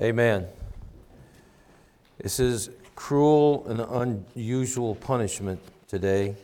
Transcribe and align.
Amen. 0.00 0.46
This 2.22 2.40
is 2.40 2.70
cruel 2.96 3.66
and 3.68 3.80
unusual 4.34 4.94
punishment 4.94 5.60
today. 5.88 6.36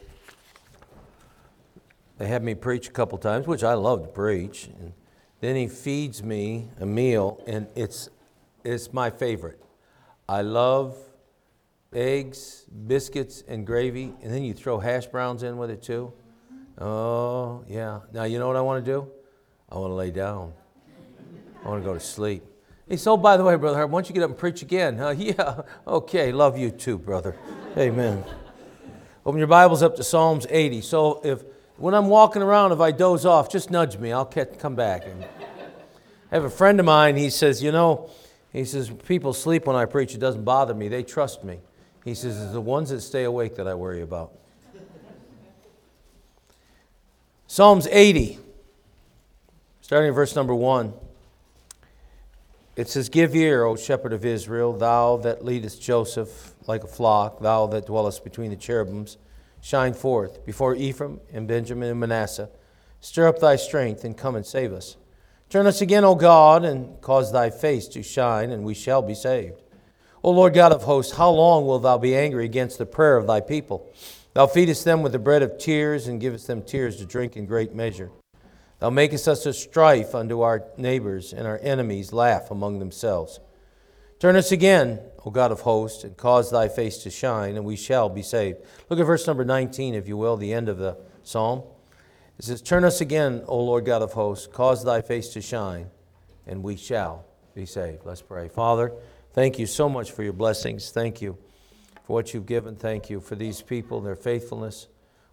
They 2.19 2.27
had 2.27 2.43
me 2.43 2.55
preach 2.55 2.89
a 2.89 2.91
couple 2.91 3.17
times, 3.17 3.47
which 3.47 3.65
I 3.65 3.73
love 3.73 4.03
to 4.03 4.09
preach. 4.09 4.69
And 4.79 4.93
then 5.41 5.57
he 5.57 5.69
feeds 5.69 6.23
me 6.23 6.69
a 6.81 6.85
meal, 6.85 7.43
and 7.47 7.67
it's, 7.75 8.11
it's 8.63 8.93
my 8.93 9.09
favorite. 9.09 9.59
I 10.29 10.43
love 10.43 10.95
eggs, 11.95 12.67
biscuits, 12.87 13.43
and 13.49 13.67
gravy, 13.67 14.13
and 14.23 14.31
then 14.31 14.43
you 14.45 14.53
throw 14.53 14.79
hash 14.81 15.07
browns 15.07 15.43
in 15.43 15.57
with 15.57 15.71
it 15.71 15.83
too. 15.83 16.13
Oh, 16.79 17.65
yeah. 17.67 18.01
Now, 18.13 18.25
you 18.25 18.39
know 18.39 18.49
what 18.49 18.57
I 18.57 18.61
want 18.61 18.85
to 18.85 18.93
do? 18.93 19.09
I 19.71 19.77
want 19.77 19.93
to 19.93 19.95
lay 19.95 20.11
down. 20.11 20.53
I 21.65 21.69
want 21.69 21.83
to 21.83 21.89
go 21.89 21.95
to 21.95 22.01
sleep. 22.01 22.45
He 22.89 22.97
said, 22.97 23.11
Oh, 23.11 23.17
by 23.17 23.37
the 23.37 23.45
way, 23.45 23.57
brother, 23.57 23.87
why 23.87 24.01
don't 24.01 24.09
you 24.09 24.15
get 24.15 24.23
up 24.23 24.31
and 24.31 24.39
preach 24.39 24.63
again? 24.63 24.97
Yeah, 25.19 25.63
okay. 25.87 26.33
Love 26.33 26.57
you 26.57 26.71
too, 26.71 26.99
brother. 26.99 27.37
Amen. 27.77 28.25
Open 29.25 29.39
your 29.39 29.49
Bibles 29.49 29.83
up 29.83 29.97
to 29.97 30.05
Psalms 30.05 30.47
80. 30.49 30.83
So 30.83 31.21
if 31.25 31.43
when 31.79 31.95
I'm 31.95 32.07
walking 32.07 32.43
around, 32.43 32.73
if 32.73 32.81
I 32.81 32.93
doze 32.93 33.27
off, 33.27 33.51
just 33.51 33.71
nudge 33.71 33.99
me. 33.99 34.13
I'll 34.13 34.25
come 34.25 34.77
back. 34.77 35.05
And 35.05 35.25
I 36.31 36.35
have 36.35 36.45
a 36.45 36.51
friend 36.51 36.79
of 36.79 36.87
mine. 36.87 37.17
He 37.17 37.29
says, 37.29 37.63
you 37.63 37.73
know, 37.73 38.09
he 38.53 38.65
says 38.65 38.91
people 39.07 39.33
sleep 39.33 39.67
when 39.67 39.77
I 39.77 39.85
preach. 39.85 40.15
It 40.15 40.19
doesn't 40.19 40.45
bother 40.45 40.75
me. 40.75 40.89
They 40.89 41.03
trust 41.03 41.45
me. 41.45 41.59
He 42.05 42.15
says 42.15 42.41
it's 42.41 42.53
the 42.53 42.61
ones 42.61 42.91
that 42.91 43.01
stay 43.01 43.25
awake 43.25 43.57
that 43.57 43.67
I 43.67 43.75
worry 43.75 44.01
about. 44.01 44.33
Psalms 47.49 47.87
80, 47.89 48.39
starting 49.81 50.09
in 50.09 50.15
verse 50.15 50.35
number 50.35 50.55
one. 50.55 50.95
It 52.77 52.91
says, 52.91 53.09
Give 53.09 53.35
ear, 53.35 53.65
O 53.65 53.75
shepherd 53.75 54.13
of 54.13 54.27
Israel, 54.27 54.75
thou 54.75 55.17
that 55.19 55.43
leadest 55.43 55.81
Joseph 55.81 56.55
like 56.67 56.85
a 56.85 56.89
flock, 56.89 57.41
thou 57.41 57.67
that 57.69 57.87
dwellest 57.87 58.23
between 58.23 58.51
the 58.51 58.57
cherubims, 58.57 59.17
shine 59.63 59.95
forth 59.95 60.45
before 60.45 60.75
Ephraim 60.75 61.21
and 61.33 61.49
Benjamin 61.49 61.89
and 61.89 62.01
Manasseh. 62.01 62.51
Stir 63.01 63.29
up 63.29 63.39
thy 63.39 63.57
strength 63.57 64.05
and 64.05 64.17
come 64.17 64.37
and 64.37 64.45
save 64.45 64.75
us. 64.75 64.99
Turn 65.49 65.67
us 65.67 65.81
again, 65.81 66.05
O 66.05 66.15
God, 66.15 66.65
and 66.65 67.01
cause 67.01 67.33
thy 67.33 67.49
face 67.49 67.89
to 67.89 68.03
shine, 68.03 68.51
and 68.51 68.63
we 68.65 68.75
shall 68.75 69.01
be 69.01 69.15
saved. 69.15 69.63
O 70.23 70.31
Lord 70.31 70.53
God 70.55 70.73
of 70.73 70.83
hosts, 70.83 71.17
how 71.17 71.31
long 71.31 71.67
wilt 71.67 71.85
thou 71.85 71.97
be 71.97 72.17
angry 72.17 72.45
against 72.45 72.79
the 72.79 72.85
prayer 72.85 73.17
of 73.17 73.27
thy 73.27 73.41
people? 73.41 73.91
Thou 74.35 74.47
feedest 74.47 74.85
them 74.85 75.03
with 75.03 75.13
the 75.13 75.19
bread 75.19 75.43
of 75.43 75.57
tears, 75.57 76.09
and 76.09 76.21
givest 76.21 76.47
them 76.47 76.63
tears 76.63 76.97
to 76.97 77.07
drink 77.07 77.37
in 77.37 77.47
great 77.47 77.75
measure. 77.75 78.11
Thou 78.79 78.91
makest 78.91 79.27
us 79.27 79.47
a 79.47 79.53
strife 79.53 80.15
unto 80.15 80.43
our 80.43 80.65
neighbors, 80.77 81.33
and 81.33 81.47
our 81.47 81.59
enemies 81.63 82.13
laugh 82.13 82.51
among 82.51 82.79
themselves. 82.79 83.41
Turn 84.19 84.37
us 84.37 84.53
again, 84.53 85.01
O 85.25 85.31
God 85.31 85.53
of 85.53 85.61
hosts, 85.61 86.05
and 86.05 86.17
cause 86.17 86.51
thy 86.51 86.69
face 86.69 86.99
to 86.99 87.11
shine, 87.11 87.57
and 87.57 87.65
we 87.65 87.77
shall 87.77 88.09
be 88.09 88.23
saved. 88.23 88.59
Look 88.89 88.99
at 88.99 89.07
verse 89.07 89.27
number 89.27 89.45
19, 89.45 89.95
if 89.95 90.09
you 90.09 90.17
will, 90.17 90.37
the 90.37 90.53
end 90.53 90.69
of 90.69 90.79
the 90.79 90.99
psalm. 91.23 91.63
It 92.39 92.45
says, 92.45 92.61
Turn 92.61 92.85
us 92.85 93.01
again, 93.01 93.43
O 93.47 93.59
Lord 93.59 93.85
God 93.85 94.03
of 94.03 94.13
hosts, 94.13 94.47
cause 94.47 94.85
thy 94.85 95.01
face 95.01 95.31
to 95.31 95.41
shine, 95.41 95.91
and 96.47 96.63
we 96.63 96.77
shall 96.77 97.25
be 97.55 97.67
saved. 97.67 98.03
Let's 98.05 98.23
pray. 98.23 98.49
Father, 98.49 98.93
thank 99.33 99.59
you 99.59 99.67
so 99.67 99.89
much 99.89 100.13
for 100.13 100.23
your 100.23 100.35
blessings. 100.35 100.91
Thank 100.91 101.23
you 101.23 101.39
for 102.05 102.13
what 102.13 102.35
you've 102.35 102.47
given. 102.47 102.77
Thank 102.77 103.09
you 103.09 103.21
for 103.21 103.35
these 103.37 103.63
people 103.63 103.99
and 103.99 104.07
their 104.07 104.17
faithfulness. 104.17 104.89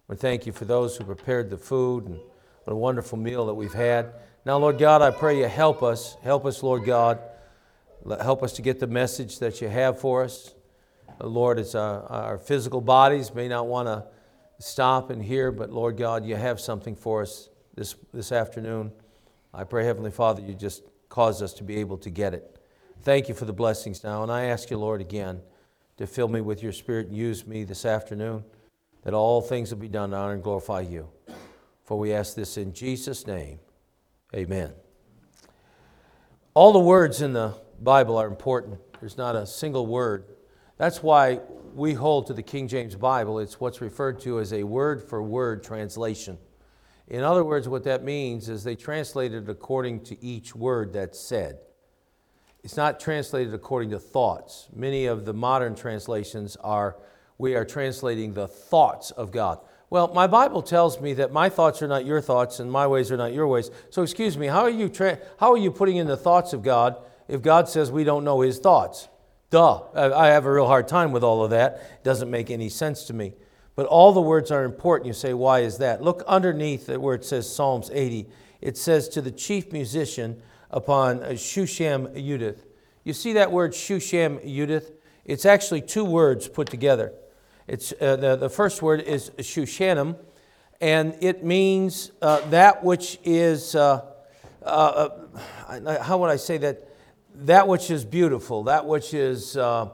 We 0.08 0.16
thank 0.16 0.46
you 0.46 0.52
for 0.52 0.64
those 0.64 0.96
who 0.96 1.04
prepared 1.04 1.50
the 1.50 1.58
food 1.58 2.06
and 2.06 2.20
what 2.64 2.72
a 2.72 2.76
wonderful 2.76 3.18
meal 3.18 3.46
that 3.46 3.54
we've 3.54 3.72
had. 3.74 4.14
Now, 4.46 4.58
Lord 4.58 4.78
God, 4.78 5.02
I 5.02 5.10
pray 5.10 5.38
you 5.38 5.46
help 5.46 5.82
us. 5.82 6.16
Help 6.22 6.44
us, 6.44 6.62
Lord 6.62 6.84
God. 6.84 7.18
Help 8.20 8.42
us 8.42 8.52
to 8.54 8.62
get 8.62 8.80
the 8.80 8.86
message 8.86 9.38
that 9.38 9.60
you 9.60 9.68
have 9.68 9.98
for 9.98 10.24
us. 10.24 10.54
Uh, 11.20 11.26
Lord, 11.26 11.58
it's 11.58 11.74
our, 11.74 12.02
our 12.04 12.38
physical 12.38 12.80
bodies 12.80 13.34
may 13.34 13.48
not 13.48 13.66
want 13.66 13.88
to 13.88 14.04
stop 14.58 15.10
and 15.10 15.22
hear, 15.22 15.52
but 15.52 15.70
Lord 15.70 15.96
God, 15.96 16.24
you 16.24 16.36
have 16.36 16.60
something 16.60 16.96
for 16.96 17.22
us 17.22 17.48
this, 17.74 17.94
this 18.12 18.32
afternoon. 18.32 18.92
I 19.52 19.64
pray, 19.64 19.84
Heavenly 19.84 20.10
Father, 20.10 20.42
you 20.42 20.54
just 20.54 20.82
cause 21.08 21.42
us 21.42 21.52
to 21.54 21.64
be 21.64 21.76
able 21.76 21.98
to 21.98 22.10
get 22.10 22.34
it. 22.34 22.58
Thank 23.02 23.28
you 23.28 23.34
for 23.34 23.44
the 23.44 23.52
blessings 23.52 24.02
now. 24.02 24.22
And 24.22 24.32
I 24.32 24.44
ask 24.44 24.70
you, 24.70 24.78
Lord, 24.78 25.00
again, 25.00 25.40
to 25.96 26.06
fill 26.06 26.28
me 26.28 26.40
with 26.40 26.62
your 26.62 26.72
Spirit 26.72 27.08
and 27.08 27.16
use 27.16 27.46
me 27.46 27.64
this 27.64 27.84
afternoon, 27.84 28.44
that 29.02 29.14
all 29.14 29.40
things 29.40 29.70
will 29.70 29.80
be 29.80 29.88
done 29.88 30.10
to 30.10 30.16
honor 30.16 30.32
and 30.32 30.42
glorify 30.42 30.80
you. 30.80 31.08
For 31.84 31.98
we 31.98 32.12
ask 32.12 32.34
this 32.34 32.56
in 32.56 32.72
Jesus' 32.72 33.26
name. 33.26 33.60
Amen. 34.34 34.72
All 36.54 36.72
the 36.72 36.78
words 36.78 37.20
in 37.20 37.32
the 37.32 37.54
Bible 37.80 38.16
are 38.16 38.26
important. 38.26 38.78
There's 39.00 39.18
not 39.18 39.36
a 39.36 39.46
single 39.46 39.86
word. 39.86 40.24
That's 40.76 41.02
why 41.02 41.40
we 41.74 41.92
hold 41.92 42.26
to 42.28 42.32
the 42.32 42.42
King 42.42 42.68
James 42.68 42.94
Bible. 42.94 43.38
It's 43.38 43.60
what's 43.60 43.80
referred 43.80 44.20
to 44.20 44.40
as 44.40 44.52
a 44.52 44.62
word 44.62 45.02
for 45.02 45.22
word 45.22 45.62
translation. 45.62 46.38
In 47.08 47.22
other 47.22 47.44
words, 47.44 47.68
what 47.68 47.84
that 47.84 48.02
means 48.02 48.48
is 48.48 48.64
they 48.64 48.76
translated 48.76 49.48
according 49.48 50.04
to 50.04 50.24
each 50.24 50.54
word 50.54 50.92
that's 50.92 51.20
said. 51.20 51.58
It's 52.62 52.78
not 52.78 52.98
translated 52.98 53.52
according 53.52 53.90
to 53.90 53.98
thoughts. 53.98 54.68
Many 54.74 55.04
of 55.04 55.26
the 55.26 55.34
modern 55.34 55.74
translations 55.74 56.56
are, 56.56 56.96
we 57.36 57.54
are 57.56 57.64
translating 57.64 58.32
the 58.32 58.48
thoughts 58.48 59.10
of 59.10 59.30
God. 59.30 59.58
Well, 59.90 60.12
my 60.14 60.26
Bible 60.26 60.62
tells 60.62 61.00
me 61.00 61.14
that 61.14 61.32
my 61.32 61.48
thoughts 61.48 61.82
are 61.82 61.88
not 61.88 62.04
your 62.04 62.20
thoughts 62.20 62.58
and 62.58 62.70
my 62.70 62.86
ways 62.86 63.12
are 63.12 63.16
not 63.16 63.32
your 63.32 63.46
ways. 63.46 63.70
So, 63.90 64.02
excuse 64.02 64.36
me, 64.36 64.46
how 64.46 64.62
are 64.62 64.70
you, 64.70 64.88
tra- 64.88 65.18
how 65.38 65.52
are 65.52 65.58
you 65.58 65.70
putting 65.70 65.96
in 65.96 66.06
the 66.06 66.16
thoughts 66.16 66.52
of 66.52 66.62
God 66.62 66.96
if 67.28 67.42
God 67.42 67.68
says 67.68 67.92
we 67.92 68.04
don't 68.04 68.24
know 68.24 68.40
his 68.40 68.58
thoughts? 68.58 69.08
Duh. 69.50 69.82
I 69.94 70.28
have 70.28 70.46
a 70.46 70.52
real 70.52 70.66
hard 70.66 70.88
time 70.88 71.12
with 71.12 71.22
all 71.22 71.44
of 71.44 71.50
that. 71.50 71.74
It 71.74 72.04
doesn't 72.04 72.30
make 72.30 72.50
any 72.50 72.68
sense 72.68 73.04
to 73.04 73.12
me. 73.12 73.34
But 73.76 73.86
all 73.86 74.12
the 74.12 74.20
words 74.20 74.50
are 74.50 74.64
important. 74.64 75.06
You 75.06 75.12
say, 75.12 75.34
why 75.34 75.60
is 75.60 75.78
that? 75.78 76.02
Look 76.02 76.22
underneath 76.26 76.88
where 76.88 77.14
it 77.14 77.24
says 77.24 77.52
Psalms 77.52 77.90
80. 77.92 78.28
It 78.60 78.76
says 78.76 79.08
to 79.10 79.20
the 79.20 79.30
chief 79.30 79.72
musician 79.72 80.42
upon 80.70 81.22
uh, 81.22 81.28
Shusham 81.30 82.14
Yudith. 82.16 82.64
You 83.04 83.12
see 83.12 83.34
that 83.34 83.52
word 83.52 83.72
Shusham 83.72 84.44
Yudith? 84.44 84.92
It's 85.24 85.46
actually 85.46 85.82
two 85.82 86.04
words 86.04 86.48
put 86.48 86.68
together. 86.68 87.12
It's, 87.66 87.94
uh, 87.98 88.16
the, 88.16 88.36
the 88.36 88.50
first 88.50 88.82
word 88.82 89.00
is 89.00 89.30
Shushanim, 89.38 90.16
and 90.82 91.16
it 91.20 91.44
means 91.44 92.12
uh, 92.20 92.40
that 92.50 92.84
which 92.84 93.18
is, 93.24 93.74
uh, 93.74 94.04
uh, 94.62 95.08
uh 95.68 96.02
how 96.02 96.18
would 96.18 96.30
I 96.30 96.36
say 96.36 96.58
that? 96.58 96.88
That 97.36 97.66
which 97.66 97.90
is 97.90 98.04
beautiful, 98.04 98.64
that 98.64 98.84
which 98.84 99.14
is 99.14 99.56
uh, 99.56 99.88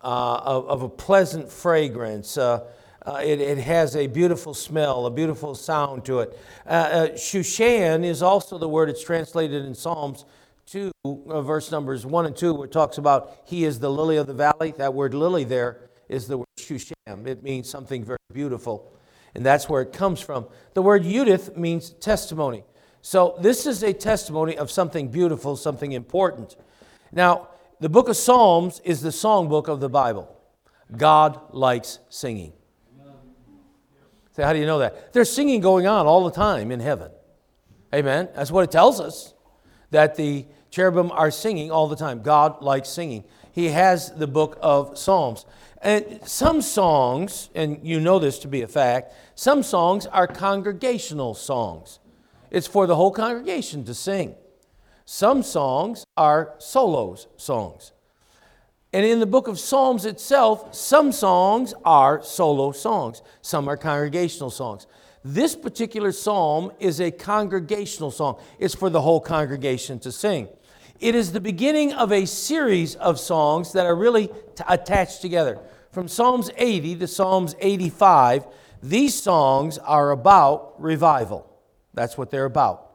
of, 0.00 0.66
of, 0.66 0.82
a 0.82 0.88
pleasant 0.88 1.52
fragrance. 1.52 2.36
It, 2.38 3.40
it, 3.40 3.58
has 3.58 3.96
a 3.96 4.06
beautiful 4.06 4.54
smell, 4.54 5.06
a 5.06 5.10
beautiful 5.10 5.54
sound 5.54 6.04
to 6.06 6.20
it. 6.20 6.38
Shushan 6.66 8.04
is 8.04 8.22
also 8.22 8.58
the 8.58 8.68
word 8.68 8.88
it's 8.88 9.04
translated 9.04 9.64
in 9.64 9.74
Psalms 9.74 10.24
2, 10.66 10.90
verse 11.04 11.70
numbers 11.70 12.04
1 12.04 12.26
and 12.26 12.36
2, 12.36 12.54
where 12.54 12.64
it 12.64 12.72
talks 12.72 12.98
about 12.98 13.36
he 13.44 13.64
is 13.64 13.78
the 13.78 13.90
lily 13.90 14.16
of 14.16 14.26
the 14.26 14.34
valley. 14.34 14.74
That 14.78 14.94
word 14.94 15.14
lily 15.14 15.44
there 15.44 15.89
is 16.10 16.26
the 16.26 16.38
word 16.38 16.46
Shusham. 16.58 17.26
It 17.26 17.42
means 17.42 17.68
something 17.68 18.04
very 18.04 18.18
beautiful, 18.32 18.92
and 19.34 19.46
that's 19.46 19.68
where 19.68 19.80
it 19.80 19.92
comes 19.92 20.20
from. 20.20 20.46
The 20.74 20.82
word 20.82 21.04
Yudith 21.04 21.56
means 21.56 21.90
testimony. 21.90 22.64
So 23.02 23.36
this 23.40 23.66
is 23.66 23.82
a 23.82 23.92
testimony 23.92 24.58
of 24.58 24.70
something 24.70 25.08
beautiful, 25.08 25.56
something 25.56 25.92
important. 25.92 26.56
Now, 27.12 27.48
the 27.80 27.88
book 27.88 28.08
of 28.08 28.16
Psalms 28.16 28.80
is 28.84 29.00
the 29.00 29.08
songbook 29.08 29.68
of 29.68 29.80
the 29.80 29.88
Bible. 29.88 30.36
God 30.94 31.40
likes 31.54 31.98
singing. 32.10 32.52
So, 34.32 34.44
how 34.44 34.52
do 34.52 34.58
you 34.58 34.66
know 34.66 34.78
that? 34.78 35.12
There's 35.12 35.32
singing 35.32 35.60
going 35.60 35.86
on 35.86 36.06
all 36.06 36.24
the 36.24 36.30
time 36.30 36.70
in 36.70 36.80
heaven. 36.80 37.10
Amen. 37.94 38.28
That's 38.34 38.50
what 38.50 38.64
it 38.64 38.70
tells 38.70 39.00
us 39.00 39.34
that 39.90 40.14
the 40.14 40.46
cherubim 40.70 41.10
are 41.10 41.30
singing 41.30 41.70
all 41.70 41.88
the 41.88 41.96
time. 41.96 42.22
God 42.22 42.62
likes 42.62 42.88
singing. 42.88 43.24
He 43.52 43.66
has 43.66 44.12
the 44.12 44.26
book 44.26 44.58
of 44.62 44.96
Psalms. 44.96 45.44
And 45.80 46.20
some 46.24 46.60
songs, 46.60 47.48
and 47.54 47.80
you 47.82 48.00
know 48.00 48.18
this 48.18 48.38
to 48.40 48.48
be 48.48 48.62
a 48.62 48.68
fact, 48.68 49.14
some 49.34 49.62
songs 49.62 50.06
are 50.06 50.26
congregational 50.26 51.34
songs. 51.34 52.00
It's 52.50 52.66
for 52.66 52.86
the 52.86 52.96
whole 52.96 53.12
congregation 53.12 53.84
to 53.84 53.94
sing. 53.94 54.34
Some 55.06 55.42
songs 55.42 56.04
are 56.16 56.54
solos 56.58 57.26
songs. 57.36 57.92
And 58.92 59.06
in 59.06 59.20
the 59.20 59.26
book 59.26 59.46
of 59.46 59.58
Psalms 59.58 60.04
itself, 60.04 60.74
some 60.74 61.12
songs 61.12 61.72
are 61.84 62.22
solo 62.22 62.72
songs, 62.72 63.22
some 63.40 63.68
are 63.68 63.76
congregational 63.76 64.50
songs. 64.50 64.86
This 65.24 65.54
particular 65.54 66.12
psalm 66.12 66.72
is 66.80 67.00
a 67.00 67.10
congregational 67.10 68.10
song, 68.10 68.40
it's 68.58 68.74
for 68.74 68.90
the 68.90 69.00
whole 69.00 69.20
congregation 69.20 69.98
to 70.00 70.12
sing. 70.12 70.48
It 71.00 71.14
is 71.14 71.32
the 71.32 71.40
beginning 71.40 71.94
of 71.94 72.12
a 72.12 72.26
series 72.26 72.94
of 72.94 73.18
songs 73.18 73.72
that 73.72 73.86
are 73.86 73.96
really 73.96 74.26
t- 74.26 74.64
attached 74.68 75.22
together. 75.22 75.58
From 75.92 76.08
Psalms 76.08 76.50
80 76.58 76.96
to 76.96 77.06
Psalms 77.06 77.56
85, 77.58 78.46
these 78.82 79.20
songs 79.20 79.78
are 79.78 80.10
about 80.10 80.74
revival. 80.78 81.50
That's 81.94 82.18
what 82.18 82.30
they're 82.30 82.44
about. 82.44 82.86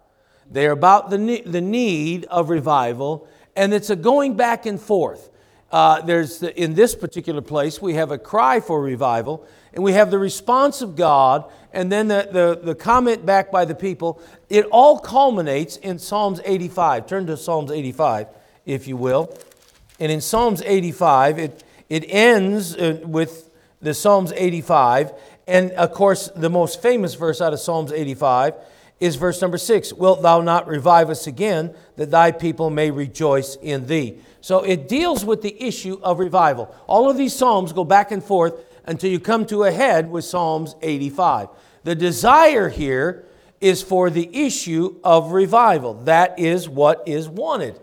They're 0.49 0.71
about 0.71 1.09
the, 1.09 1.17
ne- 1.17 1.41
the 1.41 1.61
need 1.61 2.25
of 2.25 2.51
revival 2.51 3.27
and 3.55 3.73
it's 3.73 3.89
a 3.89 3.95
going 3.95 4.35
back 4.35 4.67
and 4.67 4.79
forth. 4.79 5.29
Uh, 5.75 5.99
there's 5.99 6.39
the, 6.39 6.57
in 6.57 6.73
this 6.73 6.95
particular 6.95 7.41
place, 7.41 7.81
we 7.81 7.95
have 7.95 8.09
a 8.09 8.17
cry 8.17 8.61
for 8.61 8.81
revival, 8.81 9.45
and 9.73 9.83
we 9.83 9.91
have 9.91 10.09
the 10.09 10.17
response 10.17 10.81
of 10.81 10.95
God, 10.95 11.43
and 11.73 11.91
then 11.91 12.07
the, 12.07 12.29
the, 12.31 12.67
the 12.67 12.73
comment 12.73 13.25
back 13.25 13.51
by 13.51 13.65
the 13.65 13.75
people. 13.75 14.21
It 14.49 14.63
all 14.71 14.99
culminates 14.99 15.75
in 15.75 15.99
Psalms 15.99 16.39
85. 16.45 17.07
Turn 17.07 17.25
to 17.25 17.35
Psalms 17.35 17.71
85, 17.71 18.27
if 18.65 18.87
you 18.87 18.95
will. 18.95 19.37
And 19.99 20.13
in 20.13 20.21
Psalms 20.21 20.63
85, 20.65 21.39
it, 21.39 21.63
it 21.89 22.05
ends 22.07 22.73
uh, 22.77 23.01
with 23.03 23.51
the 23.81 23.93
Psalms 23.93 24.31
85. 24.33 25.11
And 25.45 25.71
of 25.71 25.91
course, 25.91 26.29
the 26.37 26.49
most 26.49 26.81
famous 26.81 27.15
verse 27.15 27.41
out 27.41 27.51
of 27.51 27.59
Psalms 27.59 27.91
85 27.91 28.53
is 28.99 29.15
verse 29.15 29.41
number 29.41 29.57
6 29.57 29.93
Wilt 29.93 30.21
thou 30.21 30.41
not 30.41 30.67
revive 30.67 31.09
us 31.09 31.27
again, 31.27 31.75
that 31.97 32.11
thy 32.11 32.31
people 32.31 32.69
may 32.69 32.91
rejoice 32.91 33.55
in 33.55 33.87
thee? 33.87 34.19
So 34.41 34.59
it 34.63 34.87
deals 34.87 35.25
with 35.25 35.41
the 35.41 35.61
issue 35.61 35.99
of 36.03 36.19
revival. 36.19 36.73
All 36.87 37.09
of 37.09 37.17
these 37.17 37.35
Psalms 37.35 37.73
go 37.73 37.83
back 37.83 38.11
and 38.11 38.23
forth 38.23 38.53
until 38.85 39.09
you 39.09 39.19
come 39.19 39.45
to 39.47 39.63
a 39.63 39.71
head 39.71 40.09
with 40.09 40.23
Psalms 40.23 40.75
85. 40.81 41.49
The 41.83 41.95
desire 41.95 42.69
here 42.69 43.25
is 43.59 43.81
for 43.81 44.09
the 44.09 44.29
issue 44.31 44.99
of 45.03 45.31
revival. 45.31 45.95
That 46.03 46.37
is 46.37 46.69
what 46.69 47.03
is 47.07 47.27
wanted. 47.27 47.79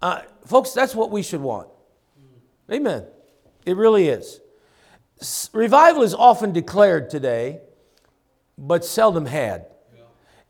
Uh, 0.00 0.22
folks, 0.46 0.72
that's 0.72 0.94
what 0.94 1.10
we 1.10 1.22
should 1.22 1.40
want. 1.40 1.68
Amen. 2.70 3.06
It 3.64 3.76
really 3.76 4.08
is. 4.08 4.40
Revival 5.52 6.02
is 6.02 6.14
often 6.14 6.52
declared 6.52 7.10
today, 7.10 7.60
but 8.58 8.84
seldom 8.84 9.26
had. 9.26 9.66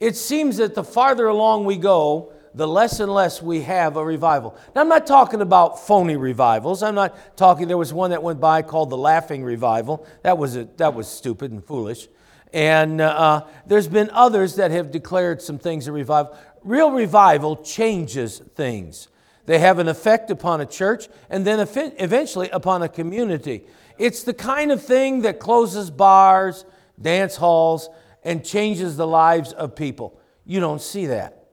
It 0.03 0.17
seems 0.17 0.57
that 0.57 0.75
the 0.75 0.83
farther 0.83 1.29
along 1.29 1.65
we 1.65 1.77
go, 1.77 2.33
the 2.57 2.67
less 2.67 2.99
and 2.99 3.15
less 3.15 3.41
we 3.41 3.61
have 3.61 3.97
a 3.97 4.05
revival. 4.05 4.57
Now, 4.75 4.81
I'm 4.81 4.89
not 4.89 5.07
talking 5.07 5.41
about 5.41 5.87
phony 5.87 6.17
revivals. 6.17 6.83
I'm 6.83 6.97
not 6.97 7.37
talking, 7.37 7.69
there 7.69 7.79
was 7.79 7.93
one 7.93 8.11
that 8.11 8.21
went 8.21 8.41
by 8.41 8.63
called 8.63 8.91
the 8.91 8.97
Laughing 8.97 9.45
Revival. 9.45 10.05
That 10.25 10.39
was, 10.39 10.57
a, 10.57 10.65
that 10.79 10.95
was 10.95 11.07
stupid 11.07 11.53
and 11.53 11.65
foolish. 11.65 12.09
And 12.53 13.01
uh, 13.01 13.45
there's 13.69 13.87
been 13.87 14.11
others 14.13 14.57
that 14.57 14.73
have 14.73 14.91
declared 14.91 15.41
some 15.41 15.57
things 15.57 15.87
a 15.87 15.93
revival. 15.93 16.37
Real 16.65 16.91
revival 16.91 17.55
changes 17.55 18.41
things. 18.57 19.07
They 19.47 19.61
have 19.61 19.79
an 19.79 19.87
effect 19.87 20.33
upon 20.33 20.61
a 20.61 20.67
church 20.67 21.07
and 21.31 21.47
then 21.47 21.61
eventually 21.61 22.51
upon 22.51 22.83
a 22.83 22.89
community. 22.89 23.67
It's 23.99 24.25
the 24.25 24.35
kind 24.35 24.73
of 24.73 24.85
thing 24.85 25.23
that 25.23 25.39
closes 25.39 25.93
bars, 25.93 26.65
dance 27.01 27.37
halls, 27.37 27.89
and 28.25 28.45
changes 28.45 28.97
the 28.97 29.07
lives 29.07 29.53
of 29.53 29.75
people. 29.75 30.21
You 30.45 30.61
don't 30.61 30.81
see 30.81 31.07
that. 31.07 31.47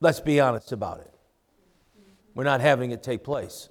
Let's 0.00 0.20
be 0.20 0.40
honest 0.40 0.72
about 0.72 1.00
it. 1.00 1.12
We're 2.34 2.44
not 2.44 2.60
having 2.60 2.90
it 2.90 3.02
take 3.02 3.24
place. 3.24 3.68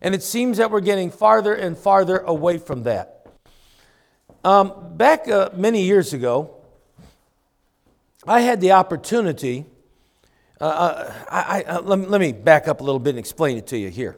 And 0.00 0.14
it 0.14 0.22
seems 0.22 0.58
that 0.58 0.70
we're 0.70 0.80
getting 0.80 1.10
farther 1.10 1.54
and 1.54 1.76
farther 1.76 2.18
away 2.18 2.58
from 2.58 2.84
that. 2.84 3.26
Um, 4.44 4.96
back 4.96 5.28
uh, 5.28 5.50
many 5.54 5.82
years 5.82 6.12
ago, 6.14 6.54
I 8.26 8.40
had 8.40 8.60
the 8.60 8.72
opportunity. 8.72 9.66
Uh, 10.60 10.64
uh 10.64 11.14
I, 11.28 11.40
I, 11.40 11.62
uh, 11.64 11.82
let, 11.82 12.10
let 12.10 12.20
me 12.20 12.32
back 12.32 12.68
up 12.68 12.80
a 12.80 12.84
little 12.84 13.00
bit 13.00 13.10
and 13.10 13.18
explain 13.18 13.58
it 13.58 13.66
to 13.68 13.78
you 13.78 13.88
here. 13.88 14.16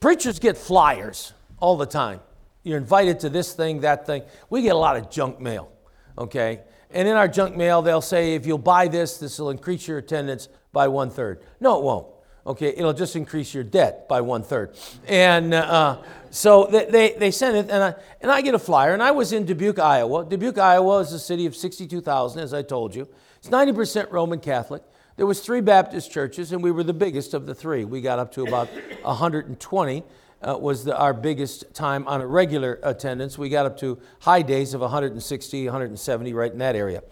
Preachers 0.00 0.38
get 0.38 0.56
flyers 0.56 1.32
all 1.58 1.76
the 1.76 1.86
time. 1.86 2.20
You're 2.62 2.78
invited 2.78 3.20
to 3.20 3.28
this 3.28 3.52
thing, 3.52 3.80
that 3.80 4.06
thing. 4.06 4.22
We 4.50 4.62
get 4.62 4.74
a 4.74 4.78
lot 4.78 4.96
of 4.96 5.10
junk 5.10 5.38
mail, 5.38 5.70
okay? 6.18 6.60
And 6.90 7.08
in 7.08 7.16
our 7.16 7.28
junk 7.28 7.56
mail, 7.56 7.82
they'll 7.82 8.00
say, 8.00 8.34
if 8.34 8.46
you'll 8.46 8.58
buy 8.58 8.88
this, 8.88 9.18
this 9.18 9.38
will 9.38 9.50
increase 9.50 9.88
your 9.88 9.98
attendance 9.98 10.48
by 10.72 10.88
one 10.88 11.10
third. 11.10 11.42
No, 11.60 11.78
it 11.78 11.84
won't. 11.84 12.06
Okay, 12.46 12.74
it'll 12.76 12.92
just 12.92 13.16
increase 13.16 13.54
your 13.54 13.64
debt 13.64 14.06
by 14.06 14.20
one 14.20 14.42
third. 14.42 14.76
And 15.08 15.54
uh, 15.54 15.98
so 16.30 16.66
they, 16.70 16.84
they, 16.84 17.12
they 17.12 17.30
sent 17.30 17.56
it, 17.56 17.70
and 17.70 17.82
I, 17.82 17.94
and 18.20 18.30
I 18.30 18.42
get 18.42 18.54
a 18.54 18.58
flyer. 18.58 18.92
And 18.92 19.02
I 19.02 19.12
was 19.12 19.32
in 19.32 19.46
Dubuque, 19.46 19.78
Iowa. 19.78 20.26
Dubuque, 20.26 20.58
Iowa 20.58 20.98
is 20.98 21.12
a 21.12 21.18
city 21.18 21.46
of 21.46 21.56
62,000, 21.56 22.40
as 22.40 22.52
I 22.52 22.62
told 22.62 22.94
you. 22.94 23.08
It's 23.38 23.48
90% 23.48 24.10
Roman 24.10 24.40
Catholic. 24.40 24.82
There 25.16 25.26
was 25.26 25.40
three 25.40 25.62
Baptist 25.62 26.10
churches, 26.10 26.52
and 26.52 26.62
we 26.62 26.70
were 26.70 26.82
the 26.82 26.92
biggest 26.92 27.34
of 27.34 27.46
the 27.46 27.54
three. 27.54 27.84
We 27.84 28.00
got 28.00 28.18
up 28.18 28.32
to 28.32 28.42
about 28.42 28.68
120 29.02 30.04
uh, 30.44 30.56
was 30.56 30.84
the, 30.84 30.96
our 30.96 31.14
biggest 31.14 31.72
time 31.74 32.06
on 32.06 32.20
a 32.20 32.26
regular 32.26 32.78
attendance. 32.82 33.38
We 33.38 33.48
got 33.48 33.66
up 33.66 33.78
to 33.78 33.98
high 34.20 34.42
days 34.42 34.74
of 34.74 34.80
160, 34.80 35.64
170, 35.64 36.32
right 36.32 36.52
in 36.52 36.58
that 36.58 36.76
area. 36.76 37.02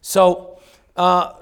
So 0.00 0.60
uh, 0.96 1.32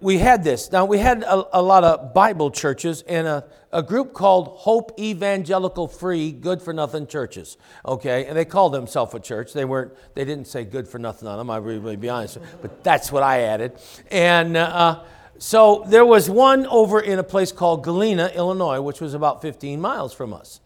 we 0.00 0.18
had 0.18 0.44
this. 0.44 0.70
Now, 0.70 0.84
we 0.84 0.98
had 0.98 1.22
a, 1.22 1.58
a, 1.58 1.62
lot 1.62 1.84
of 1.84 2.12
Bible 2.12 2.50
churches 2.50 3.02
and 3.02 3.26
a, 3.26 3.44
a 3.72 3.82
group 3.82 4.12
called 4.12 4.48
Hope 4.48 4.98
Evangelical 4.98 5.86
Free 5.86 6.32
Good 6.32 6.60
for 6.60 6.72
Nothing 6.72 7.06
Churches. 7.06 7.56
Okay, 7.86 8.26
and 8.26 8.36
they 8.36 8.44
called 8.44 8.74
themselves 8.74 9.14
a 9.14 9.20
church. 9.20 9.52
They 9.52 9.64
weren't. 9.64 9.92
They 10.14 10.24
didn't 10.24 10.46
say 10.46 10.64
good 10.64 10.88
for 10.88 10.98
nothing 10.98 11.28
on 11.28 11.38
them. 11.38 11.50
I 11.50 11.58
really, 11.58 11.78
really 11.78 11.96
be 11.96 12.08
honest, 12.08 12.38
but 12.60 12.82
that's 12.82 13.12
what 13.12 13.22
I 13.22 13.42
added. 13.42 13.72
And 14.10 14.56
uh, 14.56 15.04
so 15.38 15.84
there 15.86 16.04
was 16.04 16.28
one 16.28 16.66
over 16.66 17.00
in 17.00 17.18
a 17.18 17.24
place 17.24 17.52
called 17.52 17.84
Galena, 17.84 18.30
Illinois, 18.34 18.80
which 18.80 19.00
was 19.00 19.14
about 19.14 19.40
15 19.40 19.80
miles 19.80 20.12
from 20.12 20.32
us. 20.32 20.60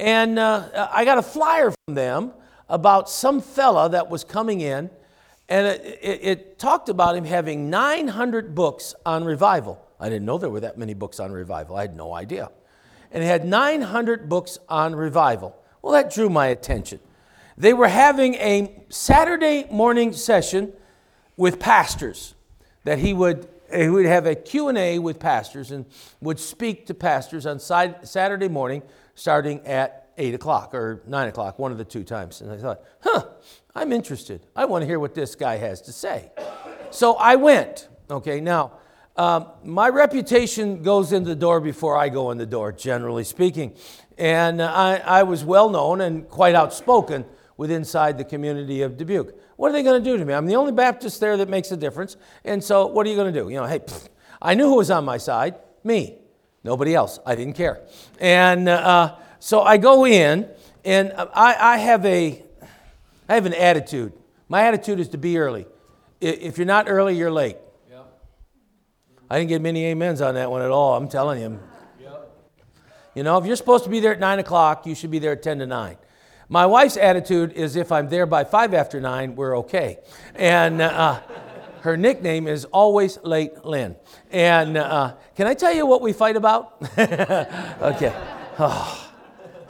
And 0.00 0.38
uh, 0.38 0.88
I 0.90 1.04
got 1.04 1.18
a 1.18 1.22
flyer 1.22 1.74
from 1.84 1.94
them 1.94 2.32
about 2.70 3.10
some 3.10 3.42
fella 3.42 3.90
that 3.90 4.08
was 4.08 4.24
coming 4.24 4.62
in, 4.62 4.88
and 5.46 5.66
it, 5.66 5.98
it, 6.00 6.20
it, 6.22 6.58
talked 6.58 6.88
about 6.88 7.16
him 7.16 7.24
having 7.24 7.68
900 7.68 8.54
books 8.54 8.94
on 9.04 9.24
revival. 9.24 9.78
I 9.98 10.08
didn't 10.08 10.24
know 10.24 10.38
there 10.38 10.48
were 10.48 10.60
that 10.60 10.78
many 10.78 10.94
books 10.94 11.20
on 11.20 11.32
revival. 11.32 11.76
I 11.76 11.82
had 11.82 11.96
no 11.96 12.14
idea. 12.14 12.50
And 13.12 13.22
he 13.22 13.28
had 13.28 13.44
900 13.44 14.26
books 14.26 14.58
on 14.70 14.94
revival. 14.94 15.54
Well, 15.82 15.92
that 15.92 16.10
drew 16.10 16.30
my 16.30 16.46
attention. 16.46 17.00
They 17.58 17.74
were 17.74 17.88
having 17.88 18.36
a 18.36 18.82
Saturday 18.88 19.66
morning 19.70 20.14
session 20.14 20.72
with 21.36 21.60
pastors 21.60 22.34
that 22.84 23.00
he 23.00 23.12
would 23.12 23.46
he 23.72 23.88
would 23.88 24.06
have 24.06 24.26
a 24.26 24.34
Q&A 24.34 24.98
with 24.98 25.20
pastors 25.20 25.70
and 25.70 25.84
would 26.20 26.40
speak 26.40 26.86
to 26.86 26.94
pastors 26.94 27.46
on 27.46 27.60
Saturday 27.60 28.48
morning 28.48 28.82
starting 29.20 29.60
at 29.66 30.08
8 30.16 30.34
o'clock 30.34 30.74
or 30.74 31.02
9 31.06 31.28
o'clock, 31.28 31.58
one 31.58 31.72
of 31.72 31.76
the 31.76 31.84
two 31.84 32.02
times. 32.02 32.40
And 32.40 32.50
I 32.50 32.56
thought, 32.56 32.80
huh, 33.00 33.26
I'm 33.74 33.92
interested. 33.92 34.46
I 34.56 34.64
want 34.64 34.80
to 34.80 34.86
hear 34.86 34.98
what 34.98 35.14
this 35.14 35.34
guy 35.34 35.58
has 35.58 35.82
to 35.82 35.92
say. 35.92 36.32
So 36.90 37.16
I 37.16 37.36
went. 37.36 37.88
Okay, 38.10 38.40
now, 38.40 38.72
um, 39.16 39.48
my 39.62 39.90
reputation 39.90 40.82
goes 40.82 41.12
in 41.12 41.24
the 41.24 41.36
door 41.36 41.60
before 41.60 41.98
I 41.98 42.08
go 42.08 42.30
in 42.30 42.38
the 42.38 42.46
door, 42.46 42.72
generally 42.72 43.24
speaking. 43.24 43.76
And 44.16 44.62
I, 44.62 44.96
I 44.96 45.22
was 45.24 45.44
well 45.44 45.68
known 45.68 46.00
and 46.00 46.26
quite 46.26 46.54
outspoken 46.54 47.26
with 47.58 47.70
inside 47.70 48.16
the 48.16 48.24
community 48.24 48.80
of 48.80 48.96
Dubuque. 48.96 49.34
What 49.56 49.68
are 49.68 49.72
they 49.72 49.82
going 49.82 50.02
to 50.02 50.10
do 50.10 50.16
to 50.16 50.24
me? 50.24 50.32
I'm 50.32 50.46
the 50.46 50.56
only 50.56 50.72
Baptist 50.72 51.20
there 51.20 51.36
that 51.36 51.50
makes 51.50 51.70
a 51.72 51.76
difference. 51.76 52.16
And 52.42 52.64
so, 52.64 52.86
what 52.86 53.06
are 53.06 53.10
you 53.10 53.16
going 53.16 53.32
to 53.32 53.38
do? 53.38 53.50
You 53.50 53.56
know, 53.56 53.66
hey, 53.66 53.80
pfft, 53.80 54.08
I 54.40 54.54
knew 54.54 54.64
who 54.64 54.76
was 54.76 54.90
on 54.90 55.04
my 55.04 55.18
side 55.18 55.56
me. 55.84 56.19
Nobody 56.62 56.94
else. 56.94 57.18
I 57.24 57.34
didn't 57.34 57.54
care. 57.54 57.80
And 58.20 58.68
uh, 58.68 59.16
so 59.38 59.62
I 59.62 59.78
go 59.78 60.06
in, 60.06 60.48
and 60.84 61.12
I, 61.16 61.56
I, 61.58 61.78
have 61.78 62.04
a, 62.04 62.44
I 63.28 63.34
have 63.34 63.46
an 63.46 63.54
attitude. 63.54 64.12
My 64.48 64.64
attitude 64.64 65.00
is 65.00 65.08
to 65.10 65.18
be 65.18 65.38
early. 65.38 65.66
If 66.20 66.58
you're 66.58 66.66
not 66.66 66.86
early, 66.88 67.16
you're 67.16 67.30
late. 67.30 67.56
Yep. 67.90 68.12
I 69.30 69.38
didn't 69.38 69.48
get 69.48 69.62
many 69.62 69.90
amens 69.90 70.20
on 70.20 70.34
that 70.34 70.50
one 70.50 70.60
at 70.60 70.70
all. 70.70 70.96
I'm 70.96 71.08
telling 71.08 71.40
you. 71.40 71.60
Yep. 72.00 72.30
You 73.14 73.22
know, 73.22 73.38
if 73.38 73.46
you're 73.46 73.56
supposed 73.56 73.84
to 73.84 73.90
be 73.90 74.00
there 74.00 74.12
at 74.12 74.20
nine 74.20 74.38
o'clock, 74.38 74.86
you 74.86 74.94
should 74.94 75.10
be 75.10 75.18
there 75.18 75.32
at 75.32 75.42
ten 75.42 75.58
to 75.60 75.66
nine. 75.66 75.96
My 76.50 76.66
wife's 76.66 76.96
attitude 76.96 77.52
is 77.52 77.76
if 77.76 77.92
I'm 77.92 78.08
there 78.08 78.26
by 78.26 78.44
five 78.44 78.74
after 78.74 79.00
nine, 79.00 79.36
we're 79.36 79.56
okay. 79.58 79.98
And 80.34 80.82
uh, 80.82 81.20
her 81.82 81.96
nickname 81.96 82.46
is 82.46 82.64
Always 82.66 83.18
Late 83.22 83.64
Lynn. 83.64 83.96
And 84.30 84.76
uh, 84.76 85.14
can 85.34 85.46
I 85.46 85.54
tell 85.54 85.74
you 85.74 85.86
what 85.86 86.02
we 86.02 86.12
fight 86.12 86.36
about? 86.36 86.76
okay. 86.98 88.14
Oh. 88.62 89.10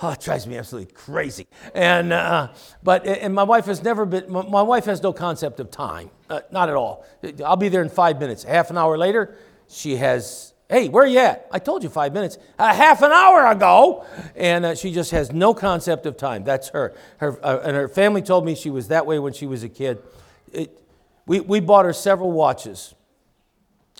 Oh, 0.03 0.11
it 0.11 0.21
drives 0.21 0.47
me 0.47 0.57
absolutely 0.57 0.93
crazy. 0.93 1.47
And, 1.75 2.13
uh, 2.13 2.49
but, 2.83 3.07
and 3.07 3.35
my 3.35 3.43
wife 3.43 3.67
has 3.67 3.83
never 3.83 4.07
been, 4.07 4.33
my 4.33 4.63
wife 4.63 4.87
has 4.87 5.03
no 5.03 5.13
concept 5.13 5.61
of 5.61 5.71
time, 5.71 6.11
uh, 6.31 6.41
not 6.51 6.71
at 6.71 6.75
all. 6.75 7.05
I'll 7.45 7.57
be 7.57 7.69
there 7.69 7.83
in 7.83 7.91
five 7.91 8.19
minutes. 8.19 8.43
Half 8.43 8.71
an 8.71 8.79
hour 8.79 8.97
later, 8.97 9.37
she 9.69 9.97
has, 9.97 10.55
hey, 10.71 10.89
where 10.89 11.05
are 11.05 11.07
you 11.07 11.19
at? 11.19 11.47
I 11.53 11.59
told 11.59 11.83
you 11.83 11.91
five 11.91 12.15
minutes. 12.15 12.39
A 12.59 12.75
half 12.75 13.03
an 13.03 13.13
hour 13.13 13.47
ago. 13.47 14.07
And 14.35 14.65
uh, 14.65 14.75
she 14.75 14.91
just 14.91 15.11
has 15.11 15.33
no 15.33 15.53
concept 15.53 16.07
of 16.07 16.17
time. 16.17 16.45
That's 16.45 16.71
her. 16.71 16.95
her 17.19 17.39
uh, 17.45 17.61
and 17.63 17.77
her 17.77 17.89
family 17.89 18.23
told 18.23 18.47
me 18.47 18.55
she 18.55 18.71
was 18.71 18.89
that 18.89 19.05
way 19.05 19.19
when 19.19 19.35
she 19.35 19.47
was 19.47 19.63
a 19.65 19.69
kid. 19.69 20.03
It, 20.51 20.80
we, 21.31 21.39
we 21.39 21.61
bought 21.61 21.85
her 21.85 21.93
several 21.93 22.33
watches. 22.33 22.93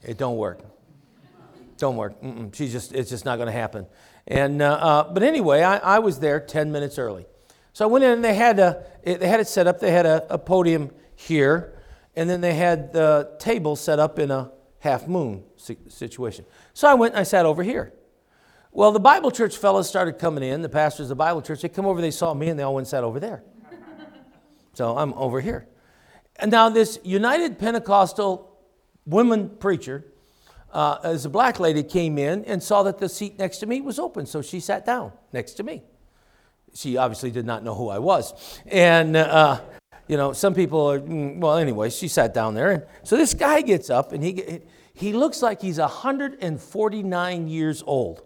It 0.03 0.19
don't 0.19 0.37
work. 0.37 0.65
Don't 1.79 1.95
work. 1.95 2.21
Mm-mm. 2.21 2.53
She's 2.53 2.73
just, 2.73 2.93
it's 2.93 3.09
just 3.09 3.25
not 3.25 3.37
going 3.37 3.47
to 3.47 3.53
happen. 3.53 3.87
And, 4.27 4.61
uh, 4.61 4.73
uh, 4.73 5.13
but 5.13 5.23
anyway, 5.23 5.63
I, 5.63 5.77
I 5.77 5.99
was 6.01 6.19
there 6.19 6.41
10 6.41 6.73
minutes 6.73 6.99
early. 6.99 7.27
So 7.73 7.85
I 7.85 7.87
went 7.87 8.03
in 8.03 8.11
and 8.11 8.25
they 8.25 8.35
had, 8.35 8.59
a, 8.59 8.85
they 9.05 9.29
had 9.29 9.39
it 9.39 9.47
set 9.47 9.69
up. 9.69 9.79
They 9.79 9.93
had 9.93 10.07
a, 10.07 10.35
a 10.35 10.39
podium 10.39 10.91
here, 11.15 11.79
and 12.17 12.29
then 12.29 12.41
they 12.41 12.55
had 12.55 12.93
the 12.93 13.37
table 13.39 13.77
set 13.77 14.01
up 14.01 14.19
in 14.19 14.33
a, 14.33 14.51
half 14.81 15.07
moon 15.07 15.45
situation. 15.89 16.45
So 16.73 16.89
I 16.89 16.95
went 16.95 17.13
and 17.13 17.21
I 17.21 17.23
sat 17.23 17.47
over 17.47 17.63
here. 17.63 17.93
Well, 18.73 18.91
the 18.93 18.99
Bible 18.99 19.31
church 19.31 19.57
fellows 19.57 19.89
started 19.89 20.19
coming 20.19 20.43
in, 20.43 20.63
the 20.63 20.69
pastors 20.69 21.05
of 21.05 21.09
the 21.11 21.17
Bible 21.17 21.43
church. 21.43 21.61
They 21.61 21.69
come 21.69 21.87
over, 21.87 22.01
they 22.01 22.11
saw 22.11 22.35
me, 22.35 22.49
and 22.49 22.59
they 22.59 22.63
all 22.63 22.75
went 22.75 22.87
and 22.87 22.91
sat 22.91 23.05
over 23.05 23.21
there. 23.21 23.45
so 24.73 24.97
I'm 24.97 25.13
over 25.15 25.41
here. 25.41 25.69
And 26.41 26.51
now, 26.51 26.71
this 26.71 26.99
United 27.05 27.59
Pentecostal 27.59 28.51
woman 29.05 29.51
preacher, 29.51 30.05
uh, 30.73 30.99
as 31.05 31.25
a 31.27 31.29
black 31.29 31.61
lady 31.61 31.83
came 31.83 32.17
in 32.17 32.45
and 32.47 32.63
saw 32.63 32.83
that 32.85 32.99
the 32.99 33.09
seat 33.09 33.39
next 33.39 33.59
to 33.59 33.67
me 33.67 33.81
was 33.81 33.99
open, 33.99 34.25
so 34.25 34.41
she 34.41 34.59
sat 34.59 34.87
down 34.87 35.13
next 35.33 35.55
to 35.55 35.63
me. 35.63 35.83
She 36.75 36.97
obviously 36.97 37.31
did 37.31 37.45
not 37.45 37.63
know 37.63 37.75
who 37.75 37.89
I 37.89 37.99
was. 37.99 38.33
And, 38.67 39.17
uh, 39.17 39.61
you 40.09 40.17
know, 40.17 40.33
some 40.33 40.55
people 40.55 40.91
are, 40.93 41.01
mm, 41.01 41.39
well, 41.39 41.57
anyway, 41.57 41.91
she 41.91 42.09
sat 42.09 42.33
down 42.33 42.55
there. 42.55 42.71
And 42.71 42.85
so 43.03 43.17
this 43.17 43.35
guy 43.35 43.61
gets 43.61 43.91
up 43.91 44.13
and 44.13 44.23
he, 44.23 44.61
he 44.95 45.13
looks 45.13 45.43
like 45.43 45.61
he's 45.61 45.79
149 45.79 47.49
years 47.49 47.83
old. 47.87 48.23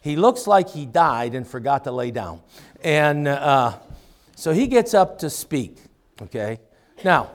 He 0.00 0.16
looks 0.16 0.46
like 0.46 0.70
he 0.70 0.86
died 0.86 1.34
and 1.34 1.46
forgot 1.46 1.84
to 1.84 1.92
lay 1.92 2.10
down. 2.10 2.40
And 2.82 3.28
uh, 3.28 3.78
so 4.36 4.52
he 4.52 4.66
gets 4.66 4.94
up 4.94 5.18
to 5.18 5.30
speak, 5.30 5.78
okay? 6.22 6.60
Now, 7.04 7.30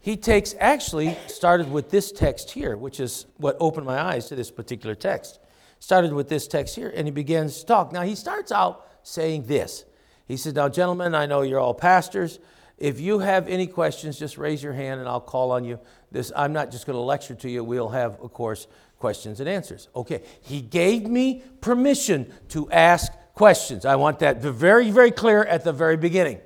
he 0.00 0.16
takes, 0.16 0.54
actually, 0.60 1.16
started 1.28 1.70
with 1.70 1.90
this 1.90 2.12
text 2.12 2.50
here, 2.50 2.76
which 2.76 3.00
is 3.00 3.26
what 3.38 3.56
opened 3.58 3.86
my 3.86 3.98
eyes 3.98 4.28
to 4.28 4.36
this 4.36 4.50
particular 4.50 4.94
text. 4.94 5.38
Started 5.78 6.12
with 6.12 6.28
this 6.28 6.46
text 6.46 6.76
here, 6.76 6.92
and 6.94 7.06
he 7.06 7.10
begins 7.10 7.60
to 7.60 7.66
talk. 7.66 7.92
Now, 7.92 8.02
he 8.02 8.14
starts 8.14 8.52
out 8.52 8.86
saying 9.02 9.46
this. 9.46 9.84
He 10.26 10.36
says, 10.36 10.54
Now, 10.54 10.68
gentlemen, 10.68 11.14
I 11.14 11.26
know 11.26 11.42
you're 11.42 11.60
all 11.60 11.74
pastors. 11.74 12.38
If 12.76 13.00
you 13.00 13.20
have 13.20 13.48
any 13.48 13.66
questions, 13.66 14.18
just 14.18 14.36
raise 14.36 14.62
your 14.62 14.72
hand 14.72 15.00
and 15.00 15.08
I'll 15.08 15.20
call 15.20 15.52
on 15.52 15.64
you. 15.64 15.78
This, 16.10 16.32
I'm 16.34 16.52
not 16.52 16.70
just 16.70 16.86
going 16.86 16.96
to 16.96 17.02
lecture 17.02 17.34
to 17.36 17.50
you. 17.50 17.62
We'll 17.62 17.90
have, 17.90 18.20
of 18.20 18.32
course, 18.32 18.66
questions 18.98 19.40
and 19.40 19.48
answers. 19.48 19.88
Okay, 19.94 20.22
he 20.42 20.60
gave 20.60 21.06
me 21.06 21.42
permission 21.60 22.32
to 22.48 22.70
ask 22.70 23.12
questions. 23.34 23.84
I 23.84 23.96
want 23.96 24.18
that 24.20 24.42
very, 24.42 24.90
very 24.90 25.10
clear 25.10 25.44
at 25.44 25.64
the 25.64 25.72
very 25.72 25.96
beginning. 25.96 26.40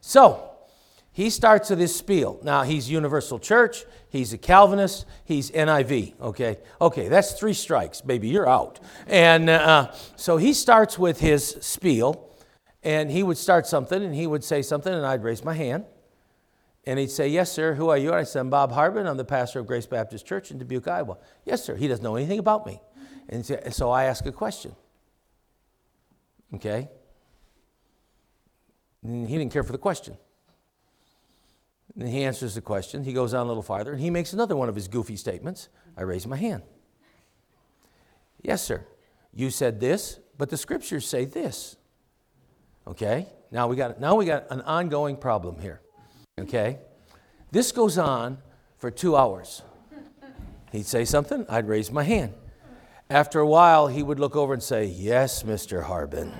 So, 0.00 0.50
he 1.16 1.30
starts 1.30 1.70
with 1.70 1.78
his 1.78 1.94
spiel. 1.94 2.38
Now, 2.42 2.62
he's 2.62 2.90
Universal 2.90 3.38
Church, 3.38 3.86
he's 4.10 4.34
a 4.34 4.38
Calvinist, 4.38 5.06
he's 5.24 5.50
NIV, 5.50 6.20
okay? 6.20 6.58
Okay, 6.78 7.08
that's 7.08 7.32
three 7.32 7.54
strikes, 7.54 8.02
baby, 8.02 8.28
you're 8.28 8.46
out. 8.46 8.80
And 9.06 9.48
uh, 9.48 9.92
so 10.16 10.36
he 10.36 10.52
starts 10.52 10.98
with 10.98 11.20
his 11.20 11.56
spiel, 11.62 12.36
and 12.82 13.10
he 13.10 13.22
would 13.22 13.38
start 13.38 13.66
something, 13.66 14.04
and 14.04 14.14
he 14.14 14.26
would 14.26 14.44
say 14.44 14.60
something, 14.60 14.92
and 14.92 15.06
I'd 15.06 15.22
raise 15.22 15.42
my 15.42 15.54
hand. 15.54 15.86
And 16.84 16.98
he'd 16.98 17.10
say, 17.10 17.28
Yes, 17.28 17.50
sir. 17.50 17.72
Who 17.72 17.88
are 17.88 17.96
you? 17.96 18.10
And 18.10 18.18
I 18.18 18.22
said, 18.24 18.40
I'm 18.40 18.50
Bob 18.50 18.70
Harbin. 18.70 19.06
I'm 19.06 19.16
the 19.16 19.24
pastor 19.24 19.58
of 19.58 19.66
Grace 19.66 19.86
Baptist 19.86 20.26
Church 20.26 20.50
in 20.50 20.58
Dubuque, 20.58 20.86
Iowa. 20.86 21.16
Yes, 21.46 21.64
sir. 21.64 21.76
He 21.76 21.88
doesn't 21.88 22.04
know 22.04 22.14
anything 22.14 22.38
about 22.38 22.66
me. 22.66 22.80
And 23.28 23.44
so 23.70 23.90
I 23.90 24.04
ask 24.04 24.24
a 24.26 24.32
question. 24.32 24.76
Okay? 26.54 26.90
And 29.02 29.26
he 29.26 29.38
didn't 29.38 29.52
care 29.52 29.64
for 29.64 29.72
the 29.72 29.78
question. 29.78 30.16
And 31.98 32.08
he 32.08 32.24
answers 32.24 32.54
the 32.54 32.60
question. 32.60 33.04
He 33.04 33.12
goes 33.12 33.32
on 33.32 33.46
a 33.46 33.48
little 33.48 33.62
farther, 33.62 33.92
and 33.92 34.00
he 34.00 34.10
makes 34.10 34.32
another 34.32 34.56
one 34.56 34.68
of 34.68 34.74
his 34.74 34.88
goofy 34.88 35.16
statements. 35.16 35.68
I 35.96 36.02
raise 36.02 36.26
my 36.26 36.36
hand. 36.36 36.62
Yes, 38.42 38.62
sir. 38.62 38.86
You 39.32 39.50
said 39.50 39.80
this, 39.80 40.20
but 40.36 40.50
the 40.50 40.56
scriptures 40.56 41.06
say 41.06 41.24
this. 41.24 41.76
Okay? 42.86 43.26
Now 43.50 43.66
we 43.66 43.76
got, 43.76 44.00
now 44.00 44.14
we 44.14 44.26
got 44.26 44.46
an 44.50 44.60
ongoing 44.62 45.16
problem 45.16 45.58
here. 45.58 45.80
Okay? 46.38 46.78
This 47.50 47.72
goes 47.72 47.96
on 47.96 48.38
for 48.78 48.90
two 48.90 49.16
hours. 49.16 49.62
He'd 50.72 50.86
say 50.86 51.04
something, 51.04 51.46
I'd 51.48 51.68
raise 51.68 51.90
my 51.90 52.02
hand. 52.04 52.34
After 53.08 53.40
a 53.40 53.46
while, 53.46 53.86
he 53.86 54.02
would 54.02 54.18
look 54.18 54.34
over 54.36 54.52
and 54.52 54.62
say, 54.62 54.84
Yes, 54.84 55.44
Mr. 55.44 55.84
Harbin. 55.84 56.32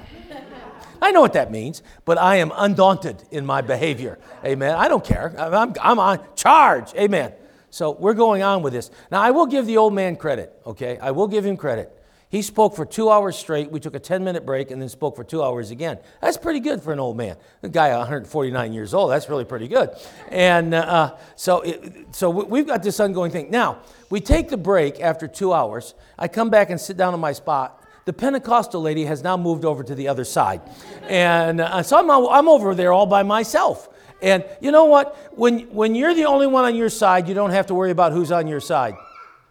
I 1.01 1.11
know 1.13 1.21
what 1.21 1.35
that 1.35 1.51
means, 1.51 1.83
but 2.05 2.19
I 2.19 2.37
am 2.37 2.53
undaunted 2.55 3.23
in 3.31 3.45
my 3.47 3.61
behavior. 3.61 4.19
Amen. 4.45 4.75
I 4.75 4.89
don't 4.89 5.05
care. 5.05 5.35
I'm, 5.39 5.75
I'm 5.81 5.99
on 5.99 6.21
charge. 6.35 6.95
Amen. 6.95 7.33
So 7.71 7.91
we're 7.91 8.15
going 8.15 8.43
on 8.43 8.63
with 8.63 8.73
this. 8.73 8.91
Now, 9.11 9.21
I 9.21 9.31
will 9.33 9.47
give 9.47 9.67
the 9.67 9.77
old 9.77 9.93
man 9.93 10.17
credit, 10.17 10.53
okay? 10.67 10.99
I 10.99 11.11
will 11.11 11.29
give 11.29 11.45
him 11.45 11.57
credit. 11.57 11.93
He 12.29 12.43
spoke 12.43 12.75
for 12.75 12.85
two 12.85 13.09
hours 13.09 13.37
straight. 13.37 13.71
We 13.71 13.79
took 13.79 13.95
a 13.95 14.01
10 14.01 14.25
minute 14.25 14.45
break 14.45 14.71
and 14.71 14.83
then 14.83 14.89
spoke 14.89 15.15
for 15.15 15.23
two 15.23 15.43
hours 15.43 15.71
again. 15.71 15.99
That's 16.21 16.37
pretty 16.37 16.61
good 16.61 16.83
for 16.83 16.93
an 16.93 16.99
old 16.99 17.17
man. 17.17 17.37
A 17.63 17.69
guy 17.69 17.97
149 17.97 18.73
years 18.73 18.95
old, 18.95 19.11
that's 19.11 19.29
really 19.29 19.45
pretty 19.45 19.69
good. 19.69 19.91
And 20.29 20.75
uh, 20.75 21.17
so, 21.37 21.61
it, 21.61 22.15
so 22.15 22.29
we've 22.31 22.67
got 22.67 22.83
this 22.83 22.99
ongoing 22.99 23.31
thing. 23.31 23.51
Now, 23.51 23.79
we 24.11 24.21
take 24.21 24.49
the 24.49 24.57
break 24.57 25.01
after 25.01 25.29
two 25.29 25.53
hours. 25.53 25.95
I 26.19 26.27
come 26.27 26.51
back 26.51 26.71
and 26.71 26.81
sit 26.81 26.97
down 26.97 27.15
on 27.15 27.21
my 27.21 27.33
spot. 27.33 27.83
The 28.07 28.13
Pentecostal 28.13 28.81
lady 28.81 29.05
has 29.05 29.25
now 29.25 29.37
moved 29.37 29.65
over 29.65 29.83
to 29.83 29.95
the 29.95 30.07
other 30.07 30.25
side. 30.25 30.63
And 31.09 31.61
uh, 31.61 31.83
so 31.83 31.99
I'm, 31.99 32.09
I'm 32.09 32.49
over 32.49 32.73
there 32.73 32.93
all 32.93 33.07
by 33.07 33.25
myself. 33.25 33.89
And 34.23 34.45
you 34.61 34.71
know 34.71 34.85
what? 34.85 35.17
When, 35.37 35.63
when 35.75 35.97
you're 35.97 36.15
the 36.15 36.27
only 36.27 36.47
one 36.47 36.65
on 36.65 36.77
your 36.77 36.89
side, 36.89 37.27
you 37.27 37.35
don't 37.35 37.51
have 37.51 37.67
to 37.67 37.75
worry 37.75 37.91
about 37.91 38.13
who's 38.13 38.31
on 38.31 38.47
your 38.47 38.61
side. 38.61 38.95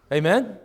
Amen? 0.10 0.58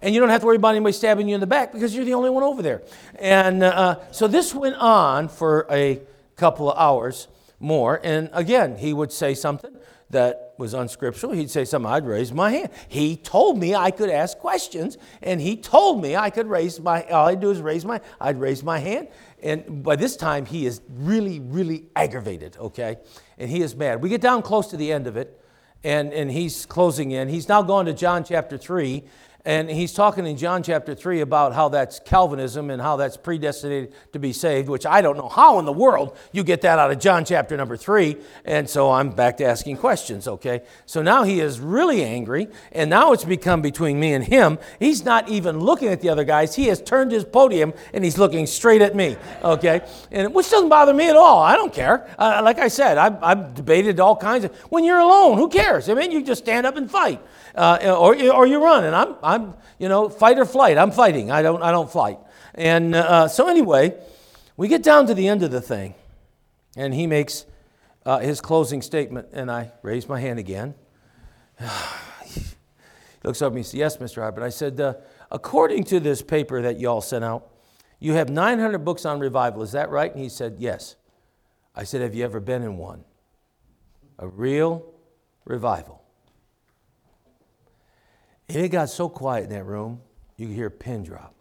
And 0.00 0.14
you 0.14 0.20
don't 0.20 0.28
have 0.28 0.42
to 0.42 0.46
worry 0.46 0.54
about 0.54 0.76
anybody 0.76 0.92
stabbing 0.92 1.28
you 1.28 1.34
in 1.34 1.40
the 1.40 1.48
back 1.48 1.72
because 1.72 1.96
you're 1.96 2.04
the 2.04 2.14
only 2.14 2.30
one 2.30 2.44
over 2.44 2.62
there. 2.62 2.82
And 3.16 3.64
uh, 3.64 3.98
so 4.12 4.28
this 4.28 4.54
went 4.54 4.76
on 4.76 5.28
for 5.28 5.66
a 5.68 6.00
couple 6.36 6.70
of 6.70 6.78
hours 6.78 7.26
more. 7.58 8.00
And 8.04 8.30
again, 8.32 8.76
he 8.76 8.92
would 8.92 9.10
say 9.10 9.34
something 9.34 9.76
that 10.10 10.54
was 10.56 10.74
unscriptural. 10.74 11.32
He'd 11.32 11.50
say 11.50 11.64
something, 11.64 11.90
I'd 11.90 12.06
raise 12.06 12.32
my 12.32 12.50
hand. 12.50 12.70
He 12.88 13.16
told 13.16 13.58
me 13.58 13.74
I 13.74 13.90
could 13.90 14.10
ask 14.10 14.38
questions, 14.38 14.98
and 15.22 15.40
he 15.40 15.56
told 15.56 16.02
me 16.02 16.16
I 16.16 16.30
could 16.30 16.46
raise 16.46 16.80
my, 16.80 17.02
all 17.04 17.28
I'd 17.28 17.40
do 17.40 17.50
is 17.50 17.60
raise 17.60 17.84
my, 17.84 18.00
I'd 18.20 18.40
raise 18.40 18.62
my 18.62 18.78
hand. 18.78 19.08
And 19.42 19.82
by 19.82 19.96
this 19.96 20.16
time, 20.16 20.46
he 20.46 20.66
is 20.66 20.80
really, 20.88 21.40
really 21.40 21.84
aggravated, 21.94 22.56
okay? 22.58 22.96
And 23.36 23.50
he 23.50 23.62
is 23.62 23.76
mad. 23.76 24.02
We 24.02 24.08
get 24.08 24.20
down 24.20 24.42
close 24.42 24.68
to 24.68 24.76
the 24.76 24.92
end 24.92 25.06
of 25.06 25.16
it, 25.16 25.40
and, 25.84 26.12
and 26.12 26.30
he's 26.30 26.66
closing 26.66 27.12
in. 27.12 27.28
He's 27.28 27.48
now 27.48 27.62
going 27.62 27.86
to 27.86 27.92
John 27.92 28.24
chapter 28.24 28.58
3, 28.58 29.04
and 29.48 29.70
he's 29.70 29.94
talking 29.94 30.26
in 30.26 30.36
John 30.36 30.62
chapter 30.62 30.94
3 30.94 31.22
about 31.22 31.54
how 31.54 31.70
that's 31.70 32.00
Calvinism 32.00 32.68
and 32.68 32.82
how 32.82 32.96
that's 32.96 33.16
predestinated 33.16 33.94
to 34.12 34.18
be 34.18 34.34
saved, 34.34 34.68
which 34.68 34.84
I 34.84 35.00
don't 35.00 35.16
know 35.16 35.30
how 35.30 35.58
in 35.58 35.64
the 35.64 35.72
world 35.72 36.14
you 36.32 36.44
get 36.44 36.60
that 36.60 36.78
out 36.78 36.90
of 36.90 36.98
John 36.98 37.24
chapter 37.24 37.56
number 37.56 37.74
3. 37.74 38.18
And 38.44 38.68
so 38.68 38.90
I'm 38.90 39.08
back 39.08 39.38
to 39.38 39.46
asking 39.46 39.78
questions, 39.78 40.28
okay? 40.28 40.60
So 40.84 41.00
now 41.00 41.22
he 41.22 41.40
is 41.40 41.60
really 41.60 42.04
angry, 42.04 42.48
and 42.72 42.90
now 42.90 43.12
it's 43.12 43.24
become 43.24 43.62
between 43.62 43.98
me 43.98 44.12
and 44.12 44.22
him. 44.22 44.58
He's 44.78 45.02
not 45.06 45.30
even 45.30 45.60
looking 45.60 45.88
at 45.88 46.02
the 46.02 46.10
other 46.10 46.24
guys. 46.24 46.54
He 46.54 46.66
has 46.66 46.82
turned 46.82 47.10
his 47.10 47.24
podium 47.24 47.72
and 47.94 48.04
he's 48.04 48.18
looking 48.18 48.44
straight 48.44 48.82
at 48.82 48.94
me, 48.94 49.16
okay? 49.42 49.80
And 50.10 50.34
which 50.34 50.50
doesn't 50.50 50.68
bother 50.68 50.92
me 50.92 51.08
at 51.08 51.16
all. 51.16 51.40
I 51.40 51.56
don't 51.56 51.72
care. 51.72 52.06
Uh, 52.18 52.42
like 52.44 52.58
I 52.58 52.68
said, 52.68 52.98
I've, 52.98 53.24
I've 53.24 53.54
debated 53.54 53.98
all 53.98 54.14
kinds 54.14 54.44
of. 54.44 54.54
When 54.68 54.84
you're 54.84 54.98
alone, 54.98 55.38
who 55.38 55.48
cares? 55.48 55.88
I 55.88 55.94
mean, 55.94 56.10
you 56.10 56.22
just 56.22 56.42
stand 56.42 56.66
up 56.66 56.76
and 56.76 56.90
fight 56.90 57.22
uh, 57.58 57.96
or, 57.98 58.14
or 58.32 58.46
you 58.46 58.62
run. 58.62 58.84
And 58.84 58.94
I'm, 58.94 59.16
I'm, 59.22 59.37
you 59.78 59.88
know, 59.88 60.08
fight 60.08 60.38
or 60.38 60.44
flight. 60.44 60.78
I'm 60.78 60.90
fighting. 60.90 61.30
I 61.30 61.42
don't, 61.42 61.62
I 61.62 61.70
don't 61.70 61.90
fight. 61.90 62.18
And 62.54 62.94
uh, 62.94 63.28
so 63.28 63.48
anyway, 63.48 63.94
we 64.56 64.68
get 64.68 64.82
down 64.82 65.06
to 65.06 65.14
the 65.14 65.28
end 65.28 65.42
of 65.42 65.50
the 65.50 65.60
thing, 65.60 65.94
and 66.76 66.92
he 66.92 67.06
makes 67.06 67.46
uh, 68.04 68.18
his 68.18 68.40
closing 68.40 68.82
statement, 68.82 69.28
and 69.32 69.50
I 69.50 69.72
raise 69.82 70.08
my 70.08 70.18
hand 70.18 70.38
again. 70.38 70.74
he 72.24 72.40
looks 73.22 73.42
up 73.42 73.52
at 73.52 73.54
me 73.54 73.60
and 73.60 73.66
says, 73.66 73.74
Yes, 73.74 73.96
Mr. 73.98 74.22
Harbin. 74.22 74.42
I 74.42 74.48
said, 74.48 74.80
uh, 74.80 74.94
According 75.30 75.84
to 75.84 76.00
this 76.00 76.22
paper 76.22 76.62
that 76.62 76.78
you 76.78 76.88
all 76.88 77.02
sent 77.02 77.24
out, 77.24 77.50
you 78.00 78.14
have 78.14 78.30
900 78.30 78.78
books 78.78 79.04
on 79.04 79.20
revival. 79.20 79.62
Is 79.62 79.72
that 79.72 79.90
right? 79.90 80.10
And 80.10 80.22
he 80.22 80.28
said, 80.28 80.56
Yes. 80.58 80.96
I 81.74 81.84
said, 81.84 82.00
Have 82.00 82.14
you 82.14 82.24
ever 82.24 82.40
been 82.40 82.62
in 82.62 82.78
one? 82.78 83.04
A 84.18 84.26
real 84.26 84.84
revival. 85.44 85.97
And 88.48 88.58
it 88.58 88.68
got 88.68 88.88
so 88.88 89.08
quiet 89.08 89.44
in 89.44 89.50
that 89.50 89.64
room, 89.64 90.00
you 90.36 90.46
could 90.46 90.56
hear 90.56 90.68
a 90.68 90.70
pin 90.70 91.02
drop. 91.02 91.34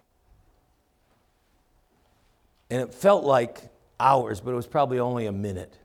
And 2.69 2.81
it 2.81 2.93
felt 2.93 3.23
like 3.23 3.61
hours, 3.99 4.41
but 4.41 4.51
it 4.51 4.55
was 4.55 4.67
probably 4.67 4.99
only 4.99 5.25
a 5.25 5.31
minute. 5.31 5.77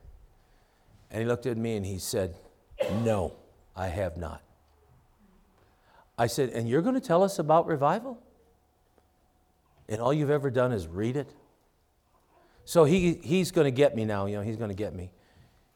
And 1.09 1.21
he 1.21 1.27
looked 1.27 1.45
at 1.45 1.57
me 1.57 1.77
and 1.77 1.85
he 1.85 1.97
said, 1.97 2.35
No, 3.03 3.35
I 3.75 3.87
have 3.87 4.17
not. 4.17 4.41
I 6.17 6.27
said, 6.27 6.49
And 6.49 6.67
you're 6.67 6.81
going 6.81 6.95
to 6.95 7.01
tell 7.01 7.23
us 7.23 7.39
about 7.39 7.67
revival? 7.67 8.19
And 9.87 10.01
all 10.01 10.13
you've 10.13 10.29
ever 10.29 10.49
done 10.49 10.71
is 10.71 10.87
read 10.87 11.15
it? 11.15 11.29
So 12.65 12.83
he, 12.83 13.13
he's 13.15 13.51
going 13.51 13.65
to 13.65 13.71
get 13.71 13.95
me 13.95 14.05
now, 14.05 14.25
you 14.25 14.35
know, 14.35 14.41
he's 14.41 14.57
going 14.57 14.69
to 14.69 14.75
get 14.75 14.93
me. 14.93 15.11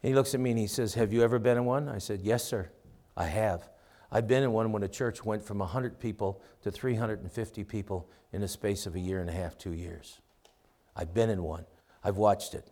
And 0.02 0.10
he 0.10 0.14
looks 0.14 0.34
at 0.34 0.40
me 0.40 0.50
and 0.50 0.58
he 0.58 0.66
says, 0.66 0.94
Have 0.94 1.12
you 1.12 1.22
ever 1.22 1.38
been 1.38 1.56
in 1.56 1.64
one? 1.64 1.88
I 1.88 1.98
said, 1.98 2.20
Yes, 2.22 2.44
sir, 2.44 2.68
I 3.16 3.24
have. 3.24 3.68
I've 4.10 4.26
been 4.26 4.42
in 4.42 4.52
one 4.52 4.72
when 4.72 4.82
a 4.82 4.88
church 4.88 5.24
went 5.24 5.44
from 5.44 5.58
100 5.58 6.00
people 6.00 6.40
to 6.62 6.70
350 6.70 7.64
people 7.64 8.08
in 8.32 8.40
the 8.40 8.48
space 8.48 8.86
of 8.86 8.94
a 8.94 9.00
year 9.00 9.20
and 9.20 9.28
a 9.28 9.32
half, 9.32 9.58
two 9.58 9.72
years. 9.72 10.20
I've 10.96 11.12
been 11.12 11.30
in 11.30 11.42
one. 11.42 11.66
I've 12.02 12.16
watched 12.16 12.54
it. 12.54 12.70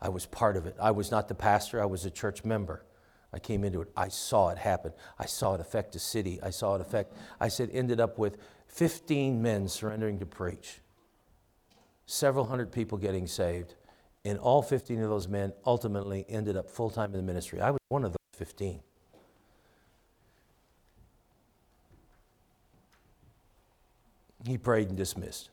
I 0.00 0.08
was 0.08 0.26
part 0.26 0.56
of 0.56 0.66
it. 0.66 0.76
I 0.80 0.90
was 0.92 1.10
not 1.10 1.28
the 1.28 1.34
pastor, 1.34 1.82
I 1.82 1.86
was 1.86 2.04
a 2.04 2.10
church 2.10 2.44
member. 2.44 2.84
I 3.32 3.38
came 3.38 3.62
into 3.62 3.80
it. 3.80 3.88
I 3.96 4.08
saw 4.08 4.48
it 4.48 4.58
happen. 4.58 4.92
I 5.18 5.26
saw 5.26 5.54
it 5.54 5.60
affect 5.60 5.94
a 5.94 6.00
city. 6.00 6.40
I 6.42 6.50
saw 6.50 6.74
it 6.74 6.80
affect. 6.80 7.14
I 7.38 7.46
said, 7.46 7.70
ended 7.72 8.00
up 8.00 8.18
with 8.18 8.38
15 8.66 9.40
men 9.40 9.68
surrendering 9.68 10.18
to 10.18 10.26
preach, 10.26 10.80
several 12.06 12.46
hundred 12.46 12.72
people 12.72 12.98
getting 12.98 13.26
saved, 13.26 13.74
and 14.24 14.38
all 14.38 14.62
15 14.62 15.00
of 15.00 15.10
those 15.10 15.28
men 15.28 15.52
ultimately 15.64 16.26
ended 16.28 16.56
up 16.56 16.70
full 16.70 16.90
time 16.90 17.12
in 17.12 17.18
the 17.18 17.22
ministry. 17.22 17.60
I 17.60 17.70
was 17.70 17.78
one 17.88 18.04
of 18.04 18.12
those 18.12 18.38
15. 18.38 18.80
He 24.46 24.56
prayed 24.58 24.88
and 24.88 24.96
dismissed. 24.96 25.50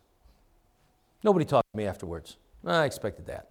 Nobody 1.24 1.46
talked 1.46 1.67
to 1.74 1.77
me 1.77 1.86
afterwards. 1.86 2.38
I 2.65 2.86
expected 2.86 3.25
that. 3.27 3.50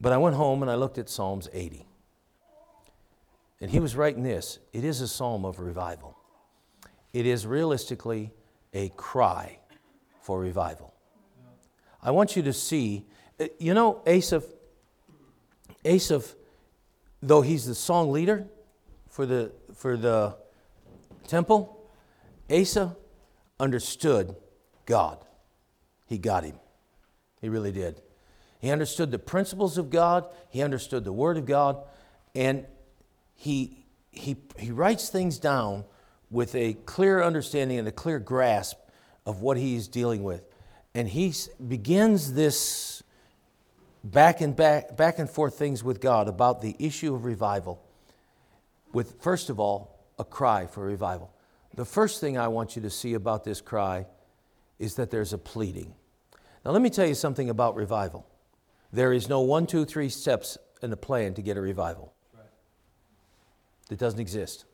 But 0.00 0.12
I 0.12 0.16
went 0.16 0.36
home 0.36 0.62
and 0.62 0.70
I 0.70 0.74
looked 0.74 0.98
at 0.98 1.08
Psalms 1.08 1.48
80. 1.52 1.86
And 3.60 3.70
he 3.70 3.80
was 3.80 3.96
writing 3.96 4.22
this 4.22 4.58
it 4.72 4.84
is 4.84 5.00
a 5.00 5.08
psalm 5.08 5.44
of 5.44 5.58
revival. 5.58 6.18
It 7.12 7.26
is 7.26 7.46
realistically 7.46 8.32
a 8.72 8.88
cry 8.90 9.58
for 10.20 10.40
revival. 10.40 10.92
I 12.02 12.10
want 12.10 12.36
you 12.36 12.42
to 12.42 12.52
see, 12.52 13.06
uh, 13.40 13.46
you 13.58 13.72
know, 13.72 14.02
Asaph, 14.06 14.44
Asaph, 15.84 16.34
though 17.22 17.40
he's 17.40 17.66
the 17.66 17.74
song 17.74 18.10
leader 18.10 18.46
for 19.08 19.24
the, 19.24 19.52
for 19.74 19.96
the 19.96 20.36
temple, 21.26 21.88
Asa 22.50 22.96
understood 23.58 24.34
God. 24.86 25.24
He 26.06 26.18
got 26.18 26.44
him. 26.44 26.58
He 27.40 27.48
really 27.48 27.72
did. 27.72 28.00
He 28.60 28.70
understood 28.70 29.10
the 29.10 29.18
principles 29.18 29.76
of 29.76 29.90
God, 29.90 30.26
he 30.48 30.62
understood 30.62 31.04
the 31.04 31.12
Word 31.12 31.36
of 31.36 31.44
God, 31.44 31.84
and 32.34 32.64
he, 33.34 33.84
he, 34.10 34.36
he 34.58 34.70
writes 34.70 35.10
things 35.10 35.38
down 35.38 35.84
with 36.30 36.54
a 36.54 36.72
clear 36.86 37.22
understanding 37.22 37.78
and 37.78 37.86
a 37.86 37.92
clear 37.92 38.18
grasp 38.18 38.78
of 39.26 39.40
what 39.42 39.56
he's 39.56 39.86
dealing 39.88 40.24
with. 40.24 40.42
And 40.94 41.08
he 41.08 41.34
begins 41.66 42.32
this 42.32 43.02
back 44.02 44.40
and 44.40 44.54
back, 44.54 44.96
back 44.96 45.18
and 45.18 45.28
forth 45.28 45.58
things 45.58 45.84
with 45.84 46.00
God 46.00 46.28
about 46.28 46.60
the 46.60 46.74
issue 46.78 47.14
of 47.14 47.24
revival 47.24 47.82
with, 48.92 49.20
first 49.20 49.50
of 49.50 49.58
all, 49.60 49.98
a 50.18 50.24
cry 50.24 50.66
for 50.66 50.84
revival. 50.84 51.30
The 51.74 51.84
first 51.84 52.20
thing 52.20 52.38
I 52.38 52.48
want 52.48 52.76
you 52.76 52.82
to 52.82 52.90
see 52.90 53.14
about 53.14 53.44
this 53.44 53.60
cry 53.60 54.06
is 54.78 54.94
that 54.96 55.10
there's 55.10 55.32
a 55.32 55.38
pleading. 55.38 55.94
Now, 56.64 56.70
let 56.70 56.82
me 56.82 56.90
tell 56.90 57.06
you 57.06 57.14
something 57.14 57.50
about 57.50 57.74
revival. 57.74 58.26
There 58.92 59.12
is 59.12 59.28
no 59.28 59.40
one, 59.40 59.66
two, 59.66 59.84
three 59.84 60.08
steps 60.08 60.56
in 60.82 60.90
the 60.90 60.96
plan 60.96 61.34
to 61.34 61.42
get 61.42 61.56
a 61.56 61.60
revival. 61.60 62.12
It 63.90 63.98
doesn't 63.98 64.20
exist. 64.20 64.64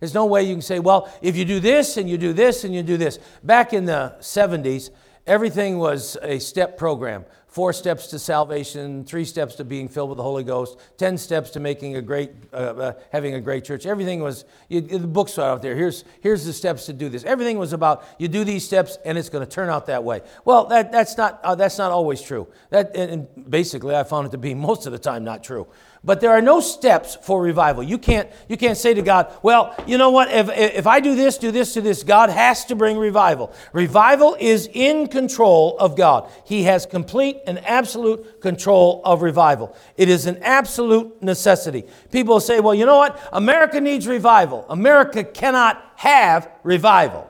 There's 0.00 0.14
no 0.14 0.26
way 0.26 0.44
you 0.44 0.54
can 0.54 0.62
say, 0.62 0.78
well, 0.78 1.12
if 1.20 1.36
you 1.36 1.44
do 1.44 1.60
this 1.60 1.96
and 1.96 2.08
you 2.08 2.16
do 2.16 2.32
this 2.32 2.64
and 2.64 2.74
you 2.74 2.82
do 2.82 2.96
this. 2.96 3.18
Back 3.42 3.72
in 3.72 3.84
the 3.84 4.16
70s, 4.20 4.90
everything 5.26 5.78
was 5.78 6.16
a 6.22 6.38
step 6.38 6.78
program 6.78 7.24
four 7.48 7.72
steps 7.72 8.06
to 8.08 8.18
salvation, 8.18 9.04
three 9.04 9.24
steps 9.24 9.54
to 9.56 9.64
being 9.64 9.88
filled 9.88 10.10
with 10.10 10.18
the 10.18 10.22
Holy 10.22 10.44
Ghost, 10.44 10.78
ten 10.98 11.16
steps 11.16 11.50
to 11.50 11.60
making 11.60 11.96
a 11.96 12.02
great, 12.02 12.30
uh, 12.52 12.56
uh, 12.56 12.92
having 13.10 13.34
a 13.34 13.40
great 13.40 13.64
church. 13.64 13.86
Everything 13.86 14.20
was 14.20 14.44
you, 14.68 14.82
the 14.82 14.98
books 14.98 15.38
are 15.38 15.50
out 15.50 15.62
there. 15.62 15.74
Here's 15.74 16.04
here's 16.20 16.44
the 16.44 16.52
steps 16.52 16.86
to 16.86 16.92
do 16.92 17.08
this. 17.08 17.24
Everything 17.24 17.58
was 17.58 17.72
about 17.72 18.04
you 18.18 18.28
do 18.28 18.44
these 18.44 18.64
steps 18.64 18.98
and 19.04 19.16
it's 19.16 19.30
going 19.30 19.44
to 19.44 19.50
turn 19.50 19.70
out 19.70 19.86
that 19.86 20.04
way. 20.04 20.20
Well, 20.44 20.66
that, 20.66 20.92
that's 20.92 21.16
not 21.16 21.40
uh, 21.42 21.54
that's 21.54 21.78
not 21.78 21.90
always 21.90 22.20
true. 22.20 22.46
That 22.70 22.94
and 22.94 23.26
basically 23.48 23.96
I 23.96 24.04
found 24.04 24.26
it 24.26 24.30
to 24.30 24.38
be 24.38 24.54
most 24.54 24.86
of 24.86 24.92
the 24.92 24.98
time 24.98 25.24
not 25.24 25.42
true. 25.42 25.66
But 26.04 26.20
there 26.20 26.30
are 26.30 26.40
no 26.40 26.60
steps 26.60 27.16
for 27.22 27.42
revival. 27.42 27.82
You 27.82 27.98
can't, 27.98 28.30
you 28.48 28.56
can't 28.56 28.78
say 28.78 28.94
to 28.94 29.02
God, 29.02 29.32
well, 29.42 29.74
you 29.86 29.98
know 29.98 30.10
what, 30.10 30.30
if, 30.30 30.48
if 30.48 30.86
I 30.86 31.00
do 31.00 31.16
this, 31.16 31.38
do 31.38 31.50
this, 31.50 31.74
do 31.74 31.80
this, 31.80 32.02
God 32.04 32.30
has 32.30 32.64
to 32.66 32.76
bring 32.76 32.98
revival. 32.98 33.52
Revival 33.72 34.36
is 34.38 34.68
in 34.72 35.08
control 35.08 35.76
of 35.78 35.96
God. 35.96 36.30
He 36.44 36.62
has 36.64 36.86
complete 36.86 37.38
and 37.46 37.58
absolute 37.66 38.40
control 38.40 39.02
of 39.04 39.22
revival. 39.22 39.76
It 39.96 40.08
is 40.08 40.26
an 40.26 40.38
absolute 40.42 41.20
necessity. 41.20 41.84
People 42.12 42.38
say, 42.38 42.60
well, 42.60 42.74
you 42.74 42.86
know 42.86 42.98
what, 42.98 43.20
America 43.32 43.80
needs 43.80 44.06
revival. 44.06 44.66
America 44.68 45.24
cannot 45.24 45.82
have 45.96 46.48
revival. 46.62 47.28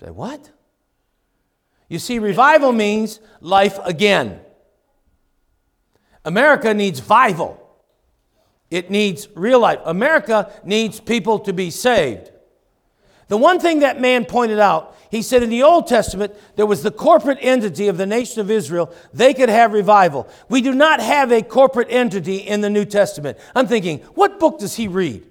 Say, 0.00 0.10
what? 0.10 0.50
You 1.88 2.00
see, 2.00 2.18
revival 2.18 2.72
means 2.72 3.20
life 3.40 3.78
again. 3.84 4.40
America 6.24 6.72
needs 6.72 7.00
vival. 7.00 7.58
It 8.70 8.90
needs 8.90 9.28
real 9.34 9.60
life. 9.60 9.80
America 9.84 10.50
needs 10.64 10.98
people 10.98 11.40
to 11.40 11.52
be 11.52 11.70
saved. 11.70 12.30
The 13.28 13.36
one 13.36 13.60
thing 13.60 13.80
that 13.80 14.00
man 14.00 14.24
pointed 14.24 14.58
out, 14.58 14.96
he 15.10 15.22
said 15.22 15.42
in 15.42 15.50
the 15.50 15.62
Old 15.62 15.86
Testament, 15.86 16.34
there 16.56 16.66
was 16.66 16.82
the 16.82 16.90
corporate 16.90 17.38
entity 17.40 17.88
of 17.88 17.98
the 17.98 18.06
nation 18.06 18.40
of 18.40 18.50
Israel. 18.50 18.92
They 19.12 19.34
could 19.34 19.50
have 19.50 19.72
revival. 19.72 20.28
We 20.48 20.62
do 20.62 20.74
not 20.74 21.00
have 21.00 21.32
a 21.32 21.42
corporate 21.42 21.88
entity 21.90 22.36
in 22.36 22.62
the 22.62 22.70
New 22.70 22.84
Testament. 22.86 23.38
I'm 23.54 23.66
thinking, 23.66 23.98
what 24.14 24.38
book 24.38 24.58
does 24.58 24.76
he 24.76 24.88
read? 24.88 25.26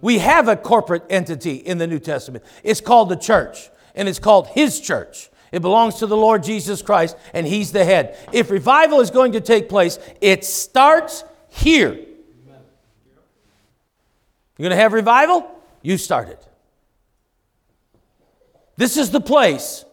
We 0.00 0.18
have 0.18 0.48
a 0.48 0.56
corporate 0.56 1.04
entity 1.10 1.56
in 1.56 1.78
the 1.78 1.86
New 1.86 2.00
Testament. 2.00 2.44
It's 2.64 2.80
called 2.80 3.08
the 3.08 3.16
church, 3.16 3.70
and 3.94 4.08
it's 4.08 4.18
called 4.18 4.48
his 4.48 4.80
church. 4.80 5.29
It 5.52 5.62
belongs 5.62 5.96
to 5.96 6.06
the 6.06 6.16
Lord 6.16 6.42
Jesus 6.42 6.82
Christ, 6.82 7.16
and 7.34 7.46
He's 7.46 7.72
the 7.72 7.84
head. 7.84 8.16
If 8.32 8.50
revival 8.50 9.00
is 9.00 9.10
going 9.10 9.32
to 9.32 9.40
take 9.40 9.68
place, 9.68 9.98
it 10.20 10.44
starts 10.44 11.24
here. 11.48 11.98
You're 14.60 14.68
going 14.68 14.70
to 14.70 14.76
have 14.76 14.92
revival? 14.92 15.50
You 15.82 15.96
start 15.96 16.28
it. 16.28 16.46
This 18.76 18.96
is 18.96 19.10
the 19.10 19.20
place. 19.20 19.84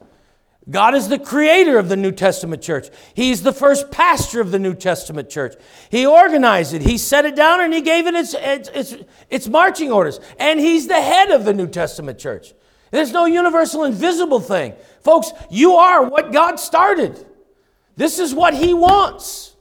God 0.69 0.95
is 0.95 1.07
the 1.07 1.17
creator 1.17 1.77
of 1.77 1.87
the 1.87 1.95
New 1.95 2.11
Testament 2.11 2.61
church. 2.61 2.89
He's 3.13 3.41
the 3.41 3.53
first 3.53 3.89
pastor 3.89 4.41
of 4.41 4.51
the 4.51 4.59
New 4.59 4.73
Testament 4.73 5.29
church. 5.29 5.55
He 5.89 6.05
organized 6.05 6.73
it, 6.73 6.81
He 6.81 6.97
set 6.97 7.25
it 7.25 7.35
down, 7.35 7.61
and 7.61 7.73
He 7.73 7.81
gave 7.81 8.05
it 8.05 8.15
its, 8.15 8.33
its, 8.33 8.69
its, 8.73 8.95
its 9.29 9.47
marching 9.47 9.91
orders. 9.91 10.19
And 10.37 10.59
He's 10.59 10.87
the 10.87 11.01
head 11.01 11.31
of 11.31 11.45
the 11.45 11.53
New 11.53 11.67
Testament 11.67 12.19
church. 12.19 12.53
There's 12.91 13.11
no 13.11 13.25
universal 13.25 13.83
invisible 13.83 14.39
thing. 14.39 14.73
Folks, 15.01 15.31
you 15.49 15.73
are 15.75 16.07
what 16.07 16.31
God 16.31 16.55
started. 16.55 17.25
This 17.95 18.19
is 18.19 18.33
what 18.33 18.53
He 18.53 18.73
wants. 18.73 19.55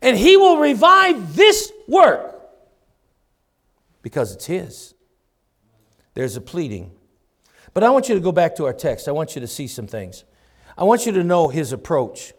And 0.00 0.16
He 0.16 0.36
will 0.36 0.58
revive 0.58 1.34
this 1.34 1.72
work 1.88 2.40
because 4.02 4.34
it's 4.34 4.46
His. 4.46 4.94
There's 6.14 6.36
a 6.36 6.40
pleading. 6.40 6.92
But 7.72 7.82
I 7.82 7.90
want 7.90 8.08
you 8.08 8.14
to 8.14 8.20
go 8.20 8.32
back 8.32 8.54
to 8.56 8.66
our 8.66 8.72
text. 8.72 9.08
I 9.08 9.12
want 9.12 9.34
you 9.34 9.40
to 9.40 9.48
see 9.48 9.66
some 9.66 9.86
things. 9.86 10.24
I 10.78 10.84
want 10.84 11.06
you 11.06 11.12
to 11.12 11.24
know 11.24 11.48
His 11.48 11.72
approach 11.72 12.34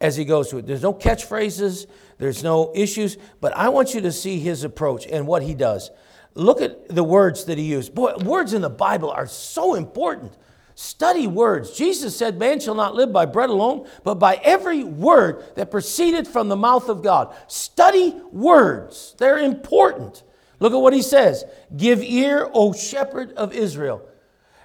as 0.00 0.16
He 0.16 0.24
goes 0.24 0.48
to 0.50 0.58
it. 0.58 0.66
There's 0.66 0.82
no 0.82 0.92
catchphrases, 0.92 1.86
there's 2.18 2.42
no 2.42 2.72
issues, 2.74 3.16
but 3.40 3.56
I 3.56 3.68
want 3.68 3.94
you 3.94 4.00
to 4.00 4.12
see 4.12 4.40
His 4.40 4.64
approach 4.64 5.06
and 5.06 5.26
what 5.26 5.42
He 5.42 5.54
does. 5.54 5.90
Look 6.34 6.60
at 6.60 6.88
the 6.88 7.04
words 7.04 7.44
that 7.44 7.58
he 7.58 7.64
used. 7.64 7.94
Boy, 7.94 8.14
words 8.16 8.54
in 8.54 8.62
the 8.62 8.70
Bible 8.70 9.10
are 9.10 9.26
so 9.26 9.74
important. 9.74 10.36
Study 10.74 11.26
words. 11.26 11.76
Jesus 11.76 12.16
said, 12.16 12.38
Man 12.38 12.58
shall 12.58 12.74
not 12.74 12.94
live 12.94 13.12
by 13.12 13.26
bread 13.26 13.50
alone, 13.50 13.86
but 14.04 14.14
by 14.14 14.40
every 14.42 14.82
word 14.82 15.44
that 15.56 15.70
proceeded 15.70 16.26
from 16.26 16.48
the 16.48 16.56
mouth 16.56 16.88
of 16.88 17.02
God. 17.02 17.34
Study 17.46 18.14
words, 18.30 19.14
they're 19.18 19.38
important. 19.38 20.22
Look 20.60 20.72
at 20.72 20.78
what 20.78 20.94
he 20.94 21.02
says 21.02 21.44
Give 21.76 22.02
ear, 22.02 22.48
O 22.52 22.72
shepherd 22.72 23.32
of 23.32 23.52
Israel. 23.52 24.08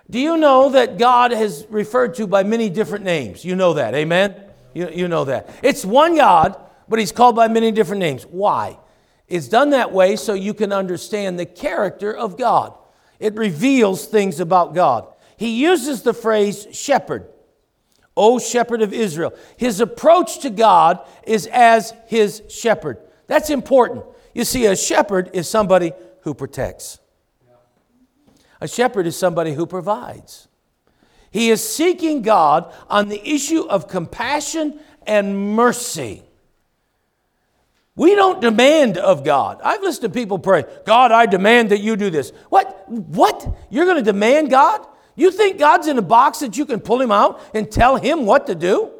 Do 0.09 0.19
you 0.19 0.37
know 0.37 0.69
that 0.69 0.97
God 0.97 1.31
has 1.31 1.65
referred 1.69 2.15
to 2.15 2.27
by 2.27 2.43
many 2.43 2.69
different 2.69 3.03
names? 3.03 3.43
You 3.43 3.55
know 3.55 3.73
that, 3.73 3.93
amen? 3.93 4.35
You, 4.73 4.89
you 4.89 5.07
know 5.09 5.25
that. 5.25 5.49
It's 5.61 5.83
one 5.83 6.15
God, 6.15 6.55
but 6.87 6.99
he's 6.99 7.11
called 7.11 7.35
by 7.35 7.49
many 7.49 7.71
different 7.71 7.99
names. 7.99 8.23
Why? 8.23 8.79
It's 9.27 9.47
done 9.47 9.71
that 9.71 9.91
way 9.91 10.15
so 10.15 10.33
you 10.33 10.53
can 10.53 10.71
understand 10.71 11.37
the 11.37 11.45
character 11.45 12.15
of 12.15 12.37
God. 12.37 12.77
It 13.19 13.35
reveals 13.35 14.05
things 14.05 14.39
about 14.39 14.73
God. 14.73 15.07
He 15.35 15.61
uses 15.61 16.01
the 16.01 16.13
phrase 16.13 16.67
shepherd, 16.71 17.27
O 18.15 18.39
shepherd 18.39 18.81
of 18.81 18.93
Israel. 18.93 19.33
His 19.57 19.81
approach 19.81 20.39
to 20.39 20.49
God 20.49 21.05
is 21.25 21.47
as 21.51 21.93
his 22.07 22.41
shepherd. 22.49 22.99
That's 23.27 23.49
important. 23.49 24.05
You 24.33 24.45
see, 24.45 24.65
a 24.65 24.75
shepherd 24.75 25.31
is 25.33 25.49
somebody 25.49 25.91
who 26.21 26.33
protects, 26.33 26.99
a 28.59 28.67
shepherd 28.67 29.07
is 29.07 29.17
somebody 29.17 29.53
who 29.53 29.65
provides. 29.65 30.47
He 31.29 31.49
is 31.49 31.67
seeking 31.67 32.21
God 32.21 32.73
on 32.89 33.09
the 33.09 33.29
issue 33.29 33.67
of 33.67 33.87
compassion 33.87 34.79
and 35.05 35.53
mercy. 35.53 36.23
We 37.97 38.13
don't 38.13 38.39
demand 38.39 38.99
of 38.99 39.25
God. 39.25 39.59
I've 39.63 39.81
listened 39.81 40.13
to 40.13 40.17
people 40.17 40.37
pray, 40.37 40.63
God, 40.85 41.11
I 41.11 41.25
demand 41.25 41.71
that 41.71 41.79
you 41.79 41.95
do 41.95 42.11
this. 42.11 42.31
What? 42.49 42.87
What? 42.87 43.57
You're 43.71 43.85
going 43.85 43.97
to 43.97 44.03
demand 44.03 44.51
God? 44.51 44.87
You 45.15 45.31
think 45.31 45.57
God's 45.57 45.87
in 45.87 45.97
a 45.97 46.03
box 46.03 46.39
that 46.39 46.55
you 46.57 46.65
can 46.67 46.79
pull 46.79 47.01
him 47.01 47.11
out 47.11 47.41
and 47.55 47.69
tell 47.69 47.95
him 47.95 48.27
what 48.27 48.45
to 48.47 48.55
do? 48.55 48.91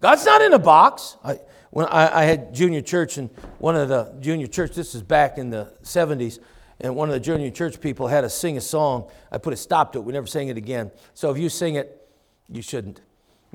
God's 0.00 0.24
not 0.26 0.42
in 0.42 0.52
a 0.52 0.58
box. 0.58 1.16
I, 1.22 1.38
when 1.70 1.86
I, 1.86 2.22
I 2.22 2.24
had 2.24 2.52
junior 2.52 2.80
church, 2.80 3.18
and 3.18 3.30
one 3.58 3.76
of 3.76 3.88
the 3.88 4.12
junior 4.18 4.48
church, 4.48 4.72
this 4.72 4.96
is 4.96 5.02
back 5.02 5.38
in 5.38 5.50
the 5.50 5.72
70s, 5.84 6.40
and 6.80 6.96
one 6.96 7.08
of 7.08 7.12
the 7.12 7.20
junior 7.20 7.52
church 7.52 7.80
people 7.80 8.08
had 8.08 8.22
to 8.22 8.28
sing 8.28 8.56
a 8.56 8.60
song. 8.60 9.08
I 9.30 9.38
put 9.38 9.52
a 9.52 9.56
stop 9.56 9.92
to 9.92 10.00
it. 10.00 10.04
We 10.04 10.12
never 10.12 10.26
sang 10.26 10.48
it 10.48 10.56
again. 10.56 10.90
So 11.14 11.30
if 11.30 11.38
you 11.38 11.48
sing 11.48 11.76
it, 11.76 12.08
you 12.48 12.62
shouldn't. 12.62 13.00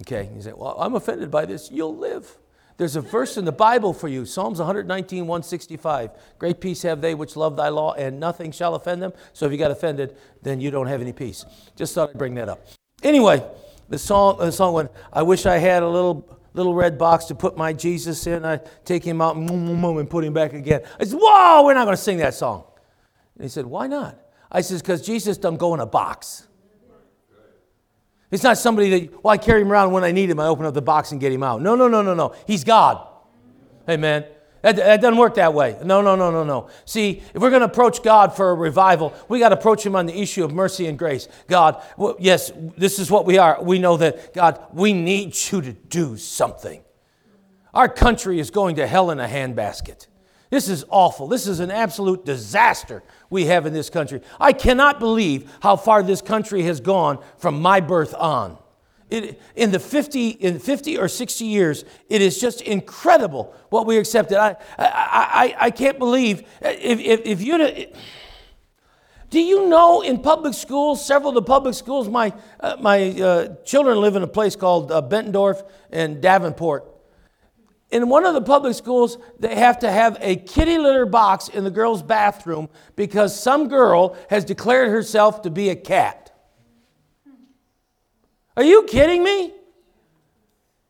Okay? 0.04 0.30
You 0.34 0.42
say, 0.42 0.54
Well, 0.56 0.78
I'm 0.80 0.96
offended 0.96 1.30
by 1.30 1.46
this. 1.46 1.70
You'll 1.70 1.98
live. 1.98 2.38
There's 2.78 2.96
a 2.96 3.02
verse 3.02 3.38
in 3.38 3.46
the 3.46 3.52
Bible 3.52 3.94
for 3.94 4.08
you 4.08 4.26
Psalms 4.26 4.60
119, 4.60 5.28
165. 5.28 6.12
Great 6.38 6.60
peace 6.60 6.82
have 6.82 7.02
they 7.02 7.16
which 7.16 7.36
love 7.36 7.56
thy 7.56 7.70
law, 7.70 7.94
and 7.94 8.20
nothing 8.20 8.52
shall 8.52 8.76
offend 8.76 9.02
them. 9.02 9.14
So 9.34 9.46
if 9.46 9.52
you 9.52 9.58
got 9.58 9.72
offended, 9.72 10.18
then 10.42 10.60
you 10.60 10.72
don't 10.72 10.88
have 10.88 11.02
any 11.02 11.14
peace. 11.14 11.46
Just 11.76 11.96
thought 11.96 12.10
I'd 12.10 12.18
bring 12.18 12.36
that 12.36 12.50
up. 12.50 12.66
Anyway, 13.04 13.46
the 13.88 13.98
song, 13.98 14.38
the 14.40 14.52
song 14.52 14.74
went, 14.74 14.92
I 15.14 15.22
wish 15.22 15.46
I 15.46 15.58
had 15.58 15.84
a 15.84 15.88
little 15.88 16.28
little 16.56 16.74
red 16.74 16.98
box 16.98 17.26
to 17.26 17.36
put 17.36 17.58
my 17.58 17.74
Jesus 17.74 18.26
in. 18.28 18.46
I 18.46 18.60
take 18.86 19.04
him 19.04 19.22
out 19.22 19.36
mm, 19.36 19.48
mm, 19.48 19.80
mm, 19.80 20.00
and 20.00 20.10
put 20.10 20.24
him 20.24 20.34
back 20.34 20.54
again. 20.54 20.82
I 21.00 21.04
said, 21.04 21.20
Whoa, 21.22 21.64
we're 21.66 21.74
not 21.74 21.86
going 21.86 21.98
to 21.98 22.02
sing 22.02 22.18
that 22.18 22.34
song. 22.34 22.64
And 23.36 23.44
he 23.44 23.50
said, 23.50 23.66
Why 23.66 23.88
not? 23.88 24.20
I 24.52 24.62
said, 24.62 24.80
Because 24.80 25.06
Jesus 25.06 25.38
doesn't 25.38 25.58
go 25.58 25.74
in 25.74 25.80
a 25.80 25.86
box. 25.86 26.48
It's 28.36 28.44
not 28.44 28.58
somebody 28.58 28.90
that, 28.90 29.24
well, 29.24 29.34
I 29.34 29.38
carry 29.38 29.62
him 29.62 29.72
around 29.72 29.94
when 29.94 30.04
I 30.04 30.12
need 30.12 30.30
him. 30.30 30.42
I 30.42 30.48
open 30.48 30.66
up 30.66 30.74
the 30.74 30.82
box 30.82 31.14
and 31.14 31.22
get 31.22 31.32
him 31.32 31.42
out. 31.42 31.62
No, 31.62 31.74
no, 31.74 31.88
no, 31.88 32.02
no, 32.02 32.14
no. 32.14 32.36
He's 32.46 32.66
God. 32.66 33.08
Amen. 33.90 34.26
That, 34.62 34.76
that 34.76 35.00
doesn't 35.00 35.18
work 35.18 35.36
that 35.36 35.54
way. 35.54 35.78
No, 35.86 36.02
no, 36.02 36.18
no, 36.18 36.32
no, 36.32 36.44
no. 36.44 36.68
See, 36.84 37.24
if 37.34 37.42
we're 37.42 37.50
going 37.50 37.62
to 37.62 37.68
approach 37.68 38.04
God 38.04 38.36
for 38.36 38.50
a 38.50 38.54
revival, 38.54 39.14
we 39.30 39.40
got 39.40 39.50
to 39.50 39.58
approach 39.58 39.86
Him 39.86 39.96
on 39.96 40.06
the 40.06 40.20
issue 40.20 40.44
of 40.44 40.52
mercy 40.52 40.88
and 40.88 41.00
grace. 41.00 41.30
God, 41.48 41.82
well, 41.96 42.18
yes, 42.20 42.52
this 42.76 43.00
is 43.00 43.10
what 43.10 43.26
we 43.26 43.38
are. 43.38 43.58
We 43.64 43.80
know 43.80 43.96
that, 43.96 44.34
God, 44.34 44.60
we 44.74 44.92
need 44.92 45.34
you 45.50 45.62
to 45.62 45.72
do 45.72 46.18
something. 46.18 46.84
Our 47.74 47.88
country 47.88 48.40
is 48.40 48.52
going 48.52 48.76
to 48.76 48.86
hell 48.86 49.12
in 49.12 49.20
a 49.22 49.28
handbasket. 49.28 50.08
This 50.50 50.68
is 50.68 50.84
awful. 50.90 51.30
This 51.30 51.48
is 51.48 51.62
an 51.62 51.72
absolute 51.72 52.26
disaster 52.26 53.02
we 53.30 53.46
have 53.46 53.66
in 53.66 53.74
this 53.74 53.90
country. 53.90 54.22
I 54.40 54.54
cannot 54.54 55.00
believe 55.00 55.52
how 55.62 55.76
far 55.76 56.04
this 56.04 56.22
country 56.22 56.64
has 56.64 56.80
gone 56.80 57.24
from 57.38 57.62
my 57.62 57.80
birth 57.80 58.14
on. 58.14 58.58
It, 59.10 59.40
in 59.56 59.72
the 59.72 59.80
50, 59.80 60.30
in 60.30 60.60
50 60.60 60.98
or 60.98 61.08
60 61.08 61.46
years, 61.46 61.86
it 62.10 62.22
is 62.22 62.40
just 62.40 62.62
incredible 62.62 63.54
what 63.70 63.86
we 63.86 63.98
accepted. 63.98 64.38
I, 64.38 64.56
I, 64.78 64.78
I, 64.80 65.56
I 65.60 65.72
can't 65.72 66.00
believe 66.00 66.42
if, 66.62 67.00
if, 67.00 67.22
if 67.26 67.42
you. 67.42 67.88
Do 69.30 69.40
you 69.40 69.68
know 69.68 70.02
in 70.02 70.22
public 70.22 70.54
schools, 70.54 71.06
several 71.06 71.30
of 71.30 71.36
the 71.36 71.42
public 71.42 71.76
schools, 71.76 72.08
my, 72.10 72.34
uh, 72.60 72.78
my 72.80 73.10
uh, 73.10 73.56
children 73.64 74.00
live 74.00 74.16
in 74.16 74.24
a 74.24 74.28
place 74.28 74.56
called 74.56 74.92
uh, 74.92 75.02
Bettendorf 75.02 75.68
and 75.92 76.22
Davenport. 76.22 76.95
In 77.92 78.10
one 78.10 78.26
of 78.26 78.34
the 78.34 78.42
public 78.42 78.76
schools, 78.76 79.18
they 79.40 79.56
have 79.56 79.80
to 79.80 79.92
have 79.92 80.18
a 80.20 80.36
kitty 80.36 80.78
litter 80.78 81.06
box 81.06 81.48
in 81.50 81.64
the 81.64 81.72
girls' 81.72 82.02
bathroom 82.02 82.70
because 82.96 83.40
some 83.40 83.68
girl 83.68 84.18
has 84.30 84.44
declared 84.44 84.90
herself 84.90 85.44
to 85.44 85.50
be 85.50 85.70
a 85.70 85.76
cat. 85.76 86.32
Are 88.58 88.64
you 88.64 88.84
kidding 88.84 89.24
me? 89.24 89.54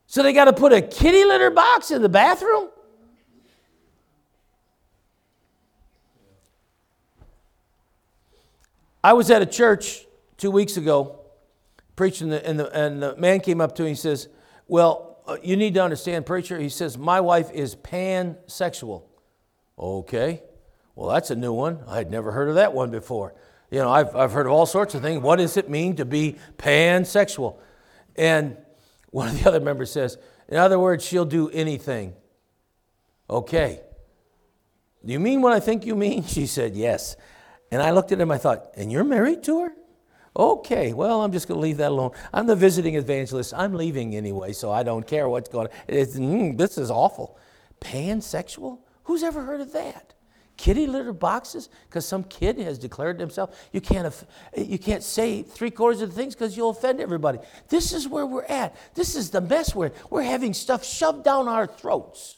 So 0.08 0.24
they 0.24 0.34
got 0.34 0.46
to 0.46 0.54
put 0.54 0.72
a 0.72 0.82
kitty 0.82 1.26
litter 1.26 1.50
box 1.50 1.92
in 1.92 2.02
the 2.02 2.10
bathroom? 2.10 2.70
I 9.04 9.14
was 9.14 9.30
at 9.30 9.42
a 9.42 9.46
church 9.46 10.06
two 10.38 10.50
weeks 10.50 10.78
ago 10.78 11.20
preaching, 11.96 12.30
the, 12.30 12.48
and, 12.48 12.60
the, 12.60 12.72
and 12.72 13.04
the 13.04 13.16
man 13.18 13.40
came 13.40 13.62
up 13.62 13.76
to 13.76 13.84
me 13.84 13.90
and 13.90 13.98
says, 13.98 14.28
Well, 14.68 15.15
Uh, 15.28 15.38
you 15.42 15.56
need 15.56 15.74
to 15.74 15.84
understand, 15.84 16.26
preacher. 16.26 16.60
He 16.60 16.70
says, 16.70 16.98
My 16.98 17.20
wife 17.20 17.52
is 17.52 17.76
pansexual. 17.76 19.04
Okay. 19.78 20.44
Well, 20.96 21.10
that's 21.10 21.32
a 21.32 21.36
new 21.36 21.54
one. 21.54 21.84
I 21.88 21.98
had 21.98 22.10
never 22.12 22.32
heard 22.32 22.48
of 22.48 22.56
that 22.56 22.74
one 22.74 22.92
before. 22.92 23.34
You 23.70 23.80
know, 23.80 23.92
I've, 23.92 24.16
I've 24.16 24.32
heard 24.32 24.46
of 24.46 24.52
all 24.52 24.66
sorts 24.66 24.96
of 24.96 25.02
things. 25.02 25.22
What 25.22 25.38
does 25.38 25.58
it 25.58 25.70
mean 25.70 25.98
to 25.98 26.06
be 26.06 26.38
pansexual? 26.58 27.58
And 28.16 28.58
one 29.10 29.28
of 29.28 29.42
the 29.42 29.48
other 29.48 29.60
members 29.60 29.92
says, 29.92 30.18
in 30.48 30.58
other 30.58 30.80
words, 30.80 31.04
she'll 31.04 31.26
do 31.26 31.50
anything. 31.50 32.14
Okay. 33.30 33.82
Do 35.04 35.12
you 35.12 35.20
mean 35.20 35.42
what 35.42 35.54
I 35.54 35.60
think 35.60 35.86
you 35.86 35.96
mean? 35.96 36.24
She 36.28 36.48
said, 36.48 36.76
yes. 36.76 37.16
And 37.72 37.82
I 37.82 37.92
looked 37.92 38.12
at 38.12 38.22
him, 38.22 38.32
I 38.32 38.38
thought, 38.38 38.68
and 38.76 38.92
you're 38.92 39.04
married 39.04 39.44
to 39.44 39.64
her? 39.64 39.74
Okay, 40.38 40.94
well, 40.94 41.22
I'm 41.22 41.32
just 41.32 41.48
going 41.48 41.58
to 41.58 41.62
leave 41.62 41.78
that 41.78 41.92
alone. 41.92 42.12
I'm 42.34 42.46
the 42.46 42.56
visiting 42.56 42.96
evangelist. 42.96 43.54
I'm 43.54 43.74
leaving 43.74 44.16
anyway, 44.16 44.52
so 44.52 44.72
I 44.72 44.84
don't 44.84 45.08
care 45.08 45.30
what's 45.30 45.50
going 45.50 45.68
on. 45.68 45.74
Mm, 45.88 46.58
this 46.58 46.78
is 46.78 46.92
awful. 46.92 47.38
Pansexual? 47.80 48.80
Who's 49.06 49.24
ever 49.24 49.44
heard 49.44 49.62
of 49.62 49.72
that? 49.74 50.16
kitty 50.58 50.88
litter 50.88 51.14
boxes 51.14 51.70
because 51.88 52.06
some 52.06 52.24
kid 52.24 52.58
has 52.60 52.78
declared 52.78 53.20
himself. 53.20 53.68
You 53.72 53.82
can't, 53.82 54.14
you 54.56 54.80
can't 54.80 55.04
say 55.04 55.44
three 55.44 55.72
quarters 55.72 56.02
of 56.02 56.10
the 56.10 56.16
things 56.16 56.36
because 56.36 56.56
you'll 56.56 56.70
offend 56.70 57.02
everybody. 57.02 57.40
This 57.70 57.94
is 57.94 58.08
where 58.08 58.26
we're 58.26 58.46
at. 58.46 58.76
This 58.94 59.16
is 59.16 59.30
the 59.30 59.42
mess 59.42 59.76
we're 59.76 59.92
We're 60.10 60.24
having 60.24 60.54
stuff 60.54 60.86
shoved 60.86 61.24
down 61.24 61.48
our 61.48 61.68
throats. 61.68 62.38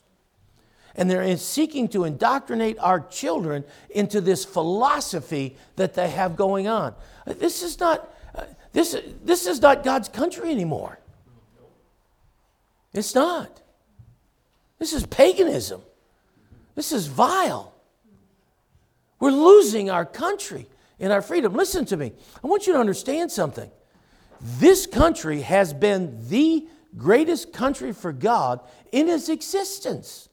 And 0.97 1.09
they're 1.09 1.37
seeking 1.37 1.87
to 1.89 2.05
indoctrinate 2.05 2.77
our 2.79 2.99
children 2.99 3.63
into 3.91 4.19
this 4.19 4.43
philosophy 4.43 5.55
that 5.75 5.93
they 5.93 6.09
have 6.09 6.35
going 6.35 6.67
on. 6.67 6.95
Uh, 7.25 7.33
this 7.33 7.61
is 7.61 7.79
not, 7.79 8.11
uh, 8.33 8.43
this, 8.73 8.97
this 9.23 9.45
is 9.45 9.61
not 9.61 9.83
God's 9.83 10.09
country 10.09 10.49
anymore. 10.51 10.99
It's 12.93 13.13
not. 13.13 13.61
This 14.79 14.93
is 14.93 15.05
paganism. 15.05 15.81
This 16.73 16.91
is 16.91 17.07
vile. 17.07 17.73
We're 19.19 19.31
losing 19.31 19.89
our 19.89 20.05
country 20.05 20.67
and 20.99 21.13
our 21.13 21.21
freedom. 21.21 21.53
Listen 21.53 21.85
to 21.85 21.97
me. 21.97 22.13
I 22.43 22.47
want 22.47 22.67
you 22.67 22.73
to 22.73 22.79
understand 22.79 23.31
something. 23.31 23.69
This 24.41 24.85
country 24.85 25.41
has 25.41 25.73
been 25.73 26.27
the 26.29 26.67
greatest 26.95 27.53
country 27.53 27.93
for 27.93 28.11
God 28.11 28.61
in 28.91 29.09
its 29.09 29.29
existence. 29.29 30.26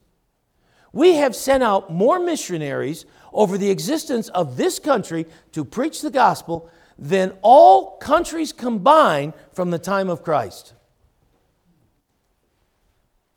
We 0.94 1.14
have 1.14 1.34
sent 1.34 1.64
out 1.64 1.92
more 1.92 2.20
missionaries 2.20 3.04
over 3.32 3.58
the 3.58 3.68
existence 3.68 4.28
of 4.28 4.56
this 4.56 4.78
country 4.78 5.26
to 5.50 5.64
preach 5.64 6.02
the 6.02 6.10
gospel 6.10 6.70
than 6.96 7.36
all 7.42 7.96
countries 7.96 8.52
combined 8.52 9.34
from 9.52 9.72
the 9.72 9.78
time 9.80 10.08
of 10.08 10.22
Christ. 10.22 10.72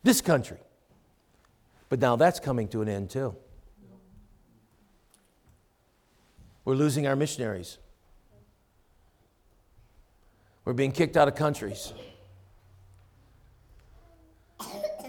This 0.04 0.20
country. 0.20 0.58
But 1.88 1.98
now 1.98 2.14
that's 2.14 2.38
coming 2.38 2.68
to 2.68 2.80
an 2.80 2.88
end 2.88 3.10
too. 3.10 3.34
We're 6.64 6.76
losing 6.76 7.08
our 7.08 7.16
missionaries. 7.16 7.78
We're 10.64 10.74
being 10.74 10.92
kicked 10.92 11.16
out 11.16 11.26
of 11.26 11.34
countries. 11.34 11.92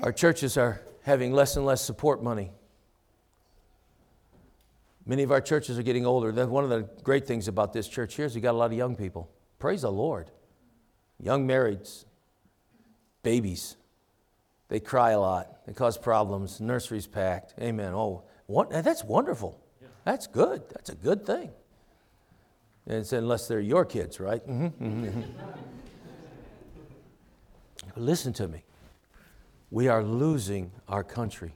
Our 0.01 0.13
churches 0.13 0.57
are 0.57 0.81
having 1.03 1.31
less 1.31 1.55
and 1.55 1.65
less 1.65 1.81
support 1.81 2.23
money. 2.23 2.51
Many 5.05 5.23
of 5.23 5.31
our 5.31 5.41
churches 5.41 5.79
are 5.79 5.83
getting 5.83 6.05
older. 6.05 6.31
That's 6.31 6.49
one 6.49 6.63
of 6.63 6.69
the 6.69 6.87
great 7.03 7.25
things 7.25 7.47
about 7.47 7.73
this 7.73 7.87
church 7.87 8.15
here 8.15 8.25
is 8.25 8.35
we 8.35 8.41
got 8.41 8.51
a 8.51 8.57
lot 8.57 8.71
of 8.71 8.77
young 8.77 8.95
people. 8.95 9.29
Praise 9.57 9.81
the 9.81 9.91
Lord. 9.91 10.29
Young 11.19 11.47
marrieds, 11.47 12.05
babies. 13.23 13.75
They 14.67 14.79
cry 14.79 15.11
a 15.11 15.19
lot. 15.19 15.65
They 15.65 15.73
cause 15.73 15.97
problems. 15.97 16.61
Nursery's 16.61 17.07
packed. 17.07 17.55
Amen. 17.59 17.93
Oh, 17.93 18.23
that's 18.69 19.03
wonderful. 19.03 19.59
That's 20.05 20.27
good. 20.27 20.61
That's 20.69 20.89
a 20.89 20.95
good 20.95 21.25
thing. 21.25 21.51
And 22.85 22.97
It's 22.99 23.13
unless 23.13 23.47
they're 23.47 23.59
your 23.59 23.85
kids, 23.85 24.19
right? 24.19 24.45
Mm-hmm, 24.47 25.05
mm-hmm. 25.05 25.21
Listen 27.95 28.31
to 28.33 28.47
me. 28.47 28.63
We 29.71 29.87
are 29.87 30.03
losing 30.03 30.71
our 30.87 31.03
country. 31.03 31.53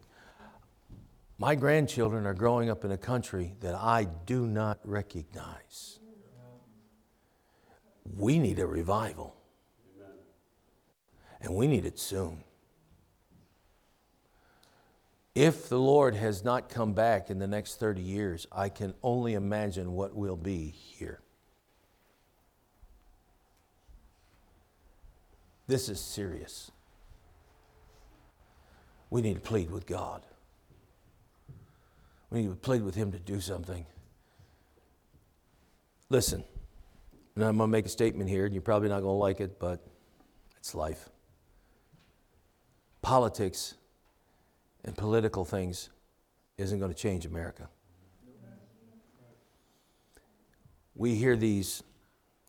My 1.37 1.55
grandchildren 1.55 2.25
are 2.25 2.33
growing 2.33 2.69
up 2.69 2.85
in 2.85 2.91
a 2.91 2.97
country 2.97 3.55
that 3.61 3.75
I 3.75 4.07
do 4.25 4.45
not 4.45 4.79
recognize. 4.83 5.99
We 8.17 8.37
need 8.39 8.59
a 8.59 8.67
revival. 8.67 9.35
And 11.41 11.55
we 11.55 11.67
need 11.67 11.85
it 11.85 11.99
soon. 11.99 12.43
If 15.35 15.67
the 15.67 15.79
Lord 15.79 16.13
has 16.15 16.43
not 16.43 16.69
come 16.69 16.93
back 16.93 17.31
in 17.31 17.39
the 17.39 17.47
next 17.47 17.79
30 17.79 18.01
years, 18.01 18.45
I 18.51 18.69
can 18.69 18.93
only 19.01 19.33
imagine 19.33 19.93
what 19.93 20.15
will 20.15 20.37
be 20.37 20.69
here. 20.69 21.21
This 25.65 25.89
is 25.89 25.99
serious. 25.99 26.71
We 29.13 29.21
need 29.21 29.35
to 29.35 29.41
plead 29.41 29.69
with 29.69 29.85
God. 29.85 30.23
We 32.31 32.41
need 32.41 32.49
to 32.49 32.55
plead 32.55 32.81
with 32.81 32.95
Him 32.95 33.11
to 33.11 33.19
do 33.19 33.39
something. 33.39 33.85
Listen, 36.09 36.43
and 37.35 37.43
I'm 37.43 37.57
going 37.57 37.69
to 37.69 37.71
make 37.71 37.85
a 37.85 37.89
statement 37.89 38.27
here, 38.27 38.45
and 38.45 38.55
you're 38.55 38.63
probably 38.63 38.89
not 38.89 39.01
going 39.01 39.13
to 39.13 39.19
like 39.19 39.39
it, 39.39 39.59
but 39.59 39.85
it's 40.57 40.73
life. 40.73 41.09
Politics 43.03 43.75
and 44.83 44.97
political 44.97 45.45
things 45.45 45.91
isn't 46.57 46.79
going 46.79 46.91
to 46.91 46.97
change 46.97 47.27
America. 47.27 47.69
We 50.95 51.13
hear 51.13 51.35
these 51.35 51.83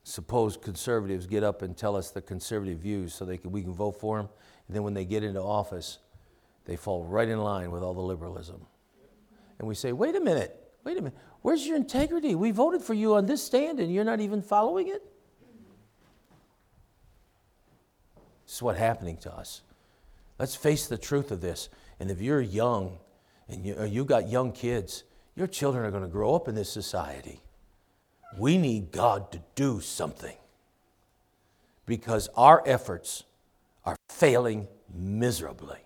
supposed 0.02 0.62
conservatives 0.62 1.26
get 1.26 1.44
up 1.44 1.60
and 1.60 1.76
tell 1.76 1.94
us 1.94 2.10
the 2.10 2.22
conservative 2.22 2.78
views 2.78 3.12
so 3.12 3.26
they 3.26 3.36
can, 3.36 3.52
we 3.52 3.60
can 3.60 3.74
vote 3.74 4.00
for 4.00 4.16
them. 4.16 4.30
And 4.66 4.74
then 4.74 4.82
when 4.82 4.94
they 4.94 5.04
get 5.04 5.22
into 5.22 5.42
office, 5.42 5.98
they 6.64 6.76
fall 6.76 7.04
right 7.04 7.28
in 7.28 7.38
line 7.38 7.70
with 7.70 7.82
all 7.82 7.94
the 7.94 8.00
liberalism. 8.00 8.66
And 9.58 9.68
we 9.68 9.74
say, 9.74 9.92
wait 9.92 10.16
a 10.16 10.20
minute, 10.20 10.58
wait 10.82 10.98
a 10.98 11.02
minute, 11.02 11.18
where's 11.42 11.66
your 11.66 11.76
integrity? 11.76 12.34
We 12.34 12.50
voted 12.50 12.82
for 12.82 12.94
you 12.94 13.14
on 13.14 13.26
this 13.26 13.42
stand 13.42 13.80
and 13.80 13.92
you're 13.92 14.04
not 14.04 14.20
even 14.20 14.42
following 14.42 14.88
it? 14.88 15.02
This 18.46 18.56
is 18.56 18.62
what's 18.62 18.78
happening 18.78 19.16
to 19.18 19.34
us. 19.34 19.62
Let's 20.38 20.56
face 20.56 20.86
the 20.86 20.98
truth 20.98 21.30
of 21.30 21.40
this. 21.40 21.68
And 22.00 22.10
if 22.10 22.20
you're 22.20 22.40
young 22.40 22.98
and 23.48 23.64
you, 23.64 23.84
you 23.84 24.04
got 24.04 24.28
young 24.28 24.52
kids, 24.52 25.04
your 25.36 25.46
children 25.46 25.84
are 25.84 25.90
going 25.90 26.02
to 26.02 26.08
grow 26.08 26.34
up 26.34 26.48
in 26.48 26.54
this 26.54 26.70
society. 26.70 27.40
We 28.38 28.58
need 28.58 28.90
God 28.90 29.30
to 29.32 29.42
do 29.54 29.80
something 29.80 30.36
because 31.86 32.28
our 32.36 32.62
efforts 32.66 33.24
are 33.84 33.96
failing 34.08 34.66
miserably. 34.92 35.78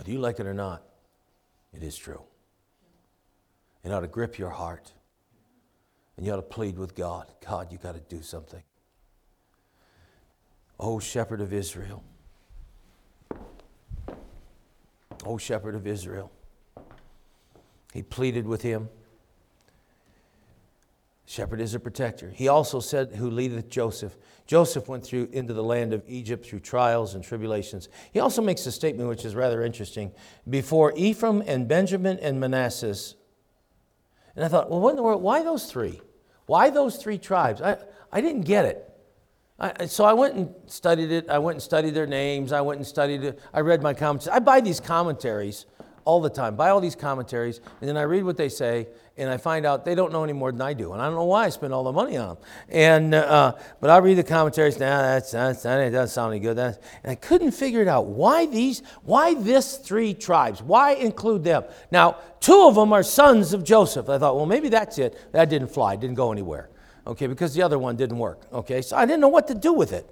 Whether 0.00 0.12
you 0.12 0.18
like 0.18 0.40
it 0.40 0.46
or 0.46 0.54
not, 0.54 0.82
it 1.74 1.82
is 1.82 1.94
true. 1.94 2.22
It 3.84 3.92
ought 3.92 4.00
to 4.00 4.08
grip 4.08 4.38
your 4.38 4.48
heart. 4.48 4.94
And 6.16 6.24
you 6.24 6.32
ought 6.32 6.36
to 6.36 6.42
plead 6.42 6.78
with 6.78 6.94
God 6.94 7.26
God, 7.46 7.70
you 7.70 7.76
got 7.76 7.96
to 7.96 8.00
do 8.00 8.22
something. 8.22 8.62
O 10.78 11.00
shepherd 11.00 11.42
of 11.42 11.52
Israel. 11.52 12.02
O 15.26 15.36
shepherd 15.36 15.74
of 15.74 15.86
Israel. 15.86 16.32
He 17.92 18.02
pleaded 18.02 18.46
with 18.46 18.62
him. 18.62 18.88
Shepherd 21.30 21.60
is 21.60 21.76
a 21.76 21.78
protector. 21.78 22.32
He 22.34 22.48
also 22.48 22.80
said, 22.80 23.12
Who 23.14 23.30
leadeth 23.30 23.68
Joseph. 23.68 24.16
Joseph 24.48 24.88
went 24.88 25.04
through 25.04 25.28
into 25.30 25.54
the 25.54 25.62
land 25.62 25.92
of 25.92 26.02
Egypt 26.08 26.44
through 26.44 26.58
trials 26.58 27.14
and 27.14 27.22
tribulations. 27.22 27.88
He 28.10 28.18
also 28.18 28.42
makes 28.42 28.66
a 28.66 28.72
statement 28.72 29.08
which 29.08 29.24
is 29.24 29.36
rather 29.36 29.62
interesting. 29.62 30.10
Before 30.48 30.92
Ephraim 30.96 31.40
and 31.46 31.68
Benjamin 31.68 32.18
and 32.18 32.40
Manasseh. 32.40 33.14
And 34.34 34.44
I 34.44 34.48
thought, 34.48 34.70
well, 34.70 34.80
what 34.80 34.90
in 34.90 34.96
the 34.96 35.04
world? 35.04 35.22
Why 35.22 35.44
those 35.44 35.70
three? 35.70 36.00
Why 36.46 36.68
those 36.68 36.96
three 36.96 37.16
tribes? 37.16 37.62
I, 37.62 37.76
I 38.10 38.20
didn't 38.20 38.42
get 38.42 38.64
it. 38.64 38.92
I, 39.60 39.86
so 39.86 40.02
I 40.02 40.14
went 40.14 40.34
and 40.34 40.52
studied 40.66 41.12
it. 41.12 41.30
I 41.30 41.38
went 41.38 41.54
and 41.54 41.62
studied 41.62 41.94
their 41.94 42.08
names. 42.08 42.50
I 42.50 42.60
went 42.60 42.78
and 42.78 42.86
studied 42.86 43.22
it. 43.22 43.38
I 43.54 43.60
read 43.60 43.84
my 43.84 43.94
commentaries. 43.94 44.34
I 44.34 44.40
buy 44.40 44.60
these 44.60 44.80
commentaries 44.80 45.66
all 46.04 46.20
the 46.20 46.30
time. 46.30 46.56
Buy 46.56 46.70
all 46.70 46.80
these 46.80 46.94
commentaries, 46.94 47.60
and 47.80 47.88
then 47.88 47.96
I 47.96 48.02
read 48.02 48.24
what 48.24 48.36
they 48.36 48.48
say, 48.48 48.88
and 49.16 49.28
I 49.28 49.36
find 49.36 49.66
out 49.66 49.84
they 49.84 49.94
don't 49.94 50.12
know 50.12 50.24
any 50.24 50.32
more 50.32 50.50
than 50.50 50.62
I 50.62 50.72
do, 50.72 50.92
and 50.92 51.02
I 51.02 51.06
don't 51.06 51.14
know 51.14 51.24
why 51.24 51.44
I 51.44 51.48
spend 51.50 51.72
all 51.72 51.84
the 51.84 51.92
money 51.92 52.16
on 52.16 52.28
them. 52.28 52.36
And 52.68 53.14
uh, 53.14 53.54
but 53.80 53.90
I 53.90 53.98
read 53.98 54.14
the 54.14 54.24
commentaries. 54.24 54.78
Nah, 54.78 55.02
that's, 55.02 55.32
that's 55.32 55.62
that 55.62 55.90
doesn't 55.90 56.14
sound 56.14 56.32
any 56.32 56.40
good. 56.40 56.56
That's, 56.56 56.78
and 57.02 57.12
I 57.12 57.14
couldn't 57.14 57.52
figure 57.52 57.82
it 57.82 57.88
out. 57.88 58.06
Why 58.06 58.46
these? 58.46 58.82
Why 59.02 59.34
this 59.34 59.76
three 59.76 60.14
tribes? 60.14 60.62
Why 60.62 60.92
include 60.92 61.44
them? 61.44 61.64
Now, 61.90 62.16
two 62.40 62.66
of 62.66 62.74
them 62.74 62.92
are 62.92 63.02
sons 63.02 63.52
of 63.52 63.64
Joseph. 63.64 64.08
I 64.08 64.18
thought, 64.18 64.36
well, 64.36 64.46
maybe 64.46 64.68
that's 64.68 64.98
it. 64.98 65.18
That 65.32 65.50
didn't 65.50 65.68
fly. 65.68 65.96
Didn't 65.96 66.16
go 66.16 66.32
anywhere. 66.32 66.70
Okay, 67.06 67.26
because 67.26 67.54
the 67.54 67.62
other 67.62 67.78
one 67.78 67.96
didn't 67.96 68.18
work. 68.18 68.40
Okay, 68.52 68.82
so 68.82 68.96
I 68.96 69.06
didn't 69.06 69.20
know 69.20 69.28
what 69.28 69.48
to 69.48 69.54
do 69.54 69.72
with 69.72 69.92
it. 69.92 70.08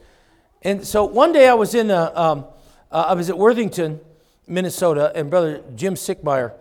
And 0.63 0.87
so 0.87 1.05
one 1.05 1.33
day 1.33 1.49
I 1.49 1.55
was 1.55 1.75
in 1.75 1.91
a, 1.91 2.13
um, 2.15 2.45
uh, 2.91 3.07
I 3.09 3.15
was 3.15 3.31
at 3.31 3.39
Worthington 3.39 4.01
Minnesota, 4.49 5.13
and 5.15 5.31
Brother 5.31 5.63
Jim 5.75 5.95
Sickmeyer. 5.95 6.53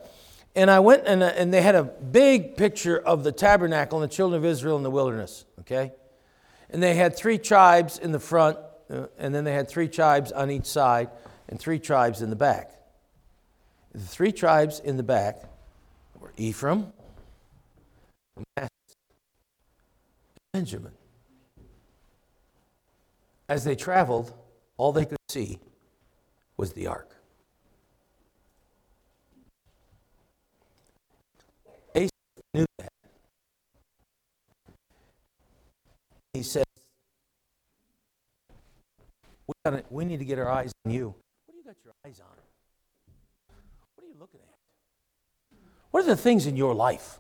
And 0.56 0.72
I 0.72 0.80
went 0.80 1.04
and, 1.06 1.22
uh, 1.22 1.28
and 1.36 1.54
they 1.54 1.62
had 1.62 1.76
a 1.76 1.84
big 1.84 2.58
picture 2.58 2.98
of 2.98 3.24
the 3.24 3.32
tabernacle 3.32 4.02
and 4.02 4.10
the 4.10 4.14
children 4.14 4.40
of 4.40 4.46
Israel 4.46 4.76
in 4.78 4.84
the 4.84 4.92
wilderness, 4.92 5.46
okay? 5.60 5.92
And 6.70 6.82
they 6.82 6.96
had 6.96 7.16
three 7.16 7.38
tribes 7.38 8.00
in 8.00 8.12
the 8.12 8.20
front, 8.20 8.58
uh, 8.90 9.06
and 9.18 9.34
then 9.36 9.44
they 9.44 9.54
had 9.54 9.70
three 9.70 9.88
tribes 9.88 10.32
on 10.32 10.50
each 10.50 10.66
side, 10.66 11.10
and 11.48 11.60
three 11.60 11.80
tribes 11.80 12.22
in 12.22 12.30
the 12.30 12.36
back. 12.36 12.72
The 13.94 14.00
three 14.00 14.32
tribes 14.32 14.80
in 14.80 14.98
the 14.98 15.04
back 15.04 15.44
were 16.20 16.34
Ephraim, 16.38 16.92
Manasseh, 18.36 18.72
and 20.36 20.52
Benjamin. 20.54 20.92
As 23.48 23.64
they 23.64 23.76
traveled, 23.76 24.34
all 24.78 24.92
they 24.92 25.06
could 25.06 25.18
see 25.30 25.60
was 26.58 26.74
the 26.74 26.88
ark. 26.88 27.17
Knew 32.54 32.66
that. 32.80 32.90
He 36.34 36.44
says, 36.44 36.66
we, 39.48 39.54
gotta, 39.66 39.84
we 39.90 40.06
need 40.06 40.20
to 40.20 40.26
get 40.26 40.40
our 40.40 40.50
eyes 40.50 40.72
on 40.86 40.92
you. 40.92 41.16
What 41.46 41.54
do 41.54 41.58
you 41.58 41.64
got 41.64 41.76
your 41.84 41.94
eyes 42.06 42.20
on? 42.20 42.28
What 43.96 44.04
are 44.04 44.08
you 44.08 44.16
looking 44.20 44.42
at? 44.42 44.56
What 45.92 46.04
are 46.04 46.08
the 46.08 46.16
things 46.16 46.46
in 46.46 46.56
your 46.56 46.76
life? 46.76 47.20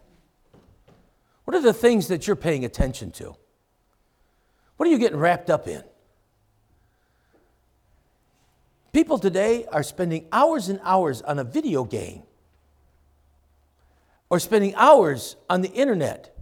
What 1.46 1.56
are 1.56 1.62
the 1.62 1.74
things 1.74 2.10
that 2.10 2.28
you're 2.28 2.36
paying 2.36 2.66
attention 2.66 3.12
to? 3.12 3.36
What 4.76 4.88
are 4.88 4.92
you 4.92 5.00
getting 5.00 5.18
wrapped 5.18 5.50
up 5.50 5.68
in? 5.68 5.84
People 8.94 9.18
today 9.18 9.66
are 9.72 9.84
spending 9.84 10.28
hours 10.32 10.70
and 10.70 10.80
hours 10.84 11.22
on 11.22 11.40
a 11.40 11.44
video 11.44 11.84
game 11.84 12.24
or 14.30 14.40
spending 14.40 14.76
hours 14.76 15.36
on 15.50 15.62
the 15.62 15.72
internet, 15.72 16.36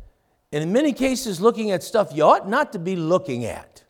and 0.51 0.63
in 0.63 0.71
many 0.71 0.93
cases 0.93 1.41
looking 1.41 1.71
at 1.71 1.83
stuff 1.83 2.11
you 2.13 2.23
ought 2.23 2.49
not 2.49 2.73
to 2.73 2.79
be 2.79 2.95
looking 2.95 3.45
at. 3.45 3.83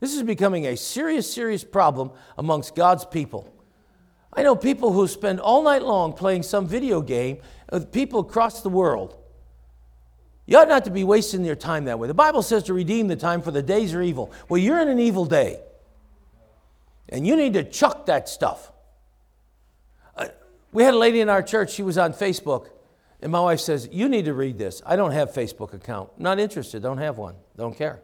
This 0.00 0.14
is 0.14 0.22
becoming 0.22 0.66
a 0.66 0.76
serious, 0.76 1.32
serious 1.32 1.64
problem 1.64 2.10
amongst 2.36 2.74
God's 2.74 3.04
people. 3.04 3.52
I 4.32 4.42
know 4.42 4.54
people 4.54 4.92
who 4.92 5.08
spend 5.08 5.40
all 5.40 5.62
night 5.62 5.82
long 5.82 6.12
playing 6.12 6.42
some 6.42 6.66
video 6.66 7.00
game 7.00 7.38
with 7.72 7.90
people 7.90 8.20
across 8.20 8.60
the 8.60 8.68
world. 8.68 9.16
You 10.44 10.58
ought 10.58 10.68
not 10.68 10.84
to 10.84 10.90
be 10.90 11.04
wasting 11.04 11.44
your 11.44 11.56
time 11.56 11.86
that 11.86 11.98
way. 11.98 12.06
The 12.06 12.14
Bible 12.14 12.42
says 12.42 12.64
to 12.64 12.74
redeem 12.74 13.08
the 13.08 13.16
time 13.16 13.42
for 13.42 13.50
the 13.50 13.62
days 13.62 13.94
are 13.94 14.02
evil. 14.02 14.30
Well, 14.48 14.58
you're 14.58 14.80
in 14.80 14.88
an 14.88 14.98
evil 14.98 15.24
day. 15.24 15.60
And 17.08 17.26
you 17.26 17.34
need 17.34 17.54
to 17.54 17.64
chuck 17.64 18.06
that 18.06 18.28
stuff. 18.28 18.70
Uh, 20.14 20.26
we 20.72 20.82
had 20.82 20.94
a 20.94 20.98
lady 20.98 21.20
in 21.20 21.28
our 21.28 21.42
church, 21.42 21.72
she 21.72 21.82
was 21.82 21.96
on 21.98 22.12
Facebook, 22.12 22.68
and 23.22 23.32
my 23.32 23.40
wife 23.40 23.60
says, 23.60 23.88
You 23.90 24.08
need 24.08 24.26
to 24.26 24.34
read 24.34 24.58
this. 24.58 24.82
I 24.84 24.96
don't 24.96 25.12
have 25.12 25.32
Facebook 25.32 25.72
account. 25.72 26.18
Not 26.18 26.38
interested. 26.38 26.82
Don't 26.82 26.98
have 26.98 27.18
one. 27.18 27.34
Don't 27.56 27.76
care. 27.76 28.00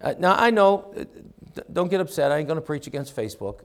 Uh, 0.00 0.14
now, 0.18 0.34
I 0.34 0.50
know, 0.50 0.94
uh, 0.96 1.62
don't 1.72 1.88
get 1.88 2.00
upset. 2.00 2.30
I 2.30 2.38
ain't 2.38 2.46
going 2.46 2.60
to 2.60 2.64
preach 2.64 2.86
against 2.86 3.16
Facebook. 3.16 3.60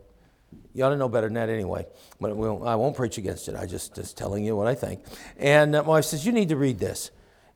You 0.74 0.86
ought 0.86 0.89
to 0.89 0.98
know 0.98 1.10
better 1.10 1.28
than 1.28 1.36
that 1.36 1.50
anyway. 1.50 1.86
But 2.20 2.32
I 2.32 2.76
won't 2.76 2.96
preach 2.96 3.17
against 3.17 3.48
it. 3.48 3.56
I 3.56 3.65
just 3.65 3.96
just 3.96 4.17
telling 4.17 4.46
you 4.46 4.56
what 4.56 4.67
I 4.67 4.76
think. 4.76 5.04
And 5.38 5.76
uh, 5.76 5.84
my 5.84 5.89
wife 5.89 6.06
says, 6.06 6.26
You 6.26 6.32
need 6.32 6.50
to 6.50 6.58
read 6.58 6.80
this. 6.80 7.12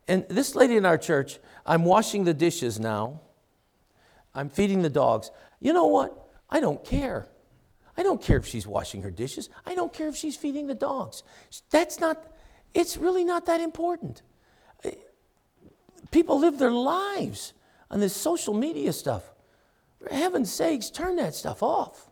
And 0.08 0.28
this 0.30 0.56
lady 0.56 0.78
in 0.78 0.86
our 0.86 0.98
church, 0.98 1.40
I'm 1.66 1.84
washing 1.84 2.26
the 2.26 2.34
dishes 2.34 2.80
now. 2.80 3.22
I'm 4.36 4.50
feeding 4.50 4.82
the 4.82 4.90
dogs. 4.90 5.32
You 5.60 5.74
know 5.74 5.88
what? 5.88 6.30
I 6.50 6.60
don't 6.60 6.84
care. 6.84 7.28
I 7.98 8.04
don't 8.04 8.22
care 8.22 8.38
if 8.38 8.46
she's 8.46 8.68
washing 8.68 9.02
her 9.04 9.10
dishes. 9.10 9.50
I 9.66 9.74
don't 9.74 9.92
care 9.92 10.10
if 10.10 10.16
she's 10.16 10.36
feeding 10.36 10.68
the 10.68 10.76
dogs. 10.76 11.24
That's 11.72 12.00
not 12.00 12.24
it's 12.76 12.98
really 12.98 13.24
not 13.24 13.48
that 13.48 13.62
important. 13.62 14.22
People 16.12 16.40
live 16.40 16.60
their 16.60 16.72
lives 16.72 17.54
on 17.90 18.00
this 18.00 18.16
social 18.16 18.54
media 18.54 18.94
stuff. 18.94 19.24
For 20.00 20.14
heaven's 20.14 20.54
sakes, 20.54 20.90
turn 20.90 21.16
that 21.16 21.34
stuff 21.34 21.64
off. 21.64 22.10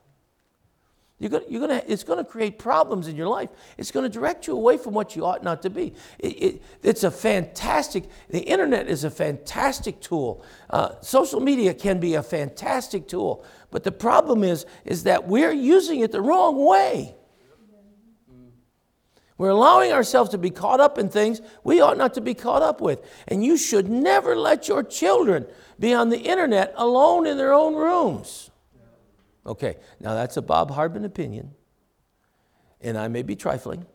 You're 1.19 1.29
gonna, 1.29 1.45
you're 1.47 1.61
gonna, 1.61 1.81
it's 1.87 2.03
going 2.03 2.17
to 2.17 2.29
create 2.29 2.57
problems 2.59 3.07
in 3.07 3.15
your 3.15 3.27
life. 3.27 3.49
It's 3.77 3.91
going 3.91 4.03
to 4.03 4.09
direct 4.09 4.47
you 4.47 4.55
away 4.55 4.77
from 4.77 4.93
what 4.93 5.15
you 5.15 5.25
ought 5.25 5.43
not 5.43 5.61
to 5.61 5.69
be. 5.69 5.93
It, 6.19 6.27
it, 6.27 6.63
it's 6.81 7.03
a 7.03 7.11
fantastic, 7.11 8.05
the 8.29 8.41
internet 8.41 8.87
is 8.87 9.03
a 9.03 9.11
fantastic 9.11 10.01
tool. 10.01 10.43
Uh, 10.69 10.99
social 11.01 11.39
media 11.39 11.73
can 11.73 11.99
be 11.99 12.15
a 12.15 12.23
fantastic 12.23 13.07
tool. 13.07 13.45
But 13.71 13.83
the 13.83 13.91
problem 13.91 14.43
is, 14.43 14.65
is 14.85 15.03
that 15.03 15.27
we're 15.27 15.53
using 15.53 16.01
it 16.01 16.11
the 16.11 16.21
wrong 16.21 16.65
way. 16.65 17.15
We're 19.37 19.49
allowing 19.49 19.91
ourselves 19.91 20.29
to 20.31 20.37
be 20.37 20.51
caught 20.51 20.79
up 20.79 20.97
in 20.97 21.09
things 21.09 21.41
we 21.63 21.81
ought 21.81 21.97
not 21.97 22.13
to 22.13 22.21
be 22.21 22.33
caught 22.33 22.61
up 22.61 22.81
with. 22.81 22.99
And 23.27 23.43
you 23.43 23.57
should 23.57 23.89
never 23.89 24.35
let 24.35 24.67
your 24.67 24.83
children 24.83 25.47
be 25.79 25.93
on 25.93 26.09
the 26.09 26.19
internet 26.19 26.73
alone 26.75 27.25
in 27.25 27.37
their 27.37 27.53
own 27.53 27.75
rooms. 27.75 28.51
Okay, 29.45 29.77
now 29.99 30.13
that's 30.13 30.37
a 30.37 30.41
Bob 30.41 30.71
Harbin 30.71 31.03
opinion, 31.03 31.51
and 32.79 32.97
I 32.97 33.09
may 33.09 33.23
be 33.23 33.35
trifling, 33.35 33.85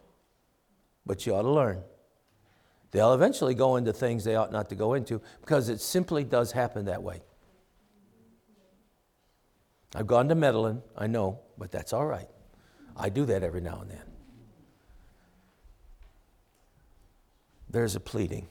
but 1.07 1.25
you 1.25 1.35
ought 1.35 1.43
to 1.43 1.51
learn. 1.51 1.83
They'll 2.91 3.15
eventually 3.15 3.55
go 3.55 3.77
into 3.77 3.93
things 3.93 4.25
they 4.25 4.35
ought 4.35 4.53
not 4.53 4.69
to 4.71 4.75
go 4.75 4.95
into 4.95 5.23
because 5.41 5.69
it 5.69 5.81
simply 5.81 6.25
does 6.25 6.53
happen 6.53 6.87
that 6.87 7.03
way. 7.03 7.23
I've 9.95 10.07
gone 10.07 10.29
to 10.29 10.35
meddling, 10.35 10.83
I 10.97 11.07
know, 11.07 11.41
but 11.57 11.73
that's 11.73 11.95
all 11.95 12.05
right. 12.05 12.29
I 12.95 13.09
do 13.09 13.25
that 13.27 13.43
every 13.43 13.63
now 13.63 13.81
and 13.81 13.91
then. 13.91 14.08
There's 17.71 17.95
a 17.95 18.01
pleading. 18.01 18.49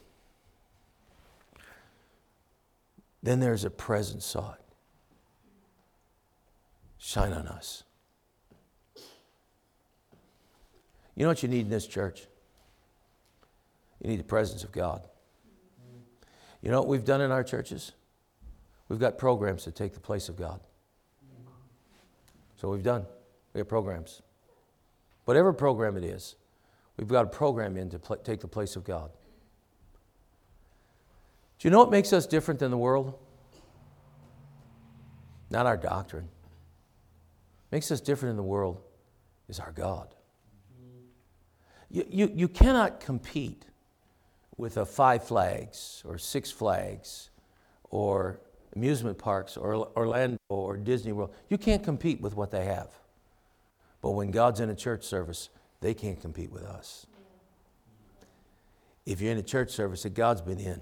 Then 3.23 3.39
there's 3.39 3.63
a 3.63 3.69
presence 3.69 4.25
sought. 4.25 4.61
Shine 6.97 7.33
on 7.33 7.47
us. 7.47 7.83
You 11.15 11.23
know 11.23 11.29
what 11.29 11.41
you 11.41 11.49
need 11.49 11.61
in 11.61 11.69
this 11.69 11.87
church? 11.87 12.27
You 14.01 14.09
need 14.09 14.19
the 14.19 14.23
presence 14.23 14.63
of 14.63 14.71
God. 14.71 15.01
You 16.61 16.69
know 16.69 16.79
what 16.79 16.87
we've 16.87 17.05
done 17.05 17.21
in 17.21 17.31
our 17.31 17.43
churches? 17.43 17.93
We've 18.87 18.99
got 18.99 19.17
programs 19.17 19.63
to 19.63 19.71
take 19.71 19.93
the 19.93 19.99
place 19.99 20.29
of 20.29 20.37
God. 20.37 20.59
So 22.57 22.69
we've 22.69 22.83
done. 22.83 23.05
We 23.53 23.59
have 23.59 23.67
programs. 23.67 24.21
Whatever 25.25 25.53
program 25.53 25.97
it 25.97 26.03
is, 26.03 26.35
we've 26.97 27.07
got 27.07 27.25
a 27.25 27.29
program 27.29 27.77
in 27.77 27.89
to 27.91 27.99
pl- 27.99 28.17
take 28.17 28.41
the 28.41 28.47
place 28.47 28.75
of 28.75 28.83
God. 28.83 29.11
Do 31.59 31.67
you 31.67 31.71
know 31.71 31.79
what 31.79 31.91
makes 31.91 32.13
us 32.13 32.27
different 32.27 32.59
than 32.59 32.71
the 32.71 32.77
world? 32.77 33.17
Not 35.49 35.65
our 35.65 35.77
doctrine. 35.77 36.29
Makes 37.71 37.91
us 37.91 38.01
different 38.01 38.31
in 38.31 38.37
the 38.37 38.43
world 38.43 38.81
is 39.49 39.59
our 39.59 39.71
God. 39.71 40.13
You, 41.89 42.05
you, 42.09 42.31
you 42.33 42.47
cannot 42.47 42.99
compete 42.99 43.63
with 44.57 44.77
a 44.77 44.85
Five 44.85 45.23
Flags 45.23 46.03
or 46.05 46.17
Six 46.17 46.51
Flags 46.51 47.29
or 47.89 48.39
amusement 48.75 49.17
parks 49.17 49.55
or 49.55 49.89
Orlando 49.95 50.37
or 50.49 50.77
Disney 50.77 51.11
World. 51.11 51.33
You 51.49 51.57
can't 51.57 51.83
compete 51.83 52.21
with 52.21 52.35
what 52.35 52.51
they 52.51 52.65
have. 52.65 52.89
But 54.01 54.11
when 54.11 54.31
God's 54.31 54.59
in 54.59 54.69
a 54.69 54.75
church 54.75 55.03
service, 55.03 55.49
they 55.81 55.93
can't 55.93 56.19
compete 56.19 56.51
with 56.51 56.63
us. 56.63 57.05
If 59.05 59.21
you're 59.21 59.31
in 59.31 59.37
a 59.37 59.43
church 59.43 59.71
service 59.71 60.03
that 60.03 60.13
God's 60.13 60.41
been 60.41 60.59
in, 60.59 60.81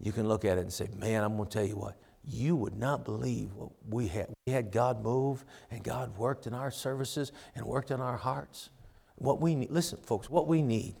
you 0.00 0.10
can 0.10 0.26
look 0.26 0.44
at 0.44 0.58
it 0.58 0.62
and 0.62 0.72
say, 0.72 0.88
Man, 0.96 1.22
I'm 1.22 1.36
going 1.36 1.48
to 1.48 1.58
tell 1.58 1.66
you 1.66 1.76
what, 1.76 1.96
you 2.24 2.56
would 2.56 2.76
not 2.76 3.04
believe 3.04 3.54
what 3.54 3.70
we 3.88 4.08
had. 4.08 4.28
We 4.46 4.52
had 4.52 4.72
God 4.72 5.02
move 5.02 5.44
and 5.70 5.84
God 5.84 6.16
worked 6.16 6.46
in 6.46 6.54
our 6.54 6.70
services 6.70 7.30
and 7.54 7.64
worked 7.64 7.90
in 7.90 8.00
our 8.00 8.16
hearts. 8.16 8.70
What 9.16 9.40
we 9.40 9.54
need, 9.54 9.70
listen, 9.70 9.98
folks, 10.02 10.28
what 10.28 10.48
we 10.48 10.62
need 10.62 10.96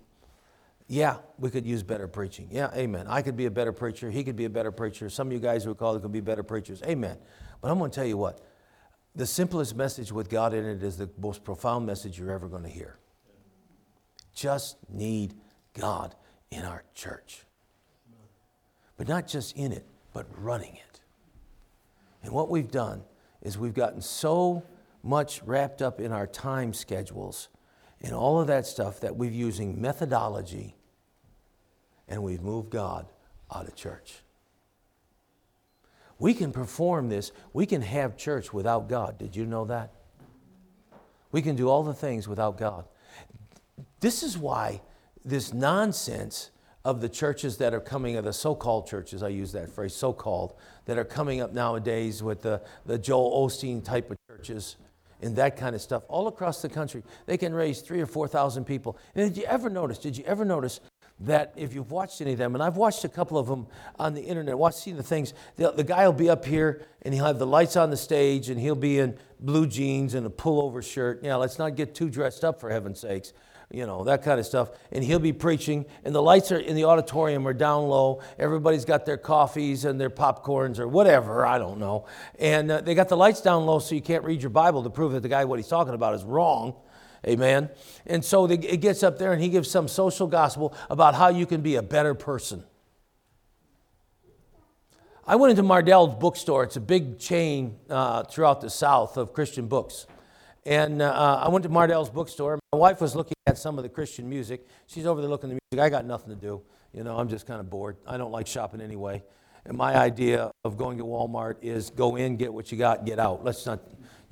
yeah, 0.92 1.16
we 1.38 1.48
could 1.48 1.66
use 1.66 1.82
better 1.82 2.06
preaching. 2.06 2.48
Yeah, 2.50 2.68
amen. 2.74 3.06
I 3.08 3.22
could 3.22 3.34
be 3.34 3.46
a 3.46 3.50
better 3.50 3.72
preacher. 3.72 4.10
He 4.10 4.22
could 4.22 4.36
be 4.36 4.44
a 4.44 4.50
better 4.50 4.70
preacher. 4.70 5.08
Some 5.08 5.28
of 5.28 5.32
you 5.32 5.38
guys 5.38 5.64
who 5.64 5.70
are 5.70 5.96
it 5.96 6.00
could 6.00 6.12
be 6.12 6.20
better 6.20 6.42
preachers. 6.42 6.82
Amen. 6.82 7.16
But 7.62 7.70
I'm 7.70 7.78
going 7.78 7.90
to 7.90 7.94
tell 7.94 8.06
you 8.06 8.18
what 8.18 8.44
the 9.14 9.24
simplest 9.24 9.74
message 9.74 10.12
with 10.12 10.28
God 10.28 10.52
in 10.52 10.66
it 10.66 10.82
is 10.82 10.98
the 10.98 11.08
most 11.18 11.44
profound 11.44 11.86
message 11.86 12.18
you're 12.18 12.30
ever 12.30 12.46
going 12.46 12.64
to 12.64 12.68
hear. 12.68 12.98
Just 14.34 14.76
need 14.88 15.34
God 15.74 16.14
in 16.50 16.62
our 16.62 16.84
church. 16.94 17.44
But 18.96 19.08
not 19.08 19.26
just 19.26 19.56
in 19.56 19.72
it, 19.72 19.86
but 20.12 20.26
running 20.36 20.76
it. 20.76 21.00
And 22.22 22.32
what 22.32 22.48
we've 22.48 22.70
done 22.70 23.02
is 23.40 23.58
we've 23.58 23.74
gotten 23.74 24.00
so 24.00 24.62
much 25.02 25.42
wrapped 25.42 25.82
up 25.82 26.00
in 26.00 26.12
our 26.12 26.26
time 26.26 26.72
schedules 26.72 27.48
and 28.00 28.12
all 28.12 28.40
of 28.40 28.46
that 28.46 28.66
stuff 28.66 29.00
that 29.00 29.16
we've 29.16 29.32
using 29.32 29.80
methodology 29.80 30.76
and 32.08 32.22
we've 32.22 32.42
moved 32.42 32.70
God 32.70 33.06
out 33.52 33.66
of 33.66 33.74
church. 33.74 34.22
We 36.18 36.34
can 36.34 36.52
perform 36.52 37.08
this. 37.08 37.32
We 37.52 37.66
can 37.66 37.82
have 37.82 38.16
church 38.16 38.52
without 38.52 38.88
God. 38.88 39.18
Did 39.18 39.34
you 39.34 39.44
know 39.44 39.64
that? 39.64 39.92
We 41.32 41.42
can 41.42 41.56
do 41.56 41.68
all 41.68 41.82
the 41.82 41.94
things 41.94 42.28
without 42.28 42.58
God. 42.58 42.84
This 44.02 44.24
is 44.24 44.36
why 44.36 44.82
this 45.24 45.54
nonsense 45.54 46.50
of 46.84 47.00
the 47.00 47.08
churches 47.08 47.58
that 47.58 47.72
are 47.72 47.80
coming, 47.80 48.16
of 48.16 48.24
the 48.24 48.32
so 48.32 48.54
called 48.54 48.88
churches, 48.88 49.22
I 49.22 49.28
use 49.28 49.52
that 49.52 49.70
phrase, 49.70 49.94
so 49.94 50.12
called, 50.12 50.54
that 50.86 50.98
are 50.98 51.04
coming 51.04 51.40
up 51.40 51.52
nowadays 51.52 52.20
with 52.20 52.42
the, 52.42 52.60
the 52.84 52.98
Joel 52.98 53.46
Osteen 53.46 53.82
type 53.82 54.10
of 54.10 54.16
churches 54.28 54.76
and 55.22 55.36
that 55.36 55.56
kind 55.56 55.76
of 55.76 55.80
stuff 55.80 56.02
all 56.08 56.26
across 56.26 56.60
the 56.62 56.68
country. 56.68 57.04
They 57.26 57.36
can 57.36 57.54
raise 57.54 57.80
three 57.80 58.00
or 58.00 58.06
4,000 58.06 58.64
people. 58.64 58.98
And 59.14 59.32
did 59.32 59.40
you 59.40 59.46
ever 59.46 59.70
notice, 59.70 59.98
did 59.98 60.18
you 60.18 60.24
ever 60.24 60.44
notice 60.44 60.80
that 61.20 61.52
if 61.54 61.72
you've 61.72 61.92
watched 61.92 62.20
any 62.20 62.32
of 62.32 62.38
them, 62.38 62.54
and 62.54 62.62
I've 62.64 62.76
watched 62.76 63.04
a 63.04 63.08
couple 63.08 63.38
of 63.38 63.46
them 63.46 63.68
on 64.00 64.14
the 64.14 64.22
internet, 64.22 64.58
watch 64.58 64.74
see 64.74 64.90
the 64.90 65.04
things. 65.04 65.34
The, 65.54 65.70
the, 65.70 65.84
guy 65.84 66.04
will 66.04 66.12
be 66.12 66.28
up 66.28 66.44
here 66.44 66.84
and 67.02 67.14
he'll 67.14 67.26
have 67.26 67.38
the 67.38 67.46
lights 67.46 67.76
on 67.76 67.90
the 67.90 67.96
stage 67.96 68.48
and 68.48 68.58
he'll 68.58 68.74
be 68.74 68.98
in 68.98 69.16
blue 69.38 69.68
jeans 69.68 70.14
and 70.14 70.26
a 70.26 70.30
pullover 70.30 70.82
shirt. 70.82 71.22
Yeah, 71.22 71.36
let's 71.36 71.60
not 71.60 71.76
get 71.76 71.94
too 71.94 72.10
dressed 72.10 72.42
up 72.42 72.60
for 72.60 72.70
heaven's 72.70 72.98
sakes. 72.98 73.32
You 73.72 73.86
know, 73.86 74.04
that 74.04 74.22
kind 74.22 74.38
of 74.38 74.44
stuff. 74.44 74.68
And 74.92 75.02
he'll 75.02 75.18
be 75.18 75.32
preaching, 75.32 75.86
and 76.04 76.14
the 76.14 76.20
lights 76.20 76.52
are 76.52 76.58
in 76.58 76.76
the 76.76 76.84
auditorium 76.84 77.48
are 77.48 77.54
down 77.54 77.88
low. 77.88 78.20
Everybody's 78.38 78.84
got 78.84 79.06
their 79.06 79.16
coffees 79.16 79.86
and 79.86 79.98
their 79.98 80.10
popcorns 80.10 80.78
or 80.78 80.86
whatever, 80.86 81.46
I 81.46 81.58
don't 81.58 81.78
know. 81.78 82.04
And 82.38 82.70
uh, 82.70 82.82
they 82.82 82.94
got 82.94 83.08
the 83.08 83.16
lights 83.16 83.40
down 83.40 83.64
low 83.64 83.78
so 83.78 83.94
you 83.94 84.02
can't 84.02 84.24
read 84.24 84.42
your 84.42 84.50
Bible 84.50 84.82
to 84.82 84.90
prove 84.90 85.12
that 85.12 85.20
the 85.20 85.28
guy, 85.30 85.46
what 85.46 85.58
he's 85.58 85.68
talking 85.68 85.94
about, 85.94 86.14
is 86.14 86.22
wrong. 86.22 86.74
Amen. 87.26 87.70
And 88.04 88.22
so 88.22 88.44
it 88.44 88.80
gets 88.80 89.02
up 89.02 89.18
there 89.18 89.32
and 89.32 89.40
he 89.40 89.48
gives 89.48 89.70
some 89.70 89.88
social 89.88 90.26
gospel 90.26 90.76
about 90.90 91.14
how 91.14 91.28
you 91.28 91.46
can 91.46 91.62
be 91.62 91.76
a 91.76 91.82
better 91.82 92.14
person. 92.14 92.64
I 95.24 95.36
went 95.36 95.52
into 95.52 95.62
Mardel's 95.62 96.16
bookstore. 96.16 96.64
It's 96.64 96.76
a 96.76 96.80
big 96.80 97.18
chain 97.20 97.78
uh, 97.88 98.24
throughout 98.24 98.60
the 98.60 98.68
South 98.68 99.16
of 99.16 99.32
Christian 99.32 99.68
books. 99.68 100.06
And 100.64 101.02
uh, 101.02 101.40
I 101.42 101.48
went 101.48 101.64
to 101.64 101.68
Mardel's 101.68 102.10
bookstore. 102.10 102.58
My 102.72 102.78
wife 102.78 103.00
was 103.00 103.16
looking 103.16 103.34
at 103.46 103.58
some 103.58 103.78
of 103.78 103.82
the 103.82 103.88
Christian 103.88 104.28
music. 104.28 104.66
She's 104.86 105.06
over 105.06 105.20
there 105.20 105.30
looking 105.30 105.50
at 105.50 105.54
the 105.54 105.76
music. 105.76 105.84
I 105.84 105.88
got 105.88 106.04
nothing 106.04 106.28
to 106.30 106.40
do. 106.40 106.62
You 106.92 107.04
know, 107.04 107.16
I'm 107.16 107.28
just 107.28 107.46
kind 107.46 107.58
of 107.58 107.68
bored. 107.68 107.96
I 108.06 108.16
don't 108.16 108.30
like 108.30 108.46
shopping 108.46 108.80
anyway. 108.80 109.22
And 109.64 109.76
my 109.76 109.96
idea 109.96 110.50
of 110.64 110.76
going 110.76 110.98
to 110.98 111.04
Walmart 111.04 111.56
is 111.62 111.90
go 111.90 112.16
in, 112.16 112.36
get 112.36 112.52
what 112.52 112.70
you 112.70 112.78
got, 112.78 113.04
get 113.04 113.18
out. 113.18 113.44
Let's 113.44 113.64
not 113.66 113.80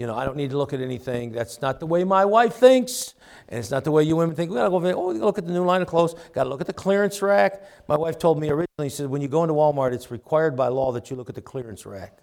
you 0.01 0.07
know, 0.07 0.17
I 0.17 0.25
don't 0.25 0.39
need 0.39 0.49
to 0.49 0.57
look 0.57 0.73
at 0.73 0.81
anything. 0.81 1.31
That's 1.31 1.61
not 1.61 1.79
the 1.79 1.85
way 1.85 2.05
my 2.05 2.25
wife 2.25 2.55
thinks, 2.55 3.13
and 3.51 3.59
it's 3.59 3.71
not 3.71 3.85
the 3.85 3.91
way 3.91 4.03
you 4.03 4.17
women 4.17 4.35
think. 4.35 4.51
We 4.51 4.57
gotta 4.57 4.71
go 4.71 4.77
over 4.77 4.87
there. 4.87 4.97
Oh, 4.97 5.13
gotta 5.13 5.27
look 5.27 5.37
at 5.37 5.45
the 5.45 5.53
new 5.53 5.63
line 5.63 5.83
of 5.83 5.89
clothes. 5.89 6.15
Got 6.33 6.45
to 6.45 6.49
look 6.49 6.63
at 6.63 6.67
the 6.67 6.73
clearance 6.73 7.21
rack. 7.21 7.63
My 7.87 7.99
wife 7.99 8.19
told 8.19 8.41
me 8.41 8.49
originally, 8.49 8.89
she 8.89 8.97
said, 8.97 9.11
when 9.11 9.21
you 9.21 9.29
go 9.29 9.43
into 9.45 9.53
Walmart, 9.53 9.93
it's 9.93 10.11
required 10.11 10.57
by 10.57 10.69
law 10.69 10.91
that 10.93 11.11
you 11.11 11.17
look 11.17 11.29
at 11.29 11.35
the 11.35 11.43
clearance 11.43 11.85
rack. 11.85 12.17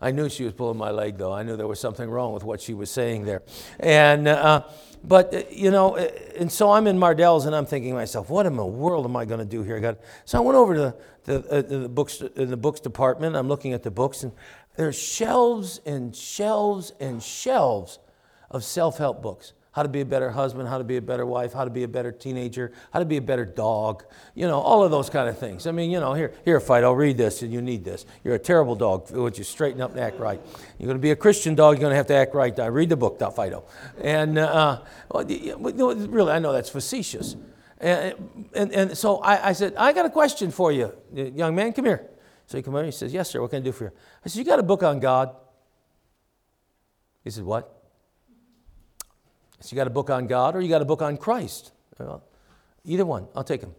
I 0.00 0.12
knew 0.12 0.28
she 0.28 0.44
was 0.44 0.52
pulling 0.52 0.78
my 0.78 0.90
leg, 0.90 1.18
though. 1.18 1.32
I 1.32 1.42
knew 1.42 1.56
there 1.56 1.66
was 1.66 1.80
something 1.80 2.08
wrong 2.08 2.32
with 2.32 2.44
what 2.44 2.60
she 2.60 2.72
was 2.72 2.90
saying 2.90 3.24
there. 3.24 3.42
And, 3.80 4.28
uh, 4.28 4.62
but, 5.02 5.34
uh, 5.34 5.42
you 5.50 5.70
know, 5.70 5.96
uh, 5.96 6.08
and 6.38 6.50
so 6.50 6.70
I'm 6.70 6.86
in 6.86 6.98
Mardel's 6.98 7.46
and 7.46 7.54
I'm 7.54 7.66
thinking 7.66 7.90
to 7.90 7.96
myself, 7.96 8.30
what 8.30 8.46
in 8.46 8.56
the 8.56 8.66
world 8.66 9.06
am 9.06 9.16
I 9.16 9.24
going 9.24 9.40
to 9.40 9.46
do 9.46 9.62
here? 9.62 9.96
So 10.24 10.38
I 10.38 10.40
went 10.40 10.56
over 10.56 10.74
to 10.74 10.94
the, 11.24 11.38
the, 11.40 11.50
uh, 11.50 11.62
the, 11.62 11.88
books, 11.88 12.20
in 12.20 12.50
the 12.50 12.56
books 12.56 12.78
department. 12.78 13.34
I'm 13.34 13.48
looking 13.48 13.72
at 13.72 13.82
the 13.82 13.90
books, 13.90 14.22
and 14.22 14.32
there's 14.76 14.98
shelves 14.98 15.80
and 15.84 16.14
shelves 16.14 16.92
and 17.00 17.20
shelves 17.20 17.98
of 18.50 18.62
self 18.62 18.98
help 18.98 19.20
books 19.20 19.52
how 19.72 19.82
to 19.82 19.88
be 19.88 20.00
a 20.00 20.04
better 20.04 20.30
husband, 20.30 20.68
how 20.68 20.78
to 20.78 20.84
be 20.84 20.96
a 20.96 21.02
better 21.02 21.26
wife, 21.26 21.52
how 21.52 21.64
to 21.64 21.70
be 21.70 21.82
a 21.82 21.88
better 21.88 22.10
teenager, 22.10 22.72
how 22.92 22.98
to 22.98 23.04
be 23.04 23.16
a 23.16 23.22
better 23.22 23.44
dog, 23.44 24.04
you 24.34 24.46
know, 24.46 24.58
all 24.58 24.82
of 24.82 24.90
those 24.90 25.10
kind 25.10 25.28
of 25.28 25.38
things. 25.38 25.66
I 25.66 25.72
mean, 25.72 25.90
you 25.90 26.00
know, 26.00 26.14
here, 26.14 26.32
here, 26.44 26.60
I'll 26.68 26.94
read 26.94 27.16
this 27.16 27.42
and 27.42 27.52
you 27.52 27.60
need 27.60 27.84
this. 27.84 28.06
You're 28.24 28.34
a 28.34 28.38
terrible 28.38 28.74
dog. 28.74 29.10
Would 29.10 29.38
you 29.38 29.44
straighten 29.44 29.80
up 29.80 29.92
and 29.92 30.00
act 30.00 30.18
right? 30.18 30.40
You're 30.78 30.86
going 30.86 30.96
to 30.98 31.02
be 31.02 31.10
a 31.10 31.16
Christian 31.16 31.54
dog, 31.54 31.76
you're 31.76 31.82
going 31.82 31.92
to 31.92 31.96
have 31.96 32.06
to 32.08 32.14
act 32.14 32.34
right. 32.34 32.56
Now, 32.56 32.68
read 32.68 32.88
the 32.88 32.96
book, 32.96 33.18
Fido. 33.18 33.64
And 34.00 34.38
uh, 34.38 34.80
well, 35.10 35.24
really, 35.26 36.32
I 36.32 36.38
know 36.38 36.52
that's 36.52 36.70
facetious. 36.70 37.36
And, 37.80 38.48
and, 38.54 38.72
and 38.72 38.98
so 38.98 39.18
I, 39.18 39.50
I 39.50 39.52
said, 39.52 39.74
I 39.76 39.92
got 39.92 40.06
a 40.06 40.10
question 40.10 40.50
for 40.50 40.72
you. 40.72 40.92
Young 41.12 41.54
man, 41.54 41.72
come 41.72 41.84
here. 41.84 42.08
So 42.46 42.56
he 42.56 42.62
comes 42.62 42.74
over, 42.74 42.84
he 42.84 42.90
says, 42.90 43.12
Yes, 43.12 43.30
sir, 43.30 43.40
what 43.40 43.50
can 43.50 43.58
I 43.58 43.64
do 43.64 43.72
for 43.72 43.84
you? 43.84 43.90
I 44.24 44.28
said, 44.28 44.38
You 44.38 44.44
got 44.44 44.58
a 44.58 44.62
book 44.62 44.82
on 44.82 44.98
God? 44.98 45.36
He 47.22 47.30
said, 47.30 47.44
What? 47.44 47.77
So 49.60 49.74
you 49.74 49.76
got 49.76 49.86
a 49.86 49.90
book 49.90 50.10
on 50.10 50.26
God 50.26 50.54
or 50.54 50.60
you 50.60 50.68
got 50.68 50.82
a 50.82 50.86
book 50.86 51.02
on 51.02 51.16
Christ? 51.16 51.72
Either 52.84 53.04
one, 53.04 53.26
I'll 53.34 53.44
take 53.44 53.60
them. 53.60 53.74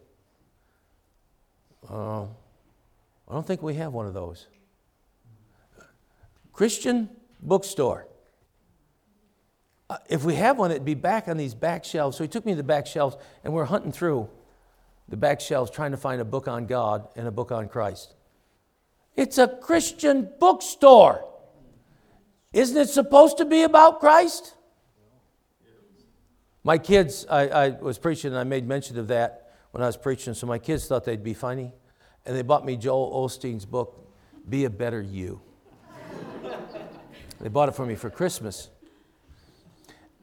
Uh, 1.89 2.23
I 2.23 3.33
don't 3.33 3.47
think 3.47 3.61
we 3.61 3.75
have 3.75 3.93
one 3.93 4.05
of 4.05 4.13
those. 4.13 4.47
Christian 6.51 7.09
bookstore. 7.41 8.05
Uh, 9.89 9.97
if 10.09 10.23
we 10.23 10.35
have 10.35 10.57
one, 10.57 10.71
it'd 10.71 10.85
be 10.85 10.93
back 10.93 11.27
on 11.27 11.37
these 11.37 11.55
back 11.55 11.85
shelves. 11.85 12.17
So 12.17 12.23
he 12.23 12.27
took 12.27 12.45
me 12.45 12.51
to 12.51 12.57
the 12.57 12.63
back 12.63 12.85
shelves, 12.85 13.15
and 13.43 13.53
we're 13.53 13.65
hunting 13.65 13.91
through 13.91 14.29
the 15.07 15.17
back 15.17 15.39
shelves 15.39 15.71
trying 15.71 15.91
to 15.91 15.97
find 15.97 16.21
a 16.21 16.25
book 16.25 16.47
on 16.47 16.67
God 16.67 17.07
and 17.15 17.27
a 17.27 17.31
book 17.31 17.51
on 17.51 17.69
Christ. 17.69 18.13
It's 19.15 19.37
a 19.37 19.47
Christian 19.47 20.29
bookstore. 20.39 21.25
Isn't 22.53 22.77
it 22.77 22.89
supposed 22.89 23.37
to 23.37 23.45
be 23.45 23.63
about 23.63 23.99
Christ? 23.99 24.53
My 26.63 26.77
kids, 26.77 27.25
I, 27.29 27.47
I 27.47 27.69
was 27.69 27.97
preaching 27.97 28.31
and 28.31 28.39
I 28.39 28.43
made 28.43 28.67
mention 28.67 28.99
of 28.99 29.07
that 29.07 29.53
when 29.71 29.81
I 29.81 29.85
was 29.85 29.97
preaching, 29.97 30.33
so 30.33 30.47
my 30.47 30.59
kids 30.59 30.87
thought 30.87 31.05
they'd 31.05 31.23
be 31.23 31.33
funny. 31.33 31.71
And 32.25 32.35
they 32.35 32.41
bought 32.41 32.65
me 32.65 32.75
Joel 32.75 33.11
Osteen's 33.25 33.65
book, 33.65 34.11
Be 34.47 34.65
a 34.65 34.69
Better 34.69 35.01
You. 35.01 35.41
they 37.39 37.49
bought 37.49 37.69
it 37.69 37.75
for 37.75 37.85
me 37.85 37.95
for 37.95 38.09
Christmas. 38.09 38.69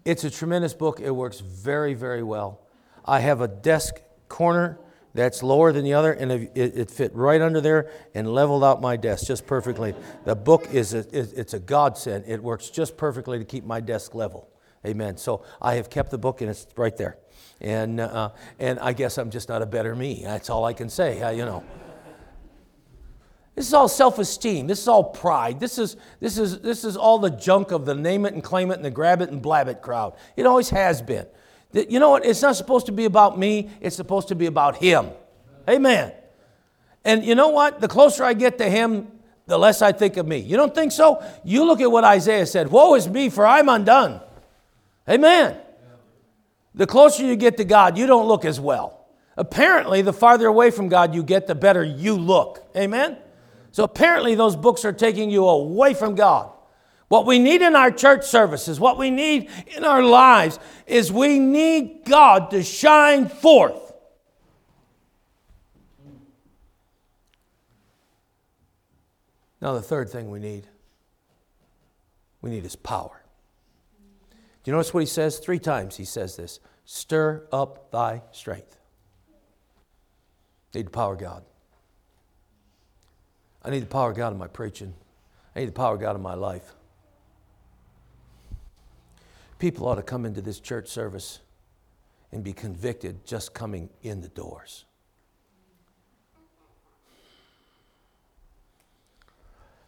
It's 0.05 0.25
a 0.25 0.31
tremendous 0.31 0.75
book. 0.75 1.01
It 1.01 1.11
works 1.11 1.41
very, 1.41 1.95
very 1.95 2.23
well. 2.23 2.61
I 3.05 3.21
have 3.21 3.41
a 3.41 3.49
desk 3.49 4.01
corner 4.29 4.79
that's 5.15 5.43
lower 5.43 5.73
than 5.73 5.85
the 5.85 5.95
other, 5.95 6.13
and 6.13 6.31
it, 6.31 6.53
it 6.55 6.91
fit 6.91 7.15
right 7.15 7.41
under 7.41 7.61
there 7.61 7.91
and 8.15 8.29
leveled 8.29 8.63
out 8.63 8.83
my 8.83 8.97
desk 8.97 9.27
just 9.27 9.47
perfectly. 9.47 9.95
The 10.27 10.37
book 10.37 10.69
is 10.73 10.93
a, 10.93 11.07
it's 11.13 11.55
a 11.55 11.59
godsend. 11.59 12.25
It 12.27 12.43
works 12.43 12.69
just 12.69 12.99
perfectly 12.99 13.39
to 13.39 13.45
keep 13.45 13.65
my 13.65 13.81
desk 13.81 14.15
level. 14.15 14.51
Amen. 14.87 15.17
So 15.17 15.45
I 15.61 15.75
have 15.75 15.91
kept 15.91 16.11
the 16.11 16.19
book, 16.19 16.41
and 16.41 16.51
it's 16.51 16.67
right 16.77 16.97
there. 16.97 17.19
And, 17.61 18.01
uh, 18.01 18.31
and 18.59 18.79
I 18.81 18.93
guess 18.93 19.19
I'm 19.19 19.31
just 19.31 19.49
not 19.49 19.63
a 19.63 19.67
better 19.67 19.97
me. 19.97 20.23
That's 20.25 20.51
all 20.51 20.65
I 20.65 20.73
can 20.73 20.89
say, 20.89 21.23
uh, 21.23 21.31
you 21.31 21.45
know. 21.45 21.65
This 23.55 23.67
is 23.67 23.75
all 23.75 23.89
self-esteem. 23.89 24.67
This 24.67 24.81
is 24.81 24.87
all 24.87 25.05
pride. 25.05 25.59
This 25.59 25.79
is, 25.79 25.97
this, 26.21 26.37
is, 26.37 26.61
this 26.61 26.85
is 26.85 26.95
all 26.95 27.19
the 27.19 27.31
junk 27.31 27.71
of 27.71 27.87
the 27.87 27.95
name 27.95 28.27
it 28.27 28.35
and 28.35 28.45
claim 28.45 28.71
it 28.71 28.75
and 28.75 28.85
the 28.85 28.91
grab 28.91 29.23
it 29.23 29.31
and 29.31 29.41
blab 29.41 29.69
it 29.69 29.81
crowd. 29.81 30.15
It 30.37 30.45
always 30.45 30.69
has 30.69 31.01
been. 31.01 31.27
You 31.73 31.99
know 31.99 32.11
what? 32.11 32.27
It's 32.27 32.43
not 32.43 32.57
supposed 32.57 32.87
to 32.87 32.93
be 32.93 33.07
about 33.07 33.39
me. 33.39 33.71
It's 33.81 33.97
supposed 33.97 34.29
to 34.29 34.35
be 34.35 34.45
about 34.45 34.77
him. 34.77 35.09
Amen. 35.69 36.13
And 37.03 37.25
you 37.25 37.35
know 37.35 37.49
what? 37.49 37.81
The 37.81 37.89
closer 37.89 38.25
I 38.25 38.35
get 38.35 38.59
to 38.59 38.69
him, 38.69 39.09
the 39.47 39.59
less 39.59 39.81
I 39.81 39.93
think 39.93 40.19
of 40.19 40.27
me. 40.27 40.39
You 40.39 40.57
don't 40.59 40.75
think 40.75 40.93
so? 40.93 41.25
You 41.43 41.65
look 41.65 41.81
at 41.81 41.91
what 41.91 42.05
Isaiah 42.05 42.47
said 42.47 42.71
Woe 42.71 42.95
is 42.95 43.09
me, 43.09 43.31
for 43.31 43.47
I'm 43.47 43.69
undone. 43.71 44.21
Amen. 45.09 45.57
The 46.75 46.87
closer 46.87 47.25
you 47.25 47.37
get 47.37 47.57
to 47.57 47.65
God, 47.65 47.97
you 47.97 48.07
don't 48.07 48.29
look 48.29 48.45
as 48.45 48.61
well. 48.61 49.07
Apparently, 49.37 50.03
the 50.03 50.13
farther 50.13 50.47
away 50.47 50.71
from 50.71 50.89
God 50.89 51.15
you 51.15 51.23
get, 51.23 51.47
the 51.47 51.55
better 51.55 51.85
you 51.85 52.17
look. 52.17 52.65
Amen? 52.77 53.17
So 53.71 53.85
apparently, 53.85 54.35
those 54.35 54.57
books 54.57 54.85
are 54.85 54.93
taking 54.93 55.31
you 55.31 55.47
away 55.47 55.95
from 55.95 56.15
God. 56.15 56.53
What 57.09 57.25
we 57.27 57.39
need 57.39 57.63
in 57.63 57.77
our 57.77 57.91
church 57.91 58.25
services, 58.25 58.81
what 58.81 58.99
we 58.99 59.11
need 59.11 59.49
in 59.77 59.85
our 59.85 60.03
lives, 60.03 60.59
is 60.87 61.13
we 61.13 61.39
need 61.39 62.05
God 62.05 62.51
to 62.51 62.63
shine 62.63 63.29
forth. 63.29 63.93
Now, 69.61 69.73
the 69.75 69.83
third 69.83 70.11
thing 70.11 70.31
we 70.31 70.41
need, 70.41 70.67
we 72.41 72.51
need 72.51 72.65
His 72.65 72.77
power. 72.77 73.23
Do 74.67 74.73
you 74.73 74.77
notice 74.77 74.93
what 74.93 75.05
He 75.05 75.07
says? 75.07 75.39
Three 75.39 75.61
times 75.61 75.95
He 75.95 76.05
says 76.05 76.35
this 76.35 76.59
stir 76.85 77.47
up 77.53 77.93
thy 77.93 78.23
strength. 78.33 78.81
I 80.75 80.79
Need 80.79 80.87
the 80.89 80.91
power 80.91 81.13
of 81.13 81.21
God. 81.21 81.45
I 83.63 83.71
need 83.71 83.85
the 83.85 83.87
power 83.87 84.11
of 84.11 84.17
God 84.17 84.33
in 84.33 84.39
my 84.41 84.49
preaching. 84.49 84.93
I 85.55 85.61
need 85.61 85.69
the 85.69 85.73
power 85.73 85.95
of 85.95 86.01
God 86.01 86.17
in 86.17 86.23
my 86.23 86.35
life. 86.35 86.75
People 89.61 89.87
ought 89.87 89.95
to 89.95 90.03
come 90.03 90.27
into 90.27 90.41
this 90.41 90.59
church 90.59 90.89
service 90.89 91.39
and 92.33 92.43
be 92.43 92.53
convicted 92.53 93.25
just 93.25 93.55
coming 93.55 93.89
in 94.03 94.21
the 94.21 94.29
doors. 94.29 94.85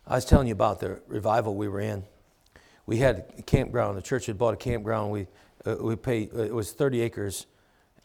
I 0.06 0.14
was 0.14 0.24
telling 0.24 0.46
you 0.46 0.52
about 0.52 0.78
the 0.78 1.00
revival 1.08 1.56
we 1.56 1.66
were 1.66 1.80
in. 1.80 2.04
We 2.88 2.96
had 2.96 3.26
a 3.36 3.42
campground. 3.42 3.98
The 3.98 4.02
church 4.02 4.24
had 4.24 4.38
bought 4.38 4.54
a 4.54 4.56
campground. 4.56 5.10
We, 5.10 5.26
uh, 5.66 5.76
we 5.78 5.94
paid, 5.94 6.30
uh, 6.34 6.38
it 6.38 6.54
was 6.54 6.72
30 6.72 7.02
acres, 7.02 7.44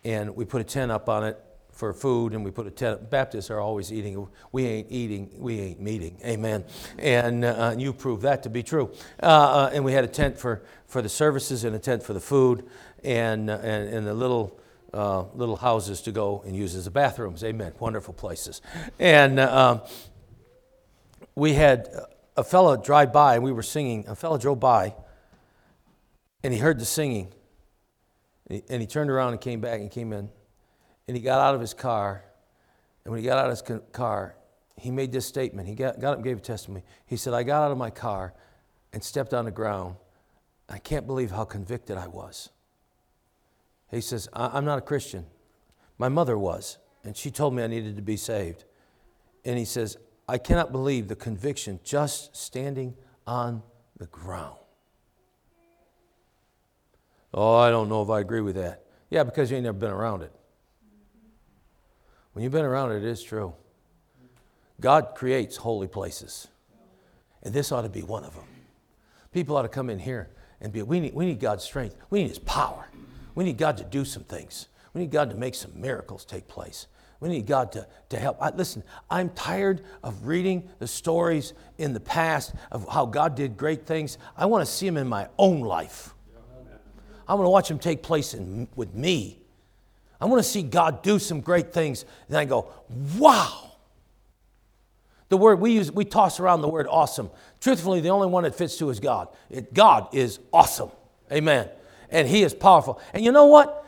and 0.03 0.35
we 0.35 0.43
put 0.43 0.59
a 0.59 0.65
tent 0.65 0.91
up 0.91 1.07
on 1.07 1.23
it 1.23 1.41
for 1.71 1.93
food, 1.93 2.33
and 2.33 2.43
we 2.43 2.51
put 2.51 2.67
a 2.67 2.69
tent. 2.69 3.09
Baptists 3.09 3.49
are 3.49 3.61
always 3.61 3.93
eating. 3.93 4.27
We 4.51 4.65
ain't 4.65 4.87
eating, 4.91 5.29
we 5.37 5.57
ain't 5.61 5.79
meeting. 5.79 6.17
Amen. 6.25 6.65
And, 6.99 7.45
uh, 7.45 7.75
you 7.77 7.93
proved 7.93 8.23
that 8.23 8.43
to 8.43 8.49
be 8.49 8.61
true. 8.61 8.91
Uh, 9.21 9.27
uh, 9.27 9.71
and 9.73 9.85
we 9.85 9.93
had 9.93 10.03
a 10.03 10.07
tent 10.07 10.37
for, 10.37 10.63
for 10.85 11.01
the 11.01 11.07
services 11.07 11.63
and 11.63 11.73
a 11.73 11.79
tent 11.79 12.03
for 12.03 12.11
the 12.11 12.19
food, 12.19 12.67
and, 13.05 13.49
uh, 13.49 13.59
and, 13.63 13.87
and 13.87 14.05
the 14.05 14.13
little. 14.13 14.59
Little 14.93 15.55
houses 15.55 16.01
to 16.01 16.11
go 16.11 16.43
and 16.45 16.55
use 16.55 16.75
as 16.75 16.85
the 16.85 16.91
bathrooms. 16.91 17.43
Amen. 17.43 17.73
Wonderful 17.79 18.13
places. 18.13 18.61
And 18.99 19.39
um, 19.39 19.81
we 21.33 21.53
had 21.53 21.89
a 22.35 22.43
fellow 22.43 22.75
drive 22.77 23.13
by 23.13 23.35
and 23.35 23.43
we 23.43 23.51
were 23.51 23.63
singing. 23.63 24.05
A 24.07 24.15
fellow 24.15 24.37
drove 24.37 24.59
by 24.59 24.95
and 26.43 26.53
he 26.53 26.59
heard 26.59 26.79
the 26.79 26.85
singing. 26.85 27.33
And 28.49 28.81
he 28.81 28.87
turned 28.87 29.09
around 29.09 29.31
and 29.31 29.41
came 29.41 29.61
back 29.61 29.79
and 29.79 29.89
came 29.89 30.11
in. 30.11 30.29
And 31.07 31.17
he 31.17 31.23
got 31.23 31.39
out 31.39 31.55
of 31.55 31.61
his 31.61 31.73
car. 31.73 32.23
And 33.03 33.11
when 33.11 33.21
he 33.21 33.25
got 33.25 33.37
out 33.37 33.49
of 33.49 33.67
his 33.67 33.81
car, 33.91 34.35
he 34.77 34.91
made 34.91 35.11
this 35.11 35.25
statement. 35.25 35.67
He 35.67 35.75
got, 35.75 35.99
got 35.99 36.11
up 36.11 36.15
and 36.17 36.23
gave 36.23 36.37
a 36.37 36.41
testimony. 36.41 36.83
He 37.05 37.15
said, 37.15 37.33
I 37.33 37.43
got 37.43 37.63
out 37.63 37.71
of 37.71 37.77
my 37.77 37.89
car 37.89 38.33
and 38.91 39.03
stepped 39.03 39.33
on 39.33 39.45
the 39.45 39.51
ground. 39.51 39.95
I 40.69 40.77
can't 40.77 41.07
believe 41.07 41.31
how 41.31 41.45
convicted 41.45 41.97
I 41.97 42.07
was. 42.07 42.49
He 43.91 44.01
says, 44.01 44.27
I'm 44.33 44.65
not 44.65 44.79
a 44.79 44.81
Christian. 44.81 45.25
My 45.97 46.09
mother 46.09 46.37
was, 46.37 46.79
and 47.03 47.15
she 47.15 47.29
told 47.29 47.53
me 47.53 47.63
I 47.63 47.67
needed 47.67 47.95
to 47.95 48.01
be 48.01 48.17
saved. 48.17 48.65
And 49.45 49.57
he 49.57 49.65
says, 49.65 49.97
I 50.33 50.39
cannot 50.39 50.71
believe 50.71 51.09
the 51.09 51.15
conviction 51.15 51.79
just 51.83 52.35
standing 52.35 52.95
on 53.27 53.61
the 53.99 54.07
ground. 54.07 54.57
Oh, 57.31 57.55
I 57.55 57.69
don't 57.69 57.87
know 57.87 58.01
if 58.01 58.09
I 58.09 58.19
agree 58.19 58.41
with 58.41 58.55
that. 58.55 58.83
Yeah, 59.11 59.25
because 59.25 59.51
you 59.51 59.57
ain't 59.57 59.65
never 59.65 59.77
been 59.77 59.91
around 59.91 60.23
it. 60.23 60.31
When 62.31 62.41
you've 62.41 62.51
been 62.51 62.65
around 62.65 62.93
it, 62.93 63.03
it 63.03 63.03
is 63.03 63.21
true. 63.21 63.53
God 64.81 65.09
creates 65.13 65.57
holy 65.57 65.87
places. 65.87 66.47
And 67.43 67.53
this 67.53 67.71
ought 67.71 67.83
to 67.83 67.89
be 67.89 68.01
one 68.01 68.23
of 68.23 68.33
them. 68.33 68.47
People 69.33 69.55
ought 69.55 69.61
to 69.61 69.69
come 69.69 69.91
in 69.91 69.99
here 69.99 70.31
and 70.59 70.73
be, 70.73 70.81
we 70.81 70.99
need, 70.99 71.13
we 71.13 71.27
need 71.27 71.39
God's 71.39 71.63
strength. 71.63 71.95
We 72.09 72.23
need 72.23 72.29
His 72.29 72.39
power. 72.39 72.87
We 73.35 73.43
need 73.43 73.59
God 73.59 73.77
to 73.77 73.83
do 73.83 74.03
some 74.03 74.23
things. 74.23 74.67
We 74.95 75.01
need 75.01 75.11
God 75.11 75.29
to 75.29 75.35
make 75.35 75.53
some 75.53 75.79
miracles 75.79 76.25
take 76.25 76.47
place. 76.47 76.87
We 77.23 77.29
need 77.29 77.47
God 77.47 77.71
to, 77.71 77.87
to 78.09 78.19
help. 78.19 78.35
I, 78.41 78.49
listen, 78.49 78.83
I'm 79.09 79.29
tired 79.29 79.81
of 80.03 80.27
reading 80.27 80.67
the 80.79 80.87
stories 80.87 81.53
in 81.77 81.93
the 81.93 82.01
past 82.01 82.53
of 82.69 82.85
how 82.89 83.05
God 83.05 83.35
did 83.35 83.55
great 83.55 83.85
things. 83.85 84.17
I 84.35 84.45
want 84.47 84.65
to 84.65 84.69
see 84.69 84.85
them 84.85 84.97
in 84.97 85.07
my 85.07 85.29
own 85.37 85.61
life. 85.61 86.13
I 87.25 87.35
want 87.35 87.45
to 87.45 87.49
watch 87.49 87.69
them 87.69 87.79
take 87.79 88.03
place 88.03 88.33
in, 88.33 88.67
with 88.75 88.93
me. 88.93 89.39
I 90.19 90.25
want 90.25 90.43
to 90.43 90.49
see 90.49 90.63
God 90.63 91.01
do 91.01 91.17
some 91.17 91.39
great 91.39 91.71
things. 91.71 92.03
And 92.27 92.35
I 92.35 92.43
go, 92.43 92.73
wow. 93.17 93.71
The 95.29 95.37
word 95.37 95.61
we 95.61 95.71
use, 95.71 95.93
we 95.93 96.03
toss 96.03 96.41
around 96.41 96.59
the 96.59 96.67
word 96.67 96.87
awesome. 96.89 97.29
Truthfully, 97.61 98.01
the 98.01 98.09
only 98.09 98.27
one 98.27 98.43
that 98.43 98.53
fits 98.53 98.77
to 98.79 98.89
is 98.89 98.99
God. 98.99 99.29
It, 99.49 99.73
God 99.73 100.13
is 100.13 100.39
awesome. 100.51 100.91
Amen. 101.31 101.69
And 102.09 102.27
He 102.27 102.43
is 102.43 102.53
powerful. 102.53 102.99
And 103.13 103.23
you 103.23 103.31
know 103.31 103.45
what? 103.45 103.79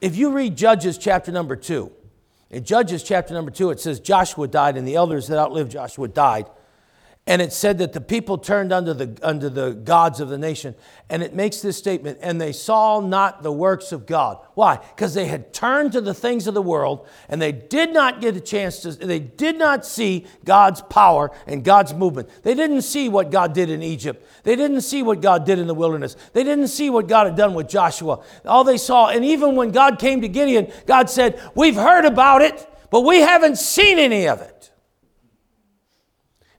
If 0.00 0.14
you 0.14 0.30
read 0.30 0.56
Judges 0.56 0.96
chapter 0.96 1.32
number 1.32 1.56
two, 1.56 1.90
in 2.54 2.62
Judges 2.62 3.02
chapter 3.02 3.34
number 3.34 3.50
two, 3.50 3.70
it 3.70 3.80
says 3.80 3.98
Joshua 3.98 4.46
died 4.46 4.76
and 4.76 4.86
the 4.86 4.94
elders 4.94 5.26
that 5.26 5.38
outlived 5.38 5.72
Joshua 5.72 6.06
died. 6.06 6.46
And 7.26 7.40
it 7.40 7.54
said 7.54 7.78
that 7.78 7.94
the 7.94 8.02
people 8.02 8.36
turned 8.36 8.70
unto 8.70 8.92
the, 8.92 9.18
unto 9.22 9.48
the 9.48 9.70
gods 9.70 10.20
of 10.20 10.28
the 10.28 10.36
nation. 10.36 10.74
And 11.08 11.22
it 11.22 11.34
makes 11.34 11.62
this 11.62 11.78
statement, 11.78 12.18
and 12.20 12.38
they 12.38 12.52
saw 12.52 13.00
not 13.00 13.42
the 13.42 13.50
works 13.50 13.92
of 13.92 14.04
God. 14.04 14.44
Why? 14.52 14.76
Because 14.76 15.14
they 15.14 15.26
had 15.26 15.54
turned 15.54 15.92
to 15.92 16.02
the 16.02 16.12
things 16.12 16.46
of 16.46 16.52
the 16.52 16.60
world, 16.60 17.08
and 17.30 17.40
they 17.40 17.50
did 17.50 17.94
not 17.94 18.20
get 18.20 18.36
a 18.36 18.40
chance 18.40 18.80
to, 18.80 18.92
they 18.92 19.20
did 19.20 19.56
not 19.56 19.86
see 19.86 20.26
God's 20.44 20.82
power 20.82 21.30
and 21.46 21.64
God's 21.64 21.94
movement. 21.94 22.28
They 22.42 22.54
didn't 22.54 22.82
see 22.82 23.08
what 23.08 23.30
God 23.30 23.54
did 23.54 23.70
in 23.70 23.82
Egypt. 23.82 24.26
They 24.42 24.54
didn't 24.54 24.82
see 24.82 25.02
what 25.02 25.22
God 25.22 25.46
did 25.46 25.58
in 25.58 25.66
the 25.66 25.74
wilderness. 25.74 26.16
They 26.34 26.44
didn't 26.44 26.68
see 26.68 26.90
what 26.90 27.08
God 27.08 27.26
had 27.26 27.36
done 27.36 27.54
with 27.54 27.70
Joshua. 27.70 28.22
All 28.44 28.64
they 28.64 28.76
saw, 28.76 29.08
and 29.08 29.24
even 29.24 29.56
when 29.56 29.70
God 29.70 29.98
came 29.98 30.20
to 30.20 30.28
Gideon, 30.28 30.70
God 30.84 31.08
said, 31.08 31.40
We've 31.54 31.74
heard 31.74 32.04
about 32.04 32.42
it, 32.42 32.68
but 32.90 33.00
we 33.00 33.20
haven't 33.20 33.56
seen 33.56 33.98
any 33.98 34.28
of 34.28 34.42
it. 34.42 34.72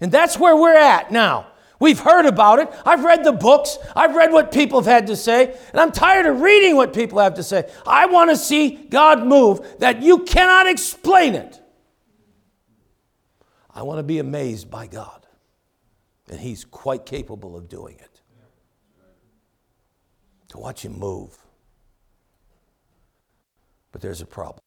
And 0.01 0.11
that's 0.11 0.37
where 0.37 0.55
we're 0.55 0.75
at 0.75 1.11
now. 1.11 1.47
We've 1.79 1.99
heard 1.99 2.25
about 2.25 2.59
it. 2.59 2.69
I've 2.85 3.03
read 3.03 3.23
the 3.23 3.33
books. 3.33 3.77
I've 3.95 4.15
read 4.15 4.31
what 4.31 4.51
people 4.51 4.79
have 4.79 4.91
had 4.91 5.07
to 5.07 5.15
say. 5.15 5.57
And 5.71 5.79
I'm 5.79 5.91
tired 5.91 6.25
of 6.25 6.41
reading 6.41 6.75
what 6.75 6.93
people 6.93 7.19
have 7.19 7.35
to 7.35 7.43
say. 7.43 7.69
I 7.85 8.05
want 8.05 8.29
to 8.29 8.37
see 8.37 8.71
God 8.71 9.25
move 9.25 9.79
that 9.79 10.01
you 10.01 10.19
cannot 10.19 10.67
explain 10.67 11.35
it. 11.35 11.61
I 13.69 13.83
want 13.83 13.99
to 13.99 14.03
be 14.03 14.19
amazed 14.19 14.69
by 14.69 14.87
God. 14.87 15.25
And 16.29 16.39
He's 16.39 16.63
quite 16.63 17.05
capable 17.05 17.57
of 17.57 17.67
doing 17.67 17.97
it. 17.99 18.21
To 20.49 20.57
watch 20.57 20.85
Him 20.85 20.97
move. 20.97 21.37
But 23.91 24.01
there's 24.01 24.21
a 24.21 24.25
problem. 24.25 24.61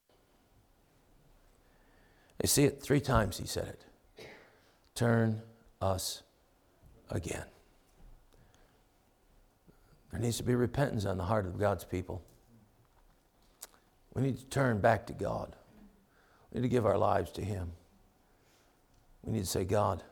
You 2.43 2.49
see 2.49 2.65
it 2.65 2.83
three 2.83 3.01
times, 3.01 3.39
He 3.39 3.47
said 3.47 3.67
it 3.67 3.85
turn 4.99 5.41
us 5.81 6.23
again. 7.09 7.45
There 10.11 10.21
needs 10.21 10.39
to 10.39 10.43
be 10.43 10.57
repentance 10.57 11.05
on 11.05 11.19
the 11.19 11.25
heart 11.25 11.47
of 11.47 11.57
God's 11.57 11.85
people. 11.85 12.21
We 14.13 14.23
need 14.23 14.39
to 14.39 14.47
turn 14.47 14.81
back 14.81 15.07
to 15.07 15.13
God. 15.13 15.55
We 16.51 16.61
need 16.61 16.67
to 16.67 16.69
give 16.69 16.85
our 16.85 16.99
lives 16.99 17.31
to 17.33 17.45
Him. 17.45 17.71
We 19.23 19.35
need 19.35 19.45
to 19.45 19.47
say, 19.47 19.65
God, 19.65 20.03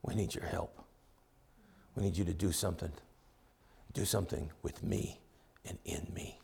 we 0.00 0.14
need 0.14 0.34
your 0.34 0.46
help. 0.46 0.82
We 1.96 2.04
need 2.04 2.16
you 2.16 2.24
to 2.24 2.32
do 2.32 2.50
something. 2.50 2.92
Do 3.92 4.06
something 4.06 4.52
with 4.62 4.82
me 4.82 5.20
and 5.66 5.76
in 5.84 6.08
me. 6.14 6.40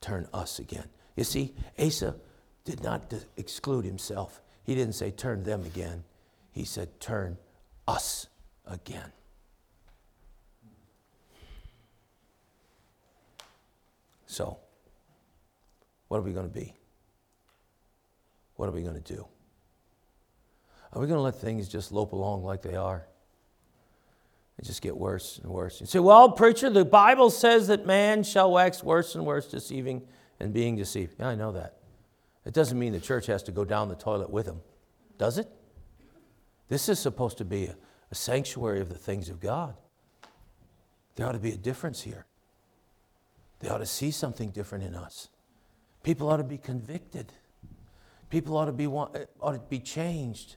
Turn 0.00 0.28
us 0.32 0.60
again. 0.60 0.86
You 1.16 1.24
see, 1.24 1.52
Asa 1.78 2.14
did 2.64 2.80
not 2.84 3.12
exclude 3.36 3.84
himself. 3.84 4.40
He 4.64 4.74
didn't 4.74 4.94
say 4.94 5.10
turn 5.10 5.44
them 5.44 5.62
again. 5.64 6.04
He 6.50 6.64
said 6.64 7.00
turn 7.00 7.38
us 7.86 8.26
again. 8.66 9.12
So, 14.26 14.58
what 16.08 16.18
are 16.18 16.22
we 16.22 16.32
going 16.32 16.48
to 16.48 16.52
be? 16.52 16.74
What 18.56 18.68
are 18.68 18.72
we 18.72 18.82
going 18.82 19.00
to 19.00 19.14
do? 19.14 19.26
Are 20.92 21.00
we 21.00 21.06
going 21.06 21.18
to 21.18 21.22
let 21.22 21.36
things 21.36 21.68
just 21.68 21.92
lope 21.92 22.12
along 22.12 22.44
like 22.44 22.62
they 22.62 22.76
are? 22.76 23.06
It 24.58 24.64
just 24.64 24.80
get 24.80 24.96
worse 24.96 25.38
and 25.42 25.50
worse. 25.50 25.80
You 25.80 25.86
say, 25.86 25.98
well, 25.98 26.30
preacher, 26.30 26.70
the 26.70 26.84
Bible 26.84 27.30
says 27.30 27.66
that 27.66 27.86
man 27.86 28.22
shall 28.22 28.52
wax 28.52 28.82
worse 28.82 29.14
and 29.14 29.26
worse, 29.26 29.46
deceiving 29.46 30.02
and 30.38 30.52
being 30.52 30.76
deceived. 30.76 31.16
Yeah, 31.18 31.28
I 31.28 31.34
know 31.34 31.52
that. 31.52 31.78
It 32.44 32.52
doesn't 32.52 32.78
mean 32.78 32.92
the 32.92 33.00
church 33.00 33.26
has 33.26 33.42
to 33.44 33.52
go 33.52 33.64
down 33.64 33.88
the 33.88 33.94
toilet 33.94 34.30
with 34.30 34.46
him, 34.46 34.60
does 35.18 35.38
it? 35.38 35.48
This 36.68 36.88
is 36.88 36.98
supposed 36.98 37.38
to 37.38 37.44
be 37.44 37.66
a, 37.66 37.76
a 38.10 38.14
sanctuary 38.14 38.80
of 38.80 38.88
the 38.88 38.98
things 38.98 39.28
of 39.28 39.40
God. 39.40 39.74
There 41.16 41.26
ought 41.26 41.32
to 41.32 41.38
be 41.38 41.52
a 41.52 41.56
difference 41.56 42.02
here. 42.02 42.26
They 43.60 43.68
ought 43.68 43.78
to 43.78 43.86
see 43.86 44.10
something 44.10 44.50
different 44.50 44.84
in 44.84 44.94
us. 44.94 45.28
People 46.02 46.28
ought 46.28 46.38
to 46.38 46.44
be 46.44 46.58
convicted. 46.58 47.32
People 48.28 48.56
ought 48.56 48.66
to 48.66 48.72
be, 48.72 48.84
eh, 48.84 49.24
ought 49.40 49.52
to 49.52 49.62
be 49.68 49.78
changed. 49.78 50.56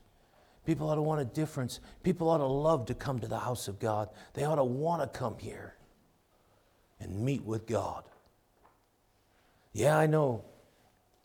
People 0.65 0.89
ought 0.89 0.95
to 0.95 1.01
want 1.01 1.21
a 1.21 1.25
difference. 1.25 1.79
People 2.03 2.29
ought 2.29 2.39
to 2.39 2.45
love 2.45 2.85
to 2.87 2.93
come 2.93 3.19
to 3.19 3.27
the 3.27 3.39
house 3.39 3.67
of 3.67 3.79
God. 3.79 4.09
They 4.33 4.43
ought 4.43 4.55
to 4.55 4.63
want 4.63 5.01
to 5.01 5.17
come 5.17 5.37
here 5.39 5.75
and 6.99 7.23
meet 7.23 7.43
with 7.43 7.65
God. 7.65 8.03
Yeah, 9.71 9.97
I 9.97 10.07
know. 10.07 10.43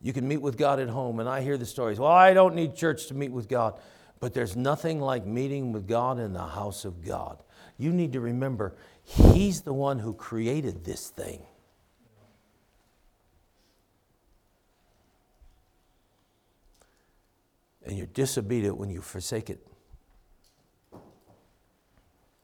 You 0.03 0.13
can 0.13 0.27
meet 0.27 0.43
with 0.43 0.59
God 0.59 0.81
at 0.81 0.89
home, 0.89 1.21
and 1.21 1.29
I 1.29 1.43
hear 1.43 1.57
the 1.57 1.67
stories. 1.67 1.99
Well, 1.99 2.11
I 2.11 2.35
don't 2.35 2.55
need 2.55 2.75
church 2.75 3.07
to 3.07 3.15
meet 3.15 3.31
with 3.31 3.49
God. 3.49 3.79
But 4.21 4.35
there's 4.35 4.57
nothing 4.57 5.01
like 5.01 5.27
meeting 5.27 5.73
with 5.73 5.89
God 5.89 6.19
in 6.19 6.33
the 6.33 6.47
house 6.47 6.85
of 6.85 7.05
God. 7.05 7.43
You 7.79 7.93
need 7.93 8.13
to 8.13 8.21
remember, 8.21 8.75
He's 9.05 9.63
the 9.63 9.73
one 9.73 9.99
who 9.99 10.15
created 10.15 10.85
this 10.85 11.09
thing. 11.09 11.43
and 17.85 17.97
you're 17.97 18.07
disobedient 18.07 18.77
when 18.77 18.91
you 18.91 19.01
forsake 19.01 19.51
it. 19.51 19.61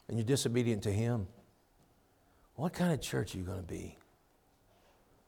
And 0.09 0.17
you're 0.17 0.25
disobedient 0.25 0.83
to 0.85 0.93
Him. 0.93 1.27
What 2.55 2.73
kind 2.73 2.93
of 2.93 3.01
church 3.01 3.35
are 3.35 3.39
you 3.39 3.45
going 3.45 3.61
to 3.61 3.67
be? 3.67 3.97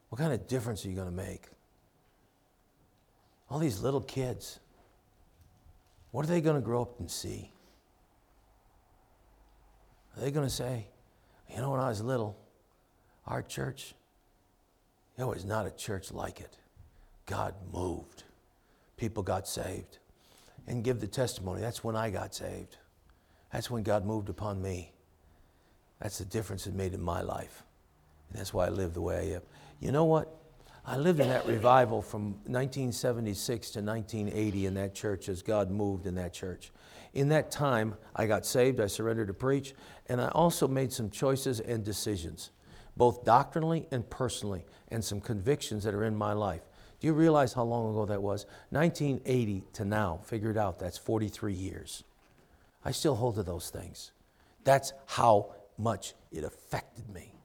What 0.09 0.19
kind 0.19 0.33
of 0.33 0.49
difference 0.49 0.85
are 0.85 0.89
you 0.89 0.95
going 0.95 1.09
to 1.09 1.15
make? 1.15 1.47
All 3.51 3.59
these 3.59 3.81
little 3.81 4.01
kids, 4.01 4.61
what 6.13 6.25
are 6.25 6.29
they 6.29 6.41
going 6.41 6.57
to 6.57 6.63
grow 6.63 6.83
up 6.83 7.01
and 7.01 7.11
see? 7.11 7.53
Are 10.17 10.21
they 10.21 10.31
going 10.31 10.47
to 10.47 10.55
say, 10.55 10.87
you 11.49 11.57
know, 11.57 11.71
when 11.71 11.81
I 11.81 11.89
was 11.89 12.01
little, 12.01 12.39
our 13.27 13.43
church, 13.43 13.95
it 15.19 15.27
was 15.27 15.45
not 15.45 15.67
a 15.67 15.71
church 15.71 16.13
like 16.13 16.41
it. 16.41 16.57
God 17.27 17.55
moved 17.73 18.25
people 19.01 19.23
got 19.23 19.49
saved 19.49 19.99
and 20.69 20.85
give 20.85 21.01
the 21.01 21.07
testimony. 21.07 21.63
That's 21.63 21.83
when 21.83 21.97
I 21.97 22.11
got 22.11 22.35
saved. 22.35 22.77
That's 23.51 23.71
when 23.71 23.83
God 23.83 24.05
moved 24.05 24.29
upon 24.29 24.61
me. 24.63 24.93
That's 26.01 26.19
the 26.19 26.27
difference 26.27 26.67
it 26.67 26.75
made 26.75 26.93
in 26.93 27.01
my 27.01 27.23
life. 27.23 27.65
And 28.29 28.39
that's 28.39 28.53
why 28.53 28.67
I 28.67 28.69
live 28.69 28.93
the 28.93 29.01
way 29.01 29.17
I 29.17 29.37
am. 29.37 29.43
You 29.81 29.91
know 29.91 30.05
what? 30.05 30.37
I 30.87 30.97
lived 30.97 31.21
in 31.21 31.29
that 31.29 31.47
revival 31.47 32.01
from 32.03 32.33
1976 32.47 33.71
to 33.71 33.81
1980 33.81 34.67
in 34.67 34.75
that 34.75 34.95
church 34.95 35.29
as 35.29 35.43
God 35.43 35.71
moved 35.71 36.07
in 36.07 36.15
that 36.15 36.33
church. 36.33 36.73
In 37.13 37.29
that 37.29 37.51
time, 37.51 37.97
I 38.17 38.27
got 38.27 38.47
saved, 38.47 38.81
I 38.81 38.87
surrendered 38.87 39.29
to 39.29 39.35
preach, 39.35 39.75
and 40.09 40.21
I 40.21 40.29
also 40.29 40.67
made 40.67 40.93
some 40.93 41.11
choices 41.11 41.61
and 41.61 41.85
decisions, 41.85 42.51
both 42.97 43.25
doctrinally 43.25 43.89
and 43.91 44.09
personally, 44.09 44.65
and 44.89 45.05
some 45.05 45.21
convictions 45.21 45.85
that 45.85 45.95
are 45.95 46.05
in 46.05 46.17
my 46.17 46.33
life. 46.33 46.63
Do 47.01 47.07
you 47.07 47.15
realize 47.15 47.53
how 47.53 47.65
long 47.65 47.91
ago 47.91 48.07
that 48.07 48.23
was? 48.23 48.47
1980 48.71 49.65
to 49.75 49.85
now, 49.85 50.21
figure 50.25 50.51
it 50.51 50.57
out, 50.57 50.79
that's 50.79 50.99
43 50.99 51.53
years. 51.53 52.05
I 52.85 52.93
still 52.93 53.17
hold 53.17 53.35
to 53.37 53.43
those 53.43 53.71
things. 53.71 54.13
That's 54.65 54.93
how 55.07 55.55
much 55.79 56.15
it 56.31 56.45
affected 56.45 57.09
me. 57.09 57.40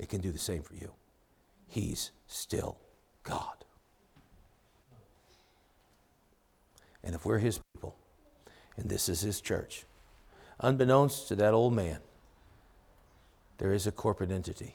It 0.00 0.08
can 0.08 0.20
do 0.20 0.32
the 0.32 0.38
same 0.38 0.62
for 0.62 0.74
you. 0.74 0.90
He's 1.68 2.10
still 2.26 2.78
God. 3.22 3.64
And 7.04 7.14
if 7.14 7.24
we're 7.24 7.38
His 7.38 7.60
people, 7.74 7.94
and 8.76 8.90
this 8.90 9.08
is 9.08 9.20
His 9.20 9.40
church, 9.40 9.84
unbeknownst 10.58 11.28
to 11.28 11.36
that 11.36 11.54
old 11.54 11.72
man, 11.72 11.98
there 13.58 13.72
is 13.72 13.86
a 13.86 13.92
corporate 13.92 14.32
entity 14.32 14.74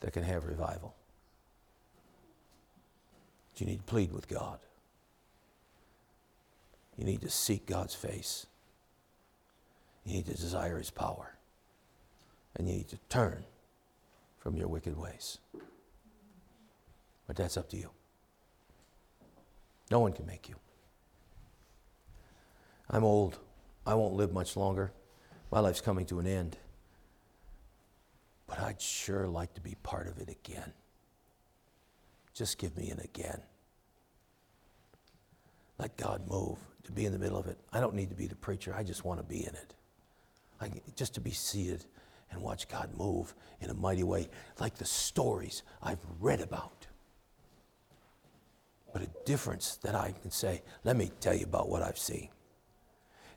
that 0.00 0.12
can 0.12 0.24
have 0.24 0.46
revival 0.46 0.96
you 3.60 3.66
need 3.66 3.78
to 3.78 3.84
plead 3.84 4.12
with 4.12 4.28
God. 4.28 4.58
You 6.96 7.04
need 7.04 7.20
to 7.22 7.30
seek 7.30 7.66
God's 7.66 7.94
face. 7.94 8.46
You 10.04 10.14
need 10.14 10.26
to 10.26 10.34
desire 10.34 10.78
His 10.78 10.90
power. 10.90 11.36
And 12.56 12.68
you 12.68 12.76
need 12.76 12.88
to 12.88 12.98
turn 13.08 13.44
from 14.40 14.56
your 14.56 14.68
wicked 14.68 14.96
ways. 14.96 15.38
But 17.26 17.36
that's 17.36 17.56
up 17.56 17.68
to 17.70 17.76
you. 17.76 17.90
No 19.90 20.00
one 20.00 20.12
can 20.12 20.26
make 20.26 20.48
you. 20.48 20.56
I'm 22.88 23.04
old. 23.04 23.38
I 23.86 23.94
won't 23.94 24.14
live 24.14 24.32
much 24.32 24.56
longer. 24.56 24.92
My 25.52 25.60
life's 25.60 25.80
coming 25.80 26.06
to 26.06 26.18
an 26.18 26.26
end. 26.26 26.56
But 28.46 28.58
I'd 28.60 28.80
sure 28.80 29.28
like 29.28 29.54
to 29.54 29.60
be 29.60 29.76
part 29.82 30.08
of 30.08 30.18
it 30.18 30.28
again. 30.28 30.72
Just 32.34 32.58
give 32.58 32.76
me 32.76 32.90
an 32.90 33.00
again. 33.00 33.42
Let 35.78 35.96
God 35.96 36.28
move, 36.28 36.58
to 36.84 36.92
be 36.92 37.06
in 37.06 37.12
the 37.12 37.18
middle 37.18 37.38
of 37.38 37.46
it. 37.46 37.58
I 37.72 37.80
don't 37.80 37.94
need 37.94 38.10
to 38.10 38.16
be 38.16 38.26
the 38.26 38.36
preacher, 38.36 38.74
I 38.76 38.82
just 38.82 39.04
want 39.04 39.20
to 39.20 39.24
be 39.24 39.44
in 39.44 39.54
it. 39.54 39.74
I, 40.60 40.70
just 40.94 41.14
to 41.14 41.20
be 41.20 41.30
seated 41.30 41.84
and 42.30 42.42
watch 42.42 42.68
God 42.68 42.90
move 42.96 43.34
in 43.60 43.70
a 43.70 43.74
mighty 43.74 44.02
way, 44.02 44.28
like 44.58 44.76
the 44.76 44.84
stories 44.84 45.62
I've 45.82 45.98
read 46.20 46.40
about. 46.40 46.86
But 48.92 49.02
a 49.02 49.08
difference 49.24 49.76
that 49.82 49.94
I 49.94 50.14
can 50.20 50.30
say, 50.30 50.62
let 50.84 50.96
me 50.96 51.10
tell 51.20 51.34
you 51.34 51.44
about 51.44 51.68
what 51.68 51.82
I've 51.82 51.98
seen. 51.98 52.28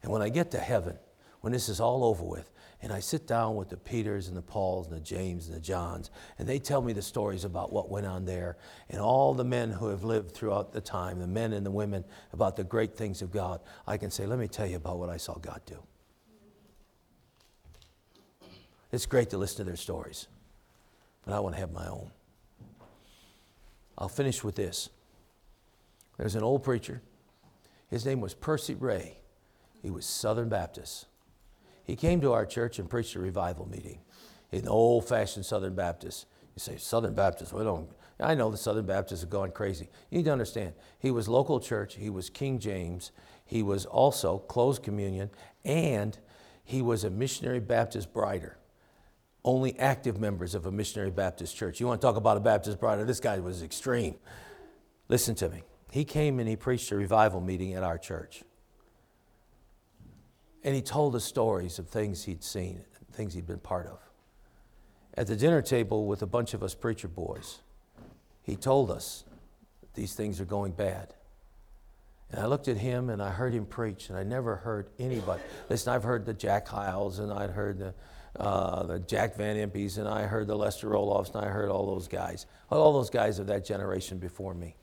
And 0.02 0.12
when 0.12 0.22
I 0.22 0.30
get 0.30 0.52
to 0.52 0.60
heaven, 0.60 0.98
when 1.42 1.54
this 1.54 1.70
is 1.70 1.80
all 1.80 2.04
over 2.04 2.24
with, 2.24 2.50
and 2.82 2.92
I 2.92 3.00
sit 3.00 3.28
down 3.28 3.56
with 3.56 3.70
the 3.70 3.78
Peters 3.78 4.28
and 4.28 4.36
the 4.36 4.42
Pauls 4.42 4.88
and 4.88 4.96
the 4.96 5.02
James 5.02 5.48
and 5.48 5.56
the 5.56 5.62
Johns, 5.62 6.12
and 6.38 6.48
they 6.48 6.60
tell 6.60 6.82
me 6.82 6.92
the 6.92 7.02
stories 7.02 7.46
about 7.46 7.72
what 7.72 7.90
went 7.90 8.06
on 8.06 8.26
there 8.26 8.58
and 8.90 9.00
all 9.00 9.34
the 9.34 9.46
men 9.46 9.72
who 9.72 9.88
have 9.88 10.04
lived 10.04 10.32
throughout 10.32 10.74
the 10.74 10.82
time, 10.82 11.20
the 11.20 11.28
men 11.28 11.54
and 11.54 11.66
the 11.66 11.72
women, 11.72 12.04
about 12.34 12.58
the 12.58 12.64
great 12.64 12.96
things 12.96 13.22
of 13.22 13.32
God. 13.32 13.62
I 13.88 13.96
can 13.96 14.12
say, 14.12 14.26
let 14.26 14.38
me 14.38 14.50
tell 14.50 14.68
you 14.68 14.76
about 14.76 15.00
what 15.00 15.10
I 15.10 15.16
saw 15.16 15.36
God 15.36 15.62
do. 15.66 15.82
It's 18.94 19.08
great 19.08 19.32
to 19.32 19.40
listen 19.40 19.58
to 19.58 19.64
their 19.64 19.76
stories, 19.76 20.28
but 21.26 21.34
I 21.34 21.40
want 21.40 21.56
to 21.56 21.60
have 21.60 21.72
my 21.72 21.88
own. 21.88 22.12
I'll 23.98 24.08
finish 24.08 24.44
with 24.44 24.54
this. 24.54 24.90
There's 26.18 26.36
an 26.36 26.44
old 26.44 26.62
preacher. 26.62 27.02
His 27.90 28.06
name 28.06 28.22
was 28.22 28.36
Percy 28.36 28.76
Ray. 28.76 29.18
He 29.82 29.90
was 29.90 30.06
Southern 30.06 30.48
Baptist. 30.48 31.08
He 31.84 31.96
came 31.96 32.22
to 32.22 32.34
our 32.34 32.46
church 32.46 32.78
and 32.78 32.88
preached 32.88 33.16
a 33.16 33.20
revival 33.20 33.68
meeting 33.68 33.98
in 34.52 34.68
old 34.68 35.08
fashioned 35.08 35.48
Southern 35.48 35.74
Baptist. 35.74 36.28
You 36.56 36.60
say, 36.60 36.78
Southern 36.78 37.16
Baptist, 37.16 37.52
we 37.52 37.64
don't. 37.64 37.90
I 38.20 38.36
know 38.36 38.52
the 38.52 38.58
Southern 38.58 38.86
Baptists 38.86 39.22
have 39.22 39.30
gone 39.32 39.50
crazy. 39.50 39.90
You 40.12 40.20
need 40.20 40.26
to 40.26 40.32
understand, 40.32 40.74
he 41.00 41.10
was 41.10 41.28
local 41.28 41.60
church, 41.60 41.96
he 41.96 42.12
was 42.12 42.30
King 42.30 42.60
James, 42.60 43.12
he 43.44 43.64
was 43.64 43.88
also 43.88 44.38
closed 44.38 44.84
communion, 44.84 45.32
and 45.66 46.16
he 46.64 46.84
was 46.84 47.04
a 47.04 47.10
missionary 47.10 47.60
Baptist 47.60 48.14
brider. 48.14 48.54
Only 49.46 49.78
active 49.78 50.20
members 50.20 50.56
of 50.56 50.66
a 50.66 50.72
missionary 50.72 51.12
Baptist 51.12 51.56
church. 51.56 51.80
You 51.80 51.88
want 51.88 52.02
to 52.02 52.08
talk 52.08 52.16
about 52.16 52.38
a 52.38 52.40
Baptist 52.40 52.80
brider? 52.80 53.06
This 53.06 53.20
guy 53.20 53.40
was 53.40 53.62
extreme. 53.62 54.16
Listen 55.10 55.36
to 55.36 55.50
me. 55.50 55.64
He 55.92 56.06
came 56.06 56.40
and 56.40 56.48
he 56.48 56.56
preached 56.56 56.92
a 56.92 56.96
revival 56.96 57.42
meeting 57.42 57.74
at 57.74 57.84
our 57.84 57.98
church. 57.98 58.44
And 60.64 60.74
he 60.74 60.82
told 60.82 61.16
us 61.16 61.26
stories 61.26 61.78
of 61.78 61.90
things 61.90 62.24
he'd 62.24 62.44
seen, 62.44 62.84
things 63.12 63.34
he'd 63.34 63.46
been 63.46 63.60
part 63.60 63.88
of. 63.88 64.00
At 65.16 65.28
the 65.28 65.36
dinner 65.36 65.62
table 65.62 66.08
with 66.08 66.22
a 66.22 66.26
bunch 66.26 66.54
of 66.54 66.64
us 66.64 66.74
preacher 66.74 67.08
boys, 67.08 67.60
he 68.42 68.56
told 68.56 68.90
us 68.90 69.26
these 69.94 70.14
things 70.14 70.42
are 70.42 70.46
going 70.46 70.72
bad. 70.72 71.14
And 72.32 72.42
I 72.42 72.48
looked 72.48 72.68
at 72.68 72.78
him 72.78 73.10
and 73.10 73.22
I 73.22 73.30
heard 73.30 73.54
him 73.54 73.66
preach, 73.66 74.10
and 74.10 74.18
I 74.18 74.24
never 74.24 74.56
heard 74.56 74.90
anybody. 74.98 75.44
Listen, 75.70 75.94
I've 75.94 76.04
heard 76.04 76.26
the 76.26 76.34
Jack 76.34 76.68
Hyles, 76.68 77.20
and 77.20 77.32
I'd 77.32 77.52
heard 77.52 77.78
the, 77.78 77.94
uh, 78.40 78.84
the 78.84 79.00
Jack 79.00 79.36
Van 79.36 79.56
Impe's, 79.58 79.98
and 79.98 80.08
I 80.08 80.24
heard 80.24 80.48
the 80.48 80.56
Lester 80.56 80.90
Roloffs, 80.90 81.36
and 81.36 81.46
I 81.46 81.50
heard 81.50 81.70
all 81.70 81.86
those 81.86 82.08
guys. 82.08 82.46
All 82.70 82.94
those 82.94 83.10
guys 83.10 83.40
of 83.40 83.48
that 83.48 83.66
generation 83.66 84.18
before 84.18 84.54
me. 84.54 84.76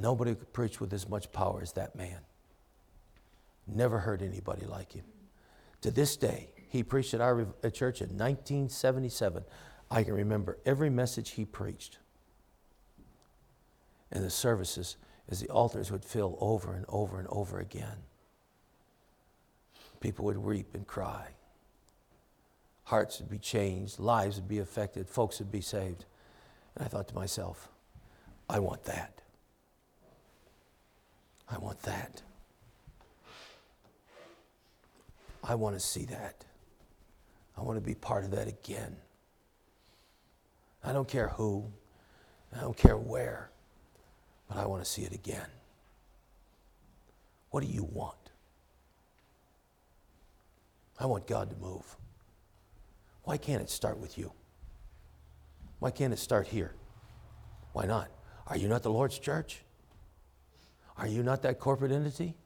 Nobody 0.00 0.34
could 0.34 0.52
preach 0.52 0.80
with 0.80 0.92
as 0.92 1.08
much 1.08 1.32
power 1.32 1.60
as 1.62 1.72
that 1.72 1.94
man. 1.94 2.18
Never 3.66 3.98
heard 3.98 4.22
anybody 4.22 4.66
like 4.66 4.92
him. 4.92 5.04
To 5.82 5.90
this 5.90 6.16
day, 6.16 6.50
he 6.68 6.82
preached 6.82 7.14
at 7.14 7.20
our 7.20 7.46
church 7.72 8.00
in 8.00 8.08
1977. 8.08 9.44
I 9.90 10.02
can 10.02 10.14
remember 10.14 10.58
every 10.66 10.90
message 10.90 11.30
he 11.30 11.44
preached. 11.44 11.98
And 14.10 14.24
the 14.24 14.30
services 14.30 14.96
as 15.28 15.40
the 15.40 15.48
altars 15.48 15.90
would 15.90 16.04
fill 16.04 16.36
over 16.40 16.74
and 16.74 16.86
over 16.88 17.18
and 17.18 17.28
over 17.28 17.58
again. 17.58 18.04
People 20.00 20.24
would 20.26 20.38
weep 20.38 20.74
and 20.74 20.86
cry. 20.86 21.28
Hearts 22.88 23.20
would 23.20 23.28
be 23.28 23.36
changed, 23.36 23.98
lives 23.98 24.36
would 24.36 24.48
be 24.48 24.60
affected, 24.60 25.10
folks 25.10 25.40
would 25.40 25.52
be 25.52 25.60
saved. 25.60 26.06
And 26.74 26.86
I 26.86 26.88
thought 26.88 27.06
to 27.08 27.14
myself, 27.14 27.68
I 28.48 28.60
want 28.60 28.84
that. 28.84 29.20
I 31.50 31.58
want 31.58 31.82
that. 31.82 32.22
I 35.44 35.54
want 35.54 35.76
to 35.76 35.80
see 35.80 36.06
that. 36.06 36.46
I 37.58 37.60
want 37.60 37.76
to 37.76 37.84
be 37.84 37.94
part 37.94 38.24
of 38.24 38.30
that 38.30 38.48
again. 38.48 38.96
I 40.82 40.94
don't 40.94 41.08
care 41.08 41.28
who, 41.28 41.66
I 42.56 42.62
don't 42.62 42.76
care 42.76 42.96
where, 42.96 43.50
but 44.48 44.56
I 44.56 44.64
want 44.64 44.82
to 44.82 44.90
see 44.90 45.02
it 45.02 45.12
again. 45.12 45.48
What 47.50 47.62
do 47.62 47.66
you 47.66 47.84
want? 47.84 48.16
I 50.98 51.04
want 51.04 51.26
God 51.26 51.50
to 51.50 51.56
move. 51.56 51.94
Why 53.28 53.36
can't 53.36 53.60
it 53.60 53.68
start 53.68 53.98
with 53.98 54.16
you? 54.16 54.32
Why 55.80 55.90
can't 55.90 56.14
it 56.14 56.18
start 56.18 56.46
here? 56.46 56.72
Why 57.74 57.84
not? 57.84 58.08
Are 58.46 58.56
you 58.56 58.68
not 58.68 58.82
the 58.82 58.90
Lord's 58.90 59.18
church? 59.18 59.64
Are 60.96 61.06
you 61.06 61.22
not 61.22 61.42
that 61.42 61.60
corporate 61.60 61.92
entity? 61.92 62.36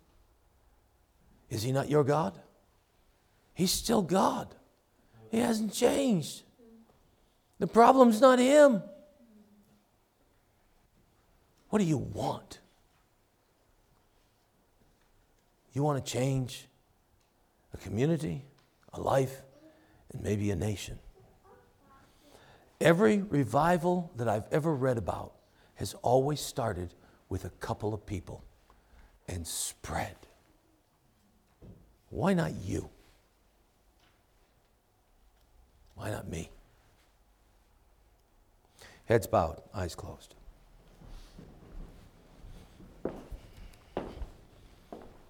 Is 1.51 1.63
He 1.63 1.71
not 1.71 1.89
your 1.89 2.03
God? 2.03 2.37
He's 3.55 3.71
still 3.71 4.03
God. 4.03 4.57
He 5.31 5.39
hasn't 5.39 5.73
changed. 5.73 6.43
The 7.61 7.69
problem's 7.69 8.21
not 8.21 8.41
Him. 8.41 8.83
What 11.69 11.79
do 11.79 11.85
you 11.85 11.99
want? 11.99 12.59
You 15.75 15.85
want 15.85 16.05
to 16.05 16.13
change 16.13 16.67
a 17.73 17.77
community, 17.77 18.47
a 18.93 19.01
life, 19.01 19.43
and 20.13 20.23
maybe 20.23 20.51
a 20.51 20.57
nation. 20.57 20.99
Every 22.81 23.19
revival 23.23 24.11
that 24.17 24.29
I've 24.29 24.47
ever 24.51 24.75
read 24.75 24.99
about 24.99 25.35
has 25.77 25.95
always 26.03 26.41
started 26.41 26.95
with 27.29 27.45
a 27.45 27.51
couple 27.51 27.95
of 27.95 28.05
people 28.05 28.45
and 29.29 29.47
spread. 29.47 30.17
Why 32.11 32.35
not 32.35 32.53
you? 32.65 32.91
Why 35.95 36.11
not 36.11 36.29
me? 36.29 36.51
Heads 39.05 39.27
bowed, 39.27 39.63
eyes 39.75 39.95
closed. 39.95 40.35